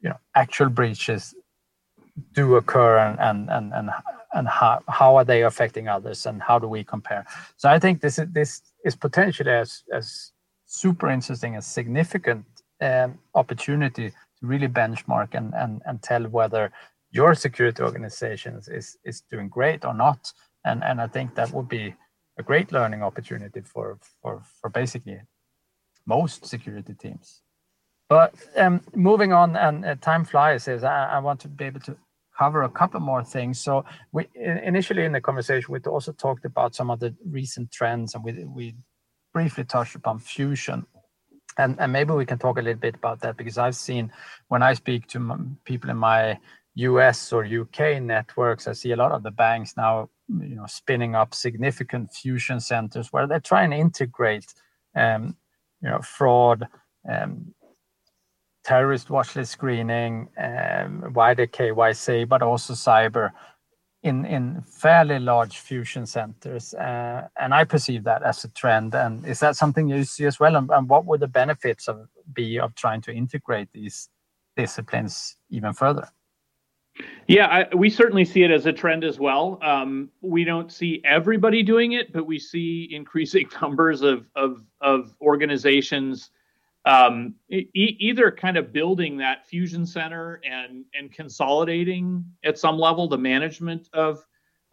you 0.02 0.10
know 0.10 0.18
actual 0.36 0.70
breaches 0.70 1.34
do 2.34 2.56
occur 2.56 2.98
and 2.98 3.20
and 3.20 3.50
and 3.50 3.74
and, 3.74 3.90
and 4.34 4.48
how, 4.48 4.82
how 4.88 5.16
are 5.18 5.26
they 5.26 5.44
affecting 5.44 5.88
others 5.88 6.26
and 6.26 6.42
how 6.42 6.58
do 6.60 6.68
we 6.68 6.84
compare? 6.84 7.26
So 7.58 7.70
I 7.70 7.80
think 7.80 8.02
this 8.02 8.18
is 8.18 8.28
this 8.32 8.62
is 8.86 8.96
potentially 8.96 9.52
as 9.52 9.84
as 9.94 10.32
super 10.66 11.10
interesting 11.10 11.56
and 11.56 11.64
significant 11.64 12.46
um, 12.82 13.20
opportunity 13.34 14.10
to 14.10 14.48
really 14.48 14.70
benchmark 14.70 15.34
and 15.34 15.54
and 15.54 15.82
and 15.86 16.02
tell 16.02 16.24
whether 16.24 16.72
your 17.12 17.36
security 17.36 17.84
organization 17.84 18.62
is 18.68 18.98
is 19.04 19.22
doing 19.30 19.50
great 19.50 19.84
or 19.84 19.94
not. 19.94 20.32
And 20.64 20.84
and 20.84 21.02
I 21.02 21.08
think 21.08 21.36
that 21.36 21.52
would 21.52 21.68
be 21.68 21.94
a 22.38 22.44
great 22.44 22.72
learning 22.72 23.04
opportunity 23.04 23.62
for 23.62 24.00
for 24.22 24.44
for 24.62 24.70
basically 24.70 25.20
most 26.06 26.46
security 26.46 26.94
teams. 26.94 27.42
But 28.08 28.36
um, 28.56 28.82
moving 28.94 29.34
on, 29.34 29.56
and 29.56 29.86
uh, 29.86 29.96
time 29.96 30.26
flies. 30.26 30.68
Is 30.68 30.84
I, 30.84 31.06
I, 31.06 31.20
want 31.20 31.40
to 31.42 31.48
be 31.48 31.66
able 31.66 31.80
to 31.82 31.98
cover 32.38 32.64
a 32.64 32.70
couple 32.70 33.00
more 33.00 33.24
things. 33.24 33.60
So 33.60 33.84
we 34.12 34.28
initially 34.36 35.06
in 35.06 35.14
the 35.14 35.22
conversation 35.22 35.74
we 35.74 35.80
also 35.80 36.12
talked 36.12 36.46
about 36.46 36.76
some 36.76 36.92
of 36.92 37.00
the 37.00 37.16
recent 37.26 37.72
trends, 37.72 38.14
and 38.14 38.24
we 38.24 38.44
we 38.46 38.76
briefly 39.34 39.64
touched 39.64 39.96
upon 39.96 40.20
fusion. 40.20 40.86
And, 41.58 41.80
and 41.80 41.92
maybe 41.92 42.12
we 42.12 42.26
can 42.26 42.38
talk 42.38 42.58
a 42.58 42.62
little 42.62 42.80
bit 42.80 42.96
about 42.96 43.22
that 43.22 43.38
because 43.38 43.58
I've 43.58 43.76
seen 43.76 44.12
when 44.50 44.62
I 44.62 44.74
speak 44.74 45.08
to 45.08 45.56
people 45.64 45.90
in 45.90 45.98
my 45.98 46.38
US 46.76 47.32
or 47.32 47.46
UK 47.46 48.02
networks. 48.02 48.68
I 48.68 48.74
see 48.74 48.92
a 48.92 48.98
lot 48.98 49.14
of 49.14 49.24
the 49.24 49.32
banks 49.32 49.78
now, 49.78 50.10
you 50.30 50.56
know, 50.56 50.66
spinning 50.68 51.16
up 51.16 51.34
significant 51.34 52.12
fusion 52.12 52.60
centers 52.60 53.12
where 53.12 53.28
they 53.28 53.40
try 53.40 53.64
and 53.64 53.74
integrate, 53.74 54.54
um, 54.96 55.36
you 55.82 55.90
know, 55.90 56.00
fraud, 56.00 56.68
um, 57.10 57.54
terrorist 58.64 59.10
watch 59.10 59.36
list 59.36 59.52
screening, 59.52 60.28
um, 60.38 61.14
wider 61.14 61.46
KYC, 61.46 62.28
but 62.28 62.42
also 62.42 62.74
cyber 62.74 63.32
in, 64.02 64.26
in 64.26 64.62
fairly 64.62 65.20
large 65.20 65.60
fusion 65.60 66.06
centers. 66.06 66.74
Uh, 66.74 67.28
and 67.40 67.54
I 67.54 67.64
perceive 67.64 68.04
that 68.04 68.24
as 68.24 68.44
a 68.44 68.50
trend. 68.50 68.94
And 68.96 69.26
is 69.26 69.40
that 69.40 69.56
something 69.56 69.88
you 69.88 70.04
see 70.04 70.26
as 70.26 70.40
well? 70.40 70.56
And, 70.56 70.70
and 70.72 70.90
what 70.90 71.06
would 71.06 71.22
the 71.22 71.28
benefits 71.28 71.88
of 71.88 72.08
be 72.34 72.60
of 72.60 72.76
trying 72.76 73.02
to 73.02 73.14
integrate 73.14 73.70
these 73.72 74.10
disciplines 74.58 75.38
even 75.50 75.74
further? 75.74 76.10
Yeah, 77.28 77.48
I, 77.48 77.76
we 77.76 77.90
certainly 77.90 78.24
see 78.24 78.44
it 78.44 78.52
as 78.52 78.66
a 78.66 78.74
trend 78.74 79.04
as 79.04 79.20
well. 79.20 79.60
Um, 79.62 80.10
we 80.22 80.44
don't 80.44 80.72
see 80.72 81.02
everybody 81.04 81.64
doing 81.64 81.94
it, 81.94 82.14
but 82.14 82.26
we 82.26 82.40
see 82.40 82.88
increasing 82.92 83.50
numbers 83.62 84.02
of 84.02 84.28
of, 84.36 84.64
of 84.82 85.16
organizations 85.22 86.30
um, 86.86 87.34
e- 87.50 87.68
either 87.74 88.32
kind 88.32 88.58
of 88.58 88.72
building 88.72 89.18
that 89.18 89.46
fusion 89.48 89.86
center 89.86 90.40
and 90.50 90.86
and 90.94 91.12
consolidating 91.12 92.24
at 92.44 92.58
some 92.60 92.78
level 92.78 93.08
the 93.08 93.18
management 93.18 93.90
of 93.94 94.24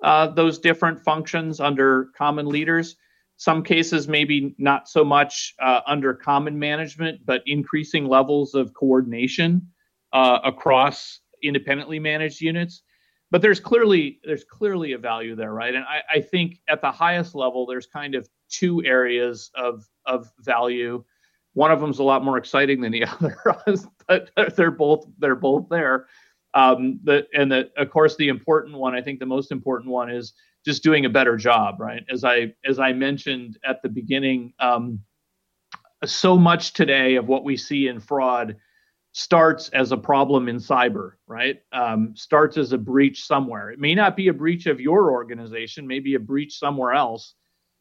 uh, 0.03 0.27
those 0.29 0.59
different 0.59 1.03
functions 1.03 1.59
under 1.59 2.11
common 2.17 2.47
leaders. 2.47 2.97
Some 3.39 3.63
cases 3.65 4.07
maybe 4.07 4.55
not 4.59 4.89
so 4.89 5.05
much 5.05 5.55
uh, 5.61 5.81
under 5.87 6.15
common 6.15 6.59
management, 6.59 7.25
but 7.25 7.43
increasing 7.47 8.07
levels 8.07 8.55
of 8.55 8.75
coordination 8.75 9.69
uh, 10.13 10.39
across 10.45 11.22
independently 11.43 11.99
managed 11.99 12.41
units 12.41 12.83
but 13.33 13.41
there's 13.41 13.59
clearly 13.59 14.21
there's 14.25 14.45
clearly 14.45 14.93
a 14.93 14.99
value 14.99 15.35
there 15.35 15.55
right? 15.55 15.75
And 15.75 15.85
I, 15.85 16.03
I 16.19 16.21
think 16.21 16.61
at 16.69 16.83
the 16.83 16.93
highest 16.93 17.35
level 17.35 17.67
there's 17.67 17.87
kind 17.87 18.15
of 18.15 18.29
two 18.51 18.85
areas 18.85 19.51
of 19.57 19.89
of 20.07 20.31
value. 20.41 21.03
One 21.55 21.73
of 21.73 21.81
them's 21.81 21.99
a 21.99 22.05
lot 22.05 22.23
more 22.23 22.37
exciting 22.37 22.83
than 22.83 22.93
the 22.93 23.05
other 23.07 23.37
but 24.07 24.31
they're 24.55 24.71
both 24.71 25.07
they're 25.19 25.35
both 25.35 25.69
there. 25.71 26.07
Um 26.53 27.01
the 27.05 27.27
and 27.33 27.51
the 27.51 27.71
of 27.79 27.91
course 27.91 28.15
the 28.17 28.29
important 28.29 28.77
one 28.77 28.95
i 28.95 29.01
think 29.01 29.19
the 29.19 29.27
most 29.27 29.51
important 29.51 29.91
one 29.91 30.11
is 30.11 30.35
just 30.65 30.83
doing 30.83 31.07
a 31.07 31.11
better 31.11 31.39
job 31.39 31.81
right? 31.81 32.05
As 32.11 32.25
i 32.25 32.53
as 32.67 32.79
i 32.79 32.93
mentioned 32.93 33.59
at 33.65 33.81
the 33.83 33.89
beginning 33.89 34.53
um 34.61 35.01
so 36.05 36.37
much 36.37 36.75
today 36.75 37.15
of 37.15 37.29
what 37.29 37.45
we 37.45 37.57
see 37.57 37.89
in 37.89 37.99
fraud 37.99 38.57
starts 39.13 39.69
as 39.71 39.93
a 39.93 39.97
problem 39.97 40.49
in 40.49 40.57
cyber, 40.57 41.13
right? 41.27 41.63
Um, 41.73 42.15
starts 42.17 42.57
as 42.57 42.73
a 42.73 42.79
breach 42.79 43.25
somewhere. 43.25 43.71
It 43.71 43.79
may 43.79 43.95
not 43.95 44.17
be 44.17 44.29
a 44.29 44.33
breach 44.33 44.67
of 44.67 44.81
your 44.81 45.13
organization, 45.13 45.87
maybe 45.87 46.15
a 46.15 46.21
breach 46.21 46.59
somewhere 46.59 46.93
else, 46.93 47.35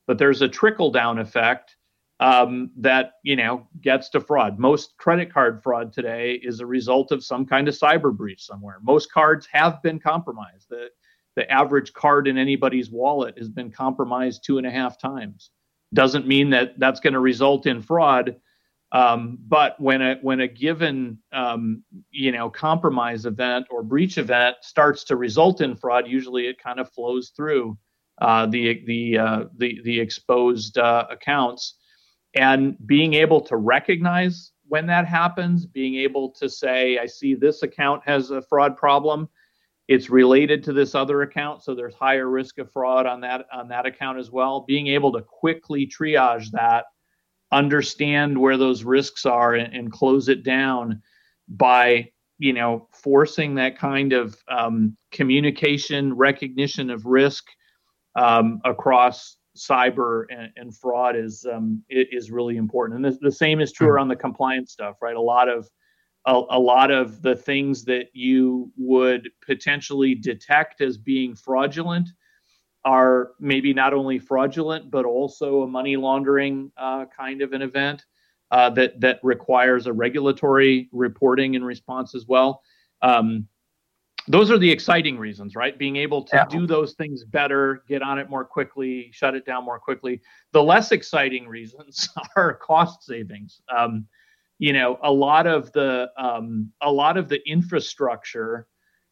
but 0.08 0.18
there's 0.18 0.42
a 0.42 0.50
trickle 0.50 0.92
down 0.92 1.20
effect 1.20 1.78
um, 2.20 2.70
that 2.78 3.14
you 3.24 3.36
know 3.36 3.68
gets 3.82 4.10
to 4.10 4.22
fraud. 4.22 4.60
Most 4.60 4.96
credit 4.98 5.34
card 5.34 5.64
fraud 5.64 5.92
today 5.92 6.34
is 6.44 6.60
a 6.60 6.66
result 6.66 7.12
of 7.12 7.24
some 7.24 7.46
kind 7.46 7.68
of 7.68 7.74
cyber 7.76 8.16
breach 8.16 8.46
somewhere. 8.46 8.78
Most 8.84 9.12
cards 9.12 9.48
have 9.52 9.82
been 9.82 10.00
compromised. 10.00 10.68
The 10.70 10.90
the 11.36 11.50
average 11.50 11.94
card 11.94 12.28
in 12.28 12.38
anybody's 12.38 12.92
wallet 12.92 13.38
has 13.38 13.48
been 13.50 13.72
compromised 13.72 14.44
two 14.44 14.58
and 14.58 14.68
a 14.68 14.72
half 14.72 15.00
times. 15.00 15.52
Doesn't 15.94 16.28
mean 16.28 16.50
that 16.50 16.78
that's 16.78 17.00
going 17.00 17.14
to 17.14 17.20
result 17.20 17.66
in 17.66 17.82
fraud 17.82 18.36
um, 18.92 19.38
but 19.48 19.80
when 19.80 20.02
a 20.02 20.16
when 20.22 20.42
a 20.42 20.48
given 20.48 21.18
um, 21.32 21.84
you 22.12 22.32
know 22.32 22.50
compromise 22.50 23.26
event 23.26 23.68
or 23.70 23.84
breach 23.84 24.18
event 24.18 24.58
starts 24.62 25.04
to 25.06 25.16
result 25.16 25.62
in 25.62 25.76
fraud, 25.76 26.08
usually 26.08 26.48
it 26.48 26.62
kind 26.62 26.80
of 26.80 26.92
flows 26.92 27.32
through 27.36 27.78
uh, 28.20 28.46
the 28.48 28.84
the 28.86 29.18
uh, 29.18 29.44
the 29.58 29.80
the 29.84 30.00
exposed 30.00 30.78
uh, 30.78 31.06
accounts, 31.10 31.78
and 32.36 32.76
being 32.86 33.14
able 33.14 33.40
to 33.40 33.56
recognize 33.56 34.52
when 34.68 34.88
that 34.88 35.06
happens, 35.06 35.66
being 35.66 35.96
able 35.96 36.32
to 36.32 36.50
say, 36.50 36.98
I 36.98 37.06
see 37.06 37.34
this 37.34 37.62
account 37.62 38.04
has 38.06 38.32
a 38.32 38.42
fraud 38.42 38.78
problem. 38.78 39.28
It's 39.90 40.10
related 40.10 40.64
to 40.64 40.74
this 40.74 40.96
other 40.96 41.24
account, 41.24 41.64
so 41.64 41.76
there's 41.76 41.94
higher 41.94 42.30
risk 42.30 42.58
of 42.58 42.72
fraud 42.72 43.06
on 43.06 43.22
that 43.22 43.46
on 43.54 43.70
that 43.70 43.86
account 43.86 44.20
as 44.20 44.32
well. 44.32 44.66
Being 44.68 44.88
able 44.88 45.14
to 45.14 45.22
quickly 45.22 45.88
triage 45.88 46.52
that 46.52 46.86
understand 47.52 48.38
where 48.38 48.58
those 48.58 48.84
risks 48.84 49.26
are 49.26 49.56
and, 49.56 49.74
and 49.74 49.92
close 49.92 50.30
it 50.30 50.44
down 50.44 51.02
by 51.48 52.10
you 52.38 52.54
know 52.54 52.88
forcing 52.92 53.56
that 53.56 53.78
kind 53.78 54.14
of 54.14 54.36
um, 54.48 54.96
communication 55.12 56.14
recognition 56.16 56.90
of 56.90 57.06
risk 57.06 57.46
um, 58.16 58.60
across 58.66 59.38
cyber 59.58 60.24
and, 60.30 60.50
and 60.56 60.76
fraud 60.78 61.16
is 61.16 61.46
um, 61.52 61.84
is 61.90 62.32
really 62.32 62.58
important 62.58 63.04
and 63.06 63.14
the, 63.14 63.18
the 63.22 63.32
same 63.32 63.60
is 63.60 63.72
true 63.72 63.88
mm-hmm. 63.88 63.96
around 63.96 64.08
the 64.08 64.16
compliance 64.16 64.72
stuff 64.72 64.96
right 65.02 65.16
a 65.16 65.22
lot 65.22 65.50
of 65.50 65.70
a, 66.26 66.42
a, 66.52 66.60
lot 66.60 66.92
of 66.92 67.24
the 67.24 67.36
things 67.36 67.84
that 67.84 68.06
you 68.14 68.72
would 68.78 69.28
potentially 69.44 70.14
detect 70.14 70.80
as 70.80 70.96
being 70.96 71.36
fraudulent 71.36 72.08
are 72.84 73.32
maybe 73.40 73.74
not 73.74 73.94
only 73.94 74.18
fraudulent 74.18 74.90
but 74.90 75.06
also 75.06 75.64
a 75.64 75.68
money 75.68 75.96
laundering 75.96 76.72
uh, 76.78 77.06
kind 77.06 77.42
of 77.42 77.54
an 77.54 77.62
event 77.62 78.06
uh, 78.52 78.70
that 78.70 79.00
that 79.00 79.20
requires 79.24 79.88
a 79.88 79.94
regulatory 79.94 80.90
reporting 80.92 81.56
and 81.56 81.66
response 81.66 82.14
as 82.14 82.26
well. 82.28 82.62
Um, 83.02 83.48
those 84.28 84.52
are 84.52 84.58
the 84.58 84.70
exciting 84.70 85.18
reasons, 85.18 85.56
right? 85.56 85.78
Being 85.78 85.96
able 85.96 86.24
to 86.24 86.36
yeah. 86.36 86.46
do 86.46 86.68
those 86.68 86.94
things 86.94 87.24
better, 87.24 87.84
get 87.88 88.04
on 88.04 88.20
it 88.20 88.30
more 88.30 88.46
quickly, 88.46 89.10
shut 89.12 89.34
it 89.34 89.46
down 89.46 89.66
more 89.66 89.80
quickly. 89.80 90.22
The 90.52 90.62
less 90.62 90.92
exciting 90.92 91.48
reasons 91.48 92.08
are 92.36 92.54
cost 92.56 93.04
savings. 93.04 93.62
Um, 93.76 94.06
you 94.60 94.74
know, 94.74 95.00
a 95.02 95.12
lot 95.12 95.48
of 95.48 95.72
the 95.72 96.12
um, 96.18 96.72
a 96.82 96.92
lot 96.92 97.18
of 97.18 97.30
the 97.30 97.42
infrastructure 97.50 98.68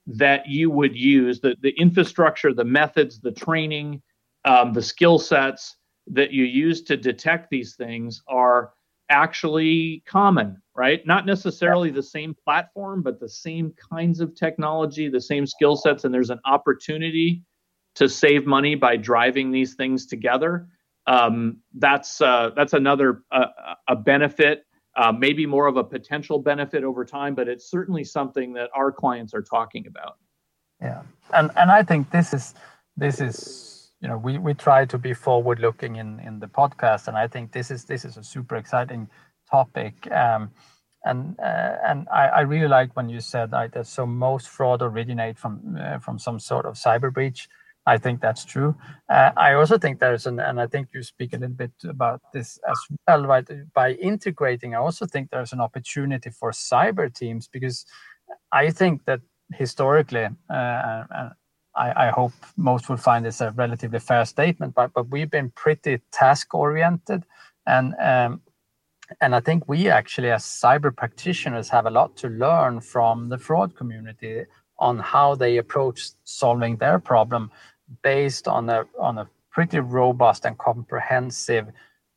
that 0.08 0.48
you 0.48 0.70
would 0.70 0.96
use 0.96 1.40
the, 1.40 1.56
the 1.62 1.72
infrastructure, 1.80 2.54
the 2.54 2.64
methods, 2.64 3.20
the 3.20 3.32
training, 3.32 4.02
um, 4.46 4.74
the 4.74 4.82
skill 4.82 5.20
sets 5.20 5.76
that 6.08 6.32
you 6.32 6.44
use 6.44 6.82
to 6.84 6.98
detect 6.98 7.50
these 7.50 7.76
things 7.76 8.22
are 8.28 8.74
actually 9.10 10.04
common, 10.08 10.62
right? 10.76 11.06
Not 11.06 11.26
necessarily 11.26 11.92
the 11.92 12.04
same 12.04 12.36
platform, 12.44 13.02
but 13.02 13.20
the 13.20 13.30
same 13.30 13.74
kinds 13.92 14.20
of 14.20 14.36
technology, 14.36 15.10
the 15.10 15.22
same 15.22 15.46
skill 15.46 15.76
sets, 15.76 16.04
and 16.04 16.14
there's 16.14 16.30
an 16.30 16.40
opportunity 16.46 17.44
to 17.96 18.08
save 18.08 18.46
money 18.46 18.76
by 18.76 18.96
driving 18.96 19.52
these 19.52 19.74
things 19.74 20.06
together. 20.06 20.68
Um, 21.08 21.58
that's 21.74 22.22
uh, 22.22 22.52
that's 22.56 22.74
another 22.74 23.24
uh, 23.32 23.48
a 23.88 23.96
benefit 23.96 24.66
uh, 25.00 25.14
maybe 25.14 25.46
more 25.46 25.66
of 25.66 25.78
a 25.78 25.84
potential 25.84 26.40
benefit 26.40 26.84
over 26.84 27.06
time, 27.06 27.34
but 27.34 27.48
it's 27.48 27.72
certainly 27.72 28.04
something 28.04 28.52
that 28.52 28.70
our 28.76 28.92
clients 28.92 29.34
are 29.34 29.42
talking 29.42 29.88
about. 29.88 30.18
Yeah, 30.82 31.04
and 31.34 31.52
and 31.56 31.72
I 31.72 31.84
think 31.84 32.12
this 32.12 32.34
is 32.34 32.54
this 32.98 33.22
is 33.22 33.92
you 34.02 34.10
know 34.10 34.18
we 34.18 34.38
we 34.38 34.54
try 34.54 34.86
to 34.86 34.98
be 34.98 35.14
forward 35.14 35.60
looking 35.60 35.96
in 35.96 36.20
in 36.20 36.40
the 36.40 36.48
podcast, 36.48 37.08
and 37.08 37.18
I 37.18 37.28
think 37.28 37.54
this 37.54 37.72
is 37.72 37.86
this 37.86 38.04
is 38.04 38.18
a 38.18 38.24
super 38.24 38.58
exciting 38.58 39.08
topic. 39.50 40.12
Um, 40.12 40.52
and 41.06 41.40
uh, 41.40 41.76
and 41.88 42.08
I, 42.10 42.28
I, 42.28 42.42
really 42.42 42.68
like 42.68 42.94
when 42.98 43.08
you 43.08 43.22
said 43.22 43.52
that 43.52 43.88
so 43.88 44.06
most 44.06 44.50
fraud 44.50 44.82
originate 44.82 45.38
from 45.38 45.78
uh, 45.80 46.00
from 46.00 46.20
some 46.20 46.40
sort 46.40 46.66
of 46.66 46.76
cyber 46.76 47.14
breach 47.14 47.48
I 47.90 47.98
think 47.98 48.22
that's 48.22 48.46
true. 48.46 48.76
Uh, 49.10 49.32
I 49.36 49.54
also 49.54 49.80
think 49.80 50.00
there's 50.00 50.28
an, 50.28 50.40
and 50.40 50.62
I 50.62 50.68
think 50.68 50.90
you 50.94 51.02
speak 51.02 51.34
a 51.34 51.38
little 51.38 51.56
bit 51.56 51.72
about 51.84 52.22
this 52.34 52.60
as 52.70 52.80
well, 53.08 53.26
right? 53.26 53.48
By 53.74 53.94
integrating, 53.94 54.76
I 54.76 54.78
also 54.78 55.08
think 55.08 55.32
there's 55.32 55.54
an 55.54 55.60
opportunity 55.60 56.30
for 56.30 56.52
cyber 56.52 57.12
teams 57.12 57.48
because 57.48 57.86
I 58.52 58.70
think 58.70 59.06
that 59.06 59.22
historically, 59.54 60.28
uh, 60.52 61.04
I, 61.76 61.88
I, 62.06 62.10
hope 62.10 62.34
most 62.58 62.90
will 62.90 62.98
find 62.98 63.26
this 63.26 63.42
a 63.42 63.50
relatively 63.64 64.00
fair 64.00 64.26
statement, 64.26 64.76
but 64.76 64.94
but 64.94 65.10
we've 65.10 65.32
been 65.32 65.52
pretty 65.64 66.02
task 66.12 66.54
oriented, 66.54 67.24
and 67.66 67.96
um, 68.00 68.42
and 69.22 69.34
I 69.34 69.40
think 69.40 69.68
we 69.68 69.90
actually, 69.90 70.32
as 70.32 70.44
cyber 70.44 70.96
practitioners, 70.96 71.70
have 71.70 71.88
a 71.88 71.96
lot 72.00 72.16
to 72.18 72.28
learn 72.28 72.82
from 72.82 73.30
the 73.30 73.40
fraud 73.40 73.76
community 73.76 74.46
on 74.78 75.00
how 75.00 75.36
they 75.36 75.58
approach 75.58 76.00
solving 76.24 76.78
their 76.78 77.00
problem 77.00 77.52
based 78.04 78.48
on 78.48 78.70
a 78.70 78.86
on 79.00 79.18
a 79.18 79.30
pretty 79.52 79.80
robust 79.80 80.46
and 80.46 80.58
comprehensive 80.58 81.68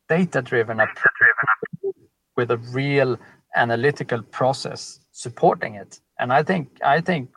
data-driven 0.08 0.80
approach 0.80 1.94
with 2.36 2.50
a 2.50 2.58
real 2.72 3.18
analytical 3.56 4.22
process 4.22 5.00
supporting 5.12 5.74
it. 5.74 6.00
And 6.18 6.32
I 6.32 6.42
think 6.42 6.68
I 6.84 7.00
think 7.00 7.30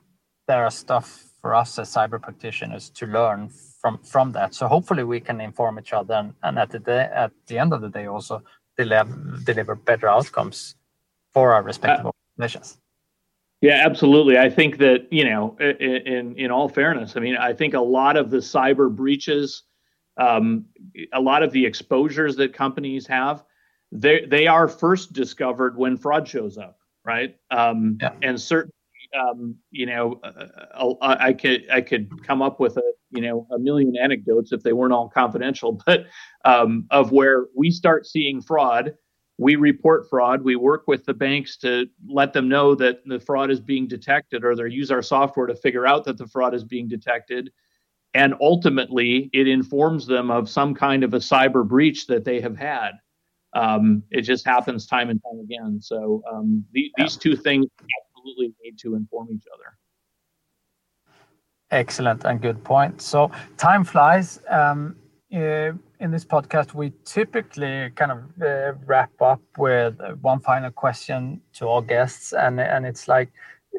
there 0.47 0.63
are 0.63 0.71
stuff 0.71 1.31
for 1.41 1.55
us 1.55 1.79
as 1.79 1.93
cyber 1.93 2.21
practitioners 2.21 2.89
to 2.91 3.05
learn 3.05 3.49
from 3.81 3.99
from 3.99 4.31
that. 4.33 4.53
So 4.53 4.67
hopefully 4.67 5.03
we 5.03 5.19
can 5.19 5.41
inform 5.41 5.79
each 5.79 5.93
other 5.93 6.15
and, 6.15 6.33
and 6.43 6.57
at 6.57 6.69
the 6.71 6.79
day, 6.79 7.09
at 7.13 7.31
the 7.47 7.57
end 7.59 7.73
of 7.73 7.81
the 7.81 7.89
day 7.89 8.05
also 8.07 8.43
deliver 8.77 9.13
deliver 9.43 9.75
better 9.75 10.07
outcomes 10.07 10.75
for 11.33 11.53
our 11.53 11.63
respective 11.63 12.05
uh, 12.05 12.11
organizations. 12.11 12.77
Yeah, 13.61 13.81
absolutely. 13.83 14.37
I 14.37 14.49
think 14.49 14.77
that 14.77 15.07
you 15.11 15.25
know, 15.25 15.57
in 15.59 16.35
in 16.37 16.51
all 16.51 16.69
fairness, 16.69 17.15
I 17.15 17.19
mean, 17.19 17.35
I 17.37 17.53
think 17.53 17.73
a 17.73 17.79
lot 17.81 18.17
of 18.17 18.29
the 18.29 18.37
cyber 18.37 18.93
breaches, 18.93 19.63
um, 20.17 20.65
a 21.13 21.21
lot 21.21 21.41
of 21.41 21.51
the 21.51 21.65
exposures 21.65 22.35
that 22.35 22.53
companies 22.53 23.07
have, 23.07 23.43
they 23.91 24.25
they 24.25 24.47
are 24.47 24.67
first 24.67 25.13
discovered 25.13 25.77
when 25.77 25.97
fraud 25.97 26.27
shows 26.27 26.57
up, 26.57 26.77
right? 27.05 27.35
Um, 27.49 27.97
yeah. 28.01 28.11
And 28.21 28.39
certainly, 28.39 28.73
um, 29.19 29.55
you 29.71 29.85
know, 29.87 30.19
uh, 30.23 30.47
uh 30.77 31.15
I 31.19 31.33
could 31.33 31.65
I 31.71 31.81
could 31.81 32.09
come 32.25 32.41
up 32.41 32.59
with 32.59 32.77
a 32.77 32.83
you 33.11 33.21
know 33.21 33.47
a 33.51 33.57
million 33.57 33.95
anecdotes 33.95 34.51
if 34.51 34.61
they 34.63 34.73
weren't 34.73 34.93
all 34.93 35.09
confidential, 35.09 35.81
but 35.85 36.05
um, 36.43 36.85
of 36.91 37.11
where 37.11 37.45
we 37.55 37.71
start 37.71 38.05
seeing 38.05 38.41
fraud 38.41 38.95
we 39.37 39.55
report 39.55 40.09
fraud. 40.09 40.43
We 40.43 40.55
work 40.55 40.87
with 40.87 41.05
the 41.05 41.13
banks 41.13 41.57
to 41.57 41.87
let 42.07 42.33
them 42.33 42.47
know 42.47 42.73
that 42.75 43.05
the 43.05 43.19
fraud 43.19 43.51
is 43.51 43.59
being 43.59 43.87
detected, 43.87 44.45
or 44.45 44.55
they 44.55 44.69
use 44.69 44.91
our 44.91 45.01
software 45.01 45.47
to 45.47 45.55
figure 45.55 45.85
out 45.85 46.05
that 46.05 46.17
the 46.17 46.27
fraud 46.27 46.53
is 46.53 46.63
being 46.63 46.87
detected. 46.87 47.51
And 48.13 48.33
ultimately, 48.39 49.29
it 49.33 49.47
informs 49.47 50.07
them 50.07 50.31
of 50.31 50.49
some 50.49 50.73
kind 50.73 51.03
of 51.03 51.13
a 51.13 51.17
cyber 51.17 51.67
breach 51.67 52.07
that 52.07 52.23
they 52.23 52.39
have 52.39 52.57
had. 52.57 52.91
Um, 53.53 54.03
it 54.09 54.21
just 54.21 54.45
happens 54.45 54.85
time 54.85 55.09
and 55.09 55.21
time 55.21 55.39
again. 55.39 55.79
So 55.81 56.21
um, 56.31 56.63
the, 56.71 56.91
yeah. 56.97 57.03
these 57.03 57.17
two 57.17 57.35
things 57.35 57.65
absolutely 57.81 58.53
need 58.63 58.77
to 58.79 58.95
inform 58.95 59.29
each 59.31 59.45
other. 59.53 59.77
Excellent 61.71 62.23
and 62.23 62.41
good 62.41 62.63
point. 62.63 63.01
So 63.01 63.31
time 63.57 63.83
flies. 63.83 64.39
Um, 64.49 64.95
uh, 65.33 65.71
in 65.99 66.11
this 66.11 66.25
podcast, 66.25 66.73
we 66.73 66.93
typically 67.03 67.89
kind 67.95 68.11
of 68.11 68.19
uh, 68.41 68.73
wrap 68.85 69.21
up 69.21 69.41
with 69.57 69.99
one 70.21 70.39
final 70.39 70.71
question 70.71 71.41
to 71.53 71.67
our 71.69 71.81
guests, 71.81 72.33
and 72.33 72.59
and 72.59 72.85
it's 72.85 73.07
like 73.07 73.31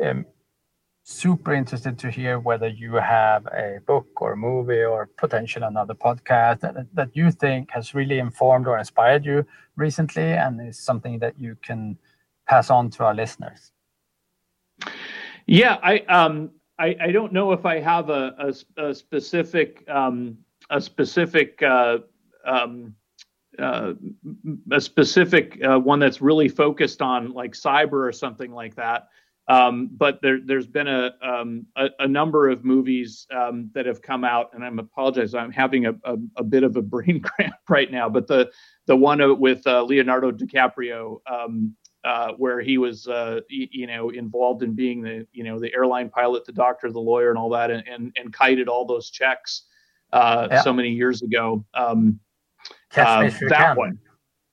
um, 0.03 0.25
super 1.05 1.53
interested 1.53 1.99
to 1.99 2.11
hear 2.11 2.39
whether 2.39 2.69
you 2.69 2.95
have 2.95 3.47
a 3.47 3.79
book 3.87 4.09
or 4.21 4.33
a 4.33 4.37
movie 4.37 4.83
or 4.83 5.09
potentially 5.17 5.65
another 5.65 5.95
podcast 5.95 6.61
that, 6.61 6.87
that 6.95 7.11
you 7.15 7.31
think 7.31 7.71
has 7.71 7.95
really 7.95 8.19
informed 8.19 8.67
or 8.67 8.79
inspired 8.79 9.25
you 9.25 9.47
recently, 9.77 10.33
and 10.33 10.61
is 10.69 10.79
something 10.79 11.19
that 11.19 11.39
you 11.39 11.57
can 11.63 11.99
pass 12.49 12.71
on 12.71 12.91
to 12.91 13.05
our 13.05 13.15
listeners. 13.15 13.73
Yeah, 15.47 15.79
I 15.83 15.99
um 16.09 16.51
I, 16.79 16.97
I 17.01 17.13
don't 17.13 17.33
know 17.33 17.53
if 17.53 17.65
I 17.65 17.81
have 17.81 18.11
a 18.11 18.55
a, 18.77 18.89
a 18.89 18.95
specific 18.95 19.85
um 19.89 20.39
a 20.71 20.81
specific 20.81 21.63
uh, 21.63 21.99
um, 22.45 22.95
uh, 23.59 23.95
a 24.71 24.81
specific 24.81 25.59
uh, 25.67 25.79
one 25.79 25.99
that's 25.99 26.21
really 26.21 26.49
focused 26.49 27.01
on 27.01 27.33
like 27.33 27.53
cyber 27.53 28.07
or 28.07 28.13
something 28.13 28.53
like 28.53 28.75
that. 28.77 29.09
Um, 29.49 29.89
but 29.93 30.21
there, 30.23 30.41
has 30.49 30.67
been 30.67 30.89
a, 30.89 31.13
um, 31.23 31.67
a, 31.77 31.87
a 32.01 32.09
number 32.09 32.49
of 32.49 32.65
movies 32.65 33.29
um, 33.33 33.71
that 33.75 33.87
have 33.87 34.03
come 34.03 34.25
out, 34.25 34.51
and 34.53 34.65
I'm 34.65 34.81
apologize. 34.81 35.35
I'm 35.35 35.53
having 35.53 35.87
a, 35.87 35.93
a, 36.05 36.17
a, 36.39 36.43
bit 36.43 36.65
of 36.65 36.75
a 36.77 36.83
brain 36.83 37.21
cramp 37.25 37.55
right 37.69 37.91
now. 37.91 38.09
But 38.09 38.27
the 38.27 38.51
the 38.87 38.97
one 38.97 39.39
with 39.39 39.65
uh, 39.65 39.85
Leonardo 39.85 40.33
DiCaprio, 40.33 41.21
um, 41.31 41.77
uh, 42.03 42.33
where 42.33 42.61
he 42.61 42.77
was, 42.77 43.07
uh, 43.07 43.41
y- 43.49 43.69
you 43.71 43.87
know, 43.87 44.11
involved 44.11 44.65
in 44.65 44.75
being 44.75 45.01
the, 45.01 45.27
you 45.33 45.45
know, 45.45 45.61
the 45.61 45.73
airline 45.75 46.09
pilot, 46.09 46.45
the 46.45 46.53
doctor, 46.53 46.91
the 46.91 46.99
lawyer, 46.99 47.31
and 47.31 47.39
all 47.39 47.51
that, 47.51 47.71
and 47.71 47.87
and, 47.87 48.13
and 48.17 48.35
kited 48.35 48.69
all 48.69 48.85
those 48.85 49.11
checks 49.11 49.63
uh, 50.17 50.49
yeah. 50.51 50.63
so 50.63 50.73
many 50.73 50.91
years 50.91 51.23
ago. 51.23 51.65
Um, 51.75 52.21
uh, 52.97 53.23
that 53.23 53.51
can. 53.51 53.77
one. 53.77 53.99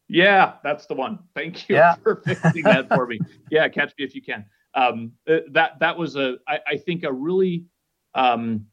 Yeah, 0.10 0.54
that's 0.64 0.86
the 0.86 0.96
one. 0.96 1.20
Thank 1.36 1.70
you 1.70 1.76
yeah. 1.76 1.96
for 1.96 2.18
fixing 2.18 2.64
that 2.64 2.88
for 2.88 3.08
me. 3.08 3.20
Yeah, 3.50 3.68
catch 3.70 3.94
me 3.98 4.06
if 4.06 4.16
you 4.16 4.22
can. 4.22 4.46
Um, 4.74 5.12
uh, 5.30 5.38
that 5.52 5.80
that 5.80 5.98
was 5.98 6.16
a 6.16 6.38
I, 6.48 6.60
I 6.68 6.78
think 6.78 7.04
a 7.04 7.12
really 7.12 7.66
um, 8.16 8.66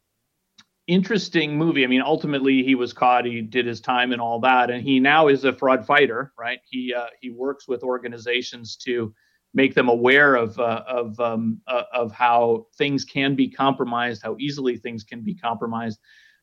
interesting 0.86 1.57
movie. 1.57 1.84
I 1.84 1.86
mean, 1.86 2.01
ultimately 2.01 2.62
he 2.62 2.74
was 2.74 2.93
caught. 2.93 3.26
He 3.26 3.43
did 3.43 3.66
his 3.66 3.80
time 3.80 4.12
and 4.12 4.20
all 4.20 4.41
that, 4.41 4.70
and 4.70 4.82
he 4.82 5.01
now 5.01 5.28
is 5.28 5.45
a 5.45 5.53
fraud 5.53 5.86
fighter. 5.86 6.32
Right? 6.38 6.61
He 6.64 6.95
uh, 6.95 7.07
he 7.20 7.30
works 7.30 7.68
with 7.68 7.82
organizations 7.82 8.76
to 8.84 9.14
make 9.53 9.74
them 9.74 9.88
aware 9.88 10.34
of 10.34 10.59
uh, 10.59 10.82
of 10.86 11.18
um, 11.20 11.61
uh, 11.66 11.82
of 11.93 12.12
how 12.12 12.66
things 12.76 13.05
can 13.05 13.34
be 13.34 13.49
compromised, 13.49 14.22
how 14.22 14.36
easily 14.38 14.76
things 14.76 15.05
can 15.05 15.22
be 15.22 15.34
compromised. 15.34 16.01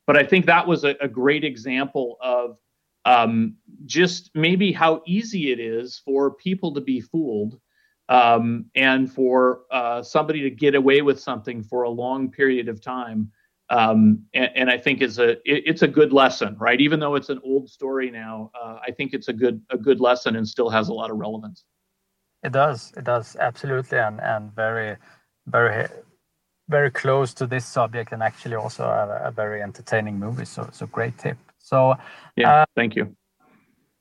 But 0.07 0.17
I 0.17 0.23
think 0.23 0.45
that 0.45 0.65
was 0.65 0.85
a, 0.85 0.95
a 1.01 1.07
great 1.07 1.43
example 1.43 2.17
of 2.21 2.57
um, 3.05 3.55
just 3.85 4.31
maybe 4.33 4.71
how 4.71 5.01
easy 5.05 5.51
it 5.51 5.59
is 5.59 6.01
for 6.03 6.31
people 6.31 6.73
to 6.73 6.81
be 6.81 6.99
fooled 6.99 7.59
um, 8.09 8.65
and 8.75 9.11
for 9.11 9.61
uh, 9.71 10.01
somebody 10.01 10.41
to 10.41 10.49
get 10.49 10.75
away 10.75 11.01
with 11.01 11.19
something 11.19 11.61
for 11.61 11.83
a 11.83 11.89
long 11.89 12.31
period 12.31 12.69
of 12.69 12.81
time. 12.81 13.31
Um, 13.69 14.23
and, 14.33 14.49
and, 14.55 14.69
I 14.69 14.77
think 14.77 15.01
is 15.01 15.19
a 15.19 15.31
it, 15.31 15.63
it's 15.65 15.81
a 15.81 15.89
good 15.89 16.13
lesson, 16.13 16.55
right? 16.57 16.79
Even 16.79 17.01
though 17.01 17.15
it's 17.15 17.27
an 17.27 17.41
old 17.43 17.69
story 17.69 18.09
now, 18.09 18.49
uh, 18.61 18.77
I 18.81 18.91
think 18.91 19.13
it's 19.13 19.27
a 19.27 19.33
good 19.33 19.61
a 19.69 19.77
good 19.77 19.99
lesson 19.99 20.37
and 20.37 20.47
still 20.47 20.69
has 20.69 20.87
a 20.87 20.93
lot 20.93 21.11
of 21.11 21.17
relevance. 21.17 21.65
It 22.43 22.53
does, 22.53 22.93
it 22.95 23.03
does 23.03 23.35
absolutely, 23.35 23.97
and 23.97 24.21
and 24.21 24.55
very 24.55 24.95
very 25.47 25.87
very 26.69 26.91
close 26.91 27.33
to 27.35 27.47
this 27.47 27.65
subject 27.65 28.11
and 28.11 28.21
actually 28.21 28.55
also 28.55 28.83
a, 28.83 29.27
a 29.27 29.31
very 29.31 29.61
entertaining 29.61 30.19
movie. 30.19 30.45
So, 30.45 30.69
so 30.71 30.85
great 30.87 31.17
tip. 31.17 31.37
So, 31.59 31.95
yeah, 32.35 32.61
uh, 32.61 32.65
thank 32.75 32.95
you. 32.95 33.15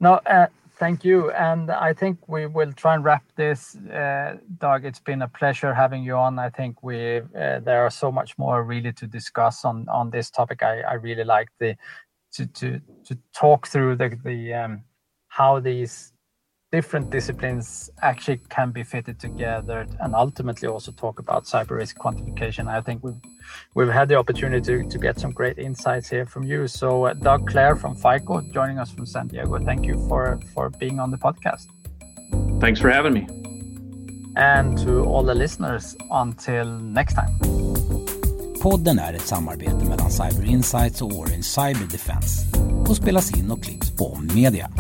No, 0.01 0.15
uh, 0.27 0.47
thank 0.79 1.05
you. 1.05 1.31
And 1.31 1.71
I 1.71 1.93
think 1.93 2.19
we 2.29 2.47
will 2.47 2.73
try 2.73 2.95
and 2.95 3.05
wrap 3.05 3.25
this, 3.37 3.77
uh, 3.77 4.37
Doug. 4.59 4.85
It's 4.85 5.01
been 5.01 5.23
a 5.23 5.29
pleasure 5.29 5.73
having 5.75 6.05
you 6.05 6.17
on. 6.17 6.39
I 6.39 6.51
think 6.51 6.83
we 6.83 7.19
uh, 7.19 7.61
there 7.61 7.83
are 7.83 7.91
so 7.91 8.13
much 8.13 8.37
more 8.39 8.63
really 8.63 8.93
to 8.93 9.07
discuss 9.07 9.65
on 9.65 9.89
on 9.89 10.11
this 10.11 10.31
topic. 10.31 10.63
I, 10.63 10.81
I 10.83 10.95
really 10.95 11.25
like 11.25 11.49
the 11.59 11.77
to 12.33 12.47
to 12.47 12.81
to 13.05 13.19
talk 13.33 13.67
through 13.67 13.97
the 13.97 14.19
the 14.25 14.55
um, 14.55 14.83
how 15.29 15.61
these 15.61 16.13
different 16.73 17.11
disciplines 17.11 17.91
actually 18.03 18.41
can 18.49 18.73
be 18.73 18.83
fitted 18.83 19.21
together 19.21 19.87
and 20.01 20.15
ultimately 20.15 20.69
also 20.69 20.91
talk 20.93 21.19
about 21.21 21.45
cyber 21.45 21.77
risk 21.77 21.97
quantification. 21.97 22.67
I 22.67 22.81
think 22.81 23.05
we've 23.05 23.21
we've 23.75 23.89
had 23.89 24.09
the 24.09 24.17
opportunity 24.17 24.83
to, 24.83 24.89
to 24.89 24.99
get 24.99 25.21
some 25.21 25.31
great 25.31 25.59
insights 25.59 26.09
here 26.11 26.27
from 26.27 26.43
you. 26.43 26.67
So 26.67 27.07
uh, 27.07 27.15
Doug 27.15 27.47
Clare 27.47 27.77
from 27.77 27.95
FICO 27.95 28.41
joining 28.53 28.79
us 28.79 28.91
from 28.91 29.07
San 29.07 29.29
Diego. 29.29 29.59
Thank 29.65 29.87
you 29.87 29.97
for 30.09 30.41
for 30.55 30.71
being 30.71 30.99
on 30.99 31.11
the 31.11 31.19
podcast. 31.19 31.67
Thanks 32.61 32.81
for 32.81 32.91
having 32.91 33.15
me. 33.15 33.27
And 34.37 34.77
to 34.79 35.05
all 35.05 35.23
the 35.23 35.35
listeners, 35.35 35.97
until 36.11 36.67
next 36.81 37.15
time. 37.15 37.31
Podden 38.63 38.99
är 38.99 39.15
ett 39.15 39.27
samarbete 39.27 39.85
mellan 39.89 40.11
Cyber 40.11 40.45
Insights 40.45 41.03
och 41.03 41.13
Orange 41.13 41.43
Cyber 41.43 41.87
Defense 41.91 42.47
och 42.89 42.97
spelas 42.97 43.39
in 43.39 43.51
och 43.51 43.63
klipps 43.65 43.97
på 43.97 44.19
Media. 44.35 44.71